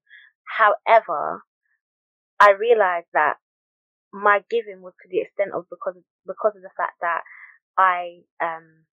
[0.46, 1.42] However,
[2.40, 3.36] I realized that
[4.12, 5.96] my giving was to the extent of because
[6.26, 7.22] because of the fact that
[7.76, 8.86] I um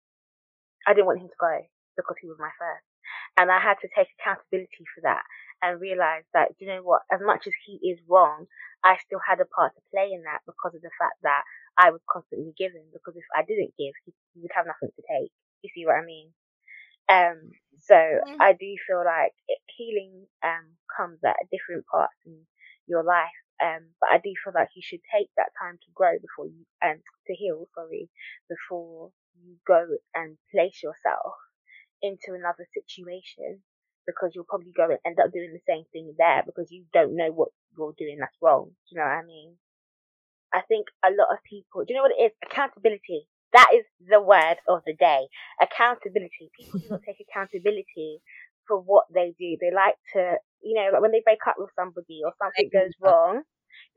[0.87, 1.59] I didn't want him to go
[1.97, 2.88] because he was my first.
[3.37, 5.23] And I had to take accountability for that
[5.61, 8.47] and realize that, you know what, as much as he is wrong,
[8.83, 11.43] I still had a part to play in that because of the fact that
[11.77, 12.85] I was constantly giving.
[12.93, 15.31] Because if I didn't give, he, he would have nothing to take.
[15.63, 16.31] You see what I mean?
[17.09, 17.95] Um, so.
[18.39, 22.37] I do feel like it, healing um comes at different parts in
[22.87, 23.35] your life.
[23.61, 26.65] Um, but I do feel like you should take that time to grow before you
[26.83, 27.67] um to heal.
[27.75, 28.09] Sorry,
[28.49, 29.11] before
[29.43, 31.35] you go and place yourself
[32.01, 33.61] into another situation
[34.05, 37.15] because you'll probably go and end up doing the same thing there because you don't
[37.15, 38.69] know what you're doing that's wrong.
[38.69, 39.55] Do you know what I mean?
[40.53, 42.33] I think a lot of people, do you know what it is?
[42.43, 43.27] Accountability.
[43.53, 45.27] That is the word of the day.
[45.61, 46.51] Accountability.
[46.57, 48.21] People do not take accountability
[48.67, 49.57] for what they do.
[49.61, 52.93] They like to, you know, like when they break up with somebody or something goes
[53.01, 53.41] wrong,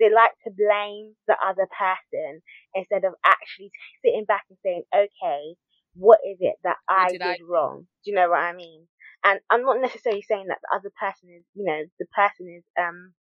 [0.01, 2.41] they like to blame the other person
[2.75, 3.71] instead of actually
[4.05, 5.57] sitting back and saying, okay,
[5.95, 7.87] what is it that I did did, I- wrong?
[8.05, 8.87] Do you know what I mean?
[9.25, 12.65] And I'm not necessarily saying that the other person is, you know, the person is,
[12.79, 13.15] um,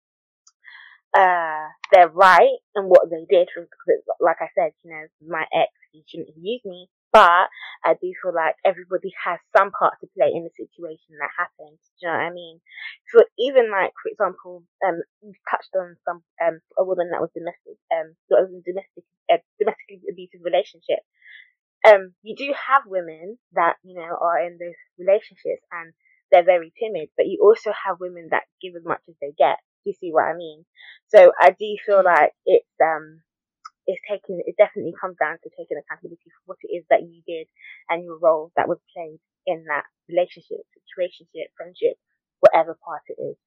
[1.14, 3.50] uh, they're right in what they did.
[3.54, 6.88] Because, like I said, you know, my ex, he shouldn't have used me.
[7.12, 7.50] But
[7.84, 11.82] I do feel like everybody has some part to play in the situation that happened.
[11.98, 12.62] Do you know what I mean?
[13.10, 17.34] So even like, for example, um, you touched on some um a woman that was
[17.34, 21.02] domestic um that was in domestic uh, domestically abusive relationship.
[21.88, 25.94] Um, you do have women that you know are in those relationships and
[26.32, 29.58] they're very timid, but you also have women that give as much as they get.
[29.84, 30.66] Do you see what I mean?
[31.08, 32.06] So I do feel Mm.
[32.06, 33.22] like it's um
[33.88, 37.22] it's taking it definitely comes down to taking accountability for what it is that you
[37.28, 37.48] did
[37.90, 41.98] and your role that was played in that relationship, situationship, friendship,
[42.42, 43.38] whatever part it is.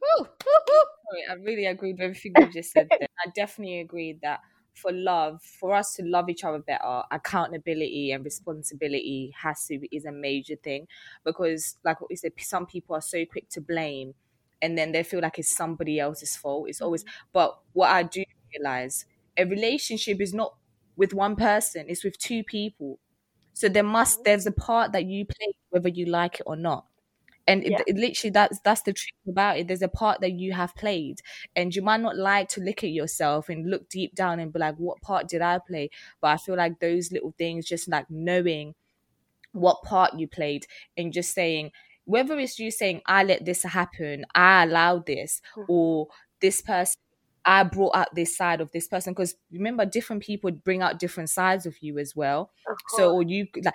[0.00, 0.84] Woo, woo.
[1.04, 2.90] Sorry, I really agreed with everything you just said.
[2.98, 3.08] There.
[3.24, 4.40] I definitely agreed that
[4.74, 9.88] for love, for us to love each other better, accountability and responsibility has to be,
[9.92, 10.86] is a major thing
[11.24, 14.14] because, like what we said, some people are so quick to blame,
[14.62, 16.68] and then they feel like it's somebody else's fault.
[16.68, 17.28] It's always, mm-hmm.
[17.32, 18.24] but what I do
[18.56, 19.06] realize,
[19.36, 20.54] a relationship is not
[20.96, 22.98] with one person; it's with two people.
[23.52, 24.24] So there must mm-hmm.
[24.24, 26.86] there's a part that you play whether you like it or not.
[27.46, 27.84] And Yeah.
[27.86, 29.68] it literally that's that's the truth about it.
[29.68, 31.20] There's a part that you have played,
[31.54, 34.58] and you might not like to look at yourself and look deep down and be
[34.58, 35.90] like, "What part did I play?"
[36.22, 38.74] But I feel like those little things, just like knowing
[39.52, 40.66] what part you played,
[40.96, 41.72] and just saying
[42.06, 45.66] whether it's you saying, "I let this happen," "I allowed this," Mhm.
[45.68, 46.08] or
[46.40, 46.96] this person.
[47.46, 51.30] I brought out this side of this person because remember, different people bring out different
[51.30, 52.52] sides of you as well.
[52.66, 53.74] Of So, or you like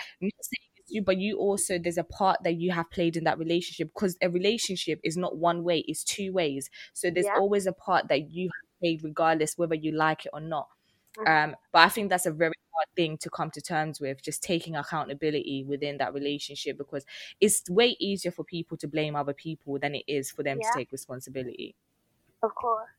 [0.97, 3.17] I'm not saying it's you, but you also there's a part that you have played
[3.17, 6.69] in that relationship because a relationship is not one way; it's two ways.
[6.93, 7.37] So there's Yeah.
[7.37, 10.69] always a part that you have played, regardless whether you like it or not.
[11.17, 11.27] Mhm.
[11.51, 14.43] Um, but I think that's a very hard thing to come to terms with, just
[14.43, 17.05] taking accountability within that relationship because
[17.41, 20.71] it's way easier for people to blame other people than it is for them Yeah.
[20.71, 21.75] to take responsibility.
[22.43, 22.89] Of course.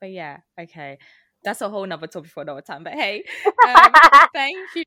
[0.00, 0.98] But yeah, okay.
[1.44, 2.84] That's a whole nother topic for another time.
[2.84, 3.24] But hey,
[3.66, 3.92] um,
[4.34, 4.84] thank you.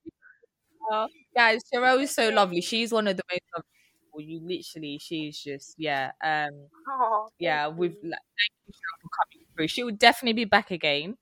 [1.36, 2.61] Guys, Sherelle is so lovely.
[2.61, 3.70] She's one of the most lovely
[4.02, 4.22] people.
[4.22, 6.11] You literally, she's just, yeah.
[6.24, 6.52] Um,
[6.91, 9.68] Oh, yeah, thank we've like, thank you Sherelle, for coming through.
[9.68, 11.18] She will definitely be back again.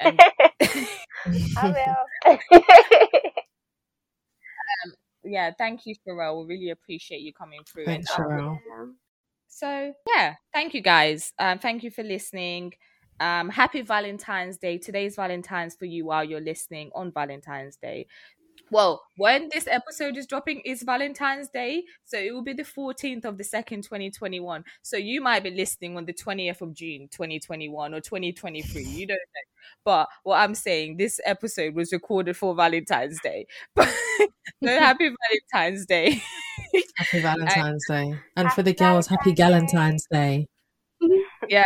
[0.00, 0.20] and-
[1.56, 1.96] I
[2.26, 2.38] will.
[5.24, 6.46] yeah, thank you, Sherelle.
[6.46, 7.86] We really appreciate you coming through.
[7.86, 8.58] Thanks, and Sherelle.
[8.78, 8.96] Um,
[9.48, 11.32] So yeah, thank you guys.
[11.38, 12.74] Um, thank you for listening.
[13.20, 14.76] Um, happy Valentine's Day.
[14.78, 18.06] Today's Valentine's for you while you're listening on Valentine's Day.
[18.70, 23.24] Well, when this episode is dropping is Valentine's Day, so it will be the 14th
[23.24, 24.64] of the second 2021.
[24.82, 28.82] So you might be listening on the 20th of June 2021 or 2023.
[28.82, 29.40] You don't know.
[29.84, 33.46] But what I'm saying, this episode was recorded for Valentine's Day.
[33.76, 33.86] so
[34.62, 35.10] happy
[35.52, 36.22] Valentine's Day.
[36.96, 38.14] Happy Valentine's Day.
[38.36, 40.46] And for the girls, happy Valentine's Galentine's Day.
[41.48, 41.64] Yeah.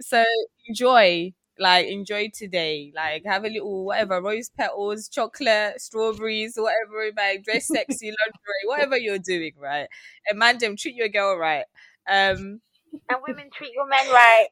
[0.00, 0.24] So
[0.66, 2.92] enjoy like enjoy today.
[2.94, 8.96] Like have a little whatever rose petals chocolate strawberries whatever like dress sexy lingerie whatever
[8.96, 9.88] you're doing right?
[10.28, 11.64] And man them treat your girl right.
[12.08, 12.60] Um
[13.08, 14.46] and women treat your men right.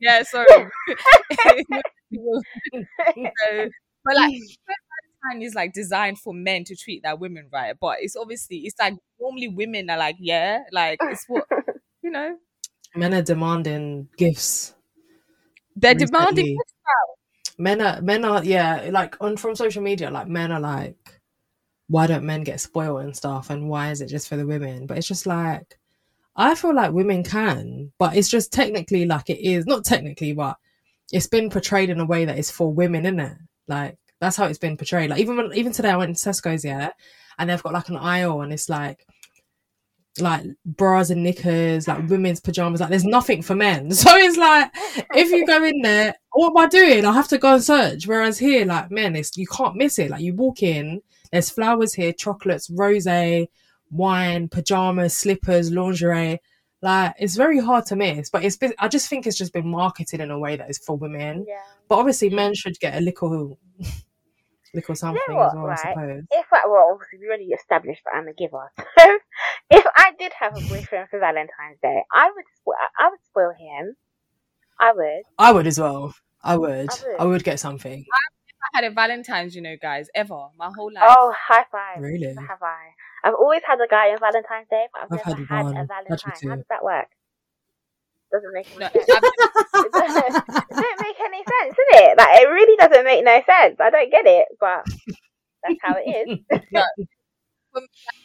[0.00, 0.46] yeah sorry.
[0.50, 0.68] So,
[4.04, 4.34] but like
[4.66, 7.74] Valentine is like designed for men to treat their women right.
[7.78, 11.44] But it's obviously it's like normally women are like yeah like it's what
[12.02, 12.36] you know?
[12.94, 14.74] Men are demanding gifts.
[15.80, 16.06] They're Recently.
[16.34, 16.58] demanding
[17.58, 21.20] Men are men are yeah, like on from social media, like men are like,
[21.88, 23.50] why don't men get spoiled and stuff?
[23.50, 24.86] And why is it just for the women?
[24.86, 25.78] But it's just like
[26.36, 30.56] I feel like women can, but it's just technically like it is not technically, but
[31.12, 33.38] it's been portrayed in a way that is for women, isn't it?
[33.66, 35.10] Like that's how it's been portrayed.
[35.10, 36.90] Like even when, even today, I went to Tesco's, yeah,
[37.38, 39.04] and they've got like an aisle, and it's like
[40.20, 42.80] like bras and knickers, like women's pajamas.
[42.80, 43.90] Like there's nothing for men.
[43.98, 44.70] So it's like
[45.14, 47.04] if you go in there, what am I doing?
[47.04, 48.06] I have to go and search.
[48.06, 50.10] Whereas here, like men, it's you can't miss it.
[50.10, 53.06] Like you walk in, there's flowers here, chocolates, rose,
[53.90, 56.40] wine, pajamas, slippers, lingerie.
[56.80, 58.30] Like it's very hard to miss.
[58.30, 60.78] But it's been I just think it's just been marketed in a way that is
[60.78, 61.44] for women.
[61.48, 61.62] yeah.
[61.88, 63.58] But obviously men should get a little
[64.74, 65.78] little something what, as well, right?
[65.78, 66.24] I suppose.
[66.30, 68.72] If I, well, obviously we already established that I'm a giver.
[68.98, 69.18] So
[69.70, 73.50] if I did have a boyfriend for Valentine's Day, I would spoil, I would spoil
[73.50, 73.96] him.
[74.80, 75.22] I would.
[75.38, 76.14] I would as well.
[76.42, 76.90] I would.
[76.90, 77.20] I would.
[77.20, 78.04] I would get something.
[78.74, 81.04] I had a Valentine's, you know, guys, ever my whole life.
[81.06, 82.02] Oh, high five.
[82.02, 82.26] Really?
[82.26, 82.94] Have I?
[83.24, 85.76] I've always had a guy on Valentine's Day, but I've, I've never had had, one.
[85.76, 86.48] a Actually, Valentine.
[86.48, 87.08] How does that work?
[88.32, 89.06] Doesn't make any No, sense.
[89.06, 89.06] It
[89.92, 92.18] doesn't, it doesn't make any sense, does it?
[92.18, 93.76] Like it really doesn't make no sense.
[93.80, 94.84] I don't get it, but
[95.62, 96.38] that's how it is.
[97.76, 97.80] I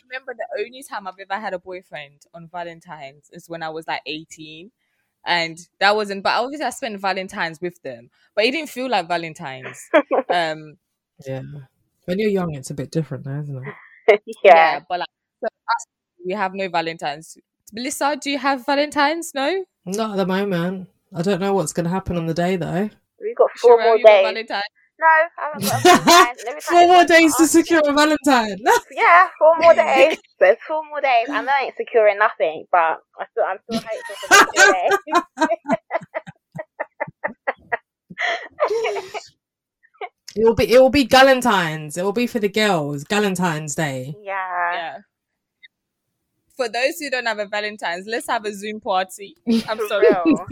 [0.10, 3.88] remember the only time I've ever had a boyfriend on Valentine's is when I was
[3.88, 4.72] like 18.
[5.26, 9.08] And that wasn't, but obviously I spent Valentine's with them, but it didn't feel like
[9.08, 9.90] Valentine's.
[10.30, 10.78] Um,
[11.26, 11.42] Yeah.
[12.06, 14.22] When you're young, it's a bit different, though, isn't it?
[14.26, 14.34] yeah.
[14.44, 14.80] yeah.
[14.90, 15.08] but like,
[15.40, 15.86] so us,
[16.26, 17.38] we have no Valentine's.
[17.74, 19.34] Melissa, do you have Valentine's?
[19.34, 19.66] No?
[19.86, 20.90] Not at the moment.
[21.16, 22.90] I don't know what's going to happen on the day, though.
[23.20, 24.50] We've got four Sherelle, more days.
[25.00, 26.62] No, I haven't got a Valentine.
[26.62, 28.58] Four more days to secure a Valentine.
[28.91, 30.20] Yeah, four more days.
[30.40, 31.28] There's four more days.
[31.30, 35.74] I know I ain't securing nothing, but I still, I'm still hopeful for the four
[40.36, 40.72] it will be.
[40.72, 41.98] It will be Galentine's.
[41.98, 43.04] It will be for the girls.
[43.04, 44.16] Galentine's Day.
[44.22, 44.74] yeah.
[44.74, 44.98] Yeah.
[46.64, 49.35] For for those who don't have a Valentine's, let's have a Zoom party.
[49.68, 50.07] I'm sorry.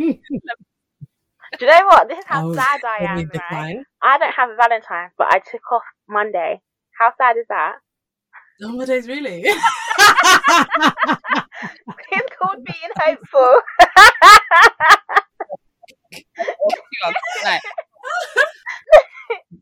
[1.58, 2.08] Do you know what?
[2.10, 3.32] This is how Oh, sad I am, right?
[3.32, 3.84] decline.
[4.02, 6.62] I don't have a Valentine's, but I took off Monday.
[7.00, 7.76] How sad is that?
[8.64, 9.44] Oh my days, really?
[12.14, 13.56] It's called being hopeful.
[17.46, 17.62] Like,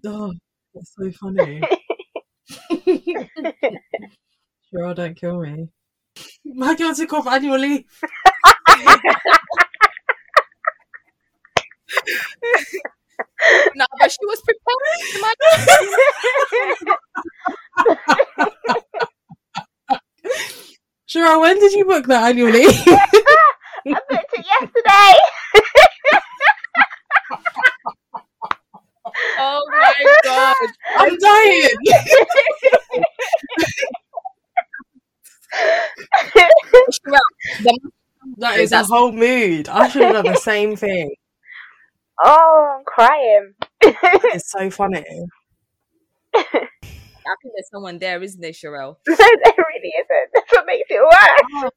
[0.06, 0.34] oh,
[0.74, 1.62] that's so funny.
[4.72, 5.68] Sure, don't kill me.
[6.46, 7.84] My girl took off annual leave.
[13.76, 15.36] no, but she was prepared.
[21.08, 22.70] Sure, when did you book that annual leave?
[22.88, 25.14] I booked it yesterday.
[29.38, 30.56] Oh my god.
[30.98, 31.70] I'm dying.
[37.06, 37.92] The-
[38.56, 39.68] That is a whole mood.
[39.70, 41.14] I should have done the same thing.
[42.22, 43.54] Oh, I'm crying.
[43.82, 45.04] It's so funny.
[46.36, 48.98] I think there's someone there, isn't there, Sherelle?
[49.08, 50.30] no, there really isn't.
[50.34, 51.64] That's what makes it worse.
[51.64, 51.70] Oh,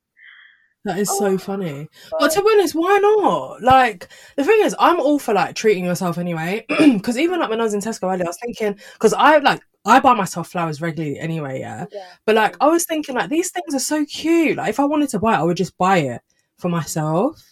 [0.84, 1.18] that is Oh.
[1.18, 1.88] so funny.
[2.18, 3.62] But to be honest, why not?
[3.62, 6.64] Like the thing is, I'm all for like treating yourself anyway.
[6.68, 9.62] Because even like when I was in Tesco earlier, I was thinking because I like
[9.84, 11.86] I buy myself flowers regularly anyway, yeah.
[11.92, 12.06] Yeah.
[12.26, 14.56] But like I was thinking like these things are so cute.
[14.56, 16.20] Like if I wanted to buy it, I would just buy it
[16.62, 17.42] for myself.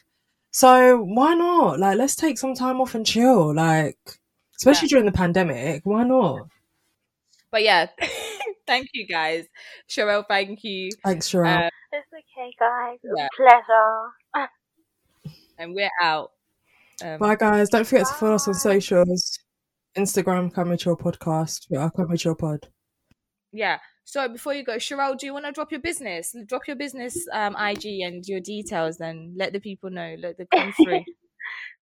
[0.53, 1.79] So why not?
[1.79, 3.55] Like let's take some time off and chill.
[3.55, 3.99] Like
[4.57, 6.49] especially during the pandemic, why not?
[7.53, 7.87] But yeah,
[8.67, 9.47] thank you guys.
[9.89, 10.91] Sherelle, thank you.
[11.05, 11.67] Thanks, Sherelle.
[11.67, 12.99] Uh, It's okay, guys.
[13.03, 13.27] It was Yeah.
[13.27, 14.49] a pleasure.
[15.59, 16.31] and we're out.
[17.05, 17.69] Um, Bye guys.
[17.69, 19.39] Don't forget to follow us on socials.
[19.97, 21.67] Instagram, Come Chill Podcast.
[21.67, 22.69] Twitter, Come Chill Pod.
[23.53, 23.79] yeah.
[24.05, 26.35] So before you go, Sherelle, do you want to drop your business?
[26.47, 30.17] Drop your business um, IG and your details, and let the people know.
[30.21, 31.05] Let them come through.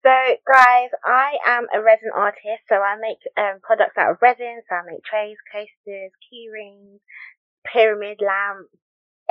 [0.06, 4.62] So, guys, I am a resin artist, so I make um, products out of resin.
[4.70, 7.00] So I make trays, coasters, key rings,
[7.66, 8.70] pyramid lamps,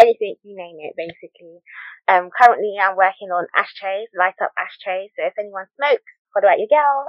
[0.00, 1.60] anything you name it, basically.
[2.09, 5.10] Um, currently I'm working on ashtrays, light up ashtrays.
[5.16, 7.06] So if anyone smokes, holler at your girl.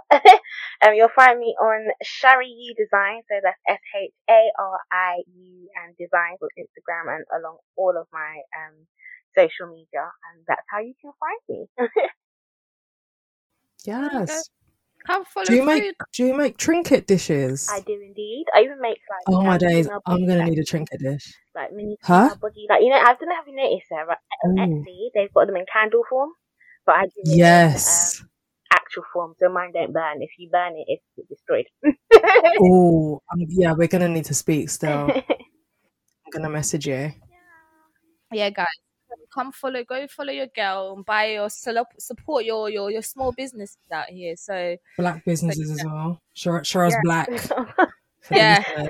[0.86, 3.22] um, you'll find me on Shari U Design.
[3.30, 7.96] So that's S H A R I U and Designs on Instagram and along all
[7.98, 8.88] of my um
[9.36, 11.68] social media, and that's how you can find me.
[13.86, 14.50] Yes.
[15.08, 15.66] Come follow Do you through.
[15.66, 17.70] make do you make trinket dishes?
[17.70, 18.46] I do indeed.
[18.56, 19.88] I even make like Oh my um, days!
[20.06, 21.34] I'm gonna like, need a trinket dish.
[21.56, 22.30] like mini Huh?
[22.30, 22.66] female body.
[22.70, 24.86] Like you know, I don't know if you noticed there, but on Ooh.
[24.86, 26.32] Etsy they've got them in candle form,
[26.86, 28.22] but I do it in, Yes.
[28.22, 28.30] um,
[28.74, 30.22] actual form, so mine don't burn.
[30.22, 31.66] If you burn it, it's destroyed.
[32.60, 33.74] Oh, um, yeah.
[33.74, 35.10] We're gonna need to speak still.
[35.30, 37.12] I'm gonna message you.
[38.32, 38.68] yeah, guys.
[39.34, 43.78] Come follow, go follow your girl, and buy your support your your your small businesses
[43.92, 44.36] out here.
[44.36, 46.22] So Black businesses as well.
[46.34, 47.02] Sure, sure Yeah.
[47.04, 47.30] black.
[48.32, 48.88] Yeah.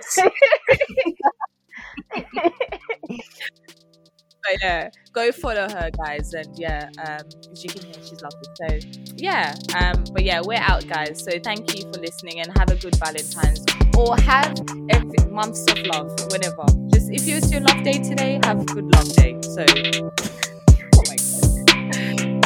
[4.43, 8.47] But yeah, go follow her, guys, and yeah, um, as you can hear, she's lovely.
[8.55, 11.23] So yeah, um, but yeah, we're out, guys.
[11.23, 13.65] So thank you for listening, and have a good Valentine's,
[13.97, 14.55] or have
[14.89, 16.65] every months of love, whenever.
[16.93, 19.39] Just if it's your love day today, have a good love day.
[19.41, 19.65] So,
[20.95, 21.43] oh my god.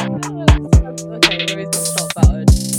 [1.18, 2.77] Okay, there is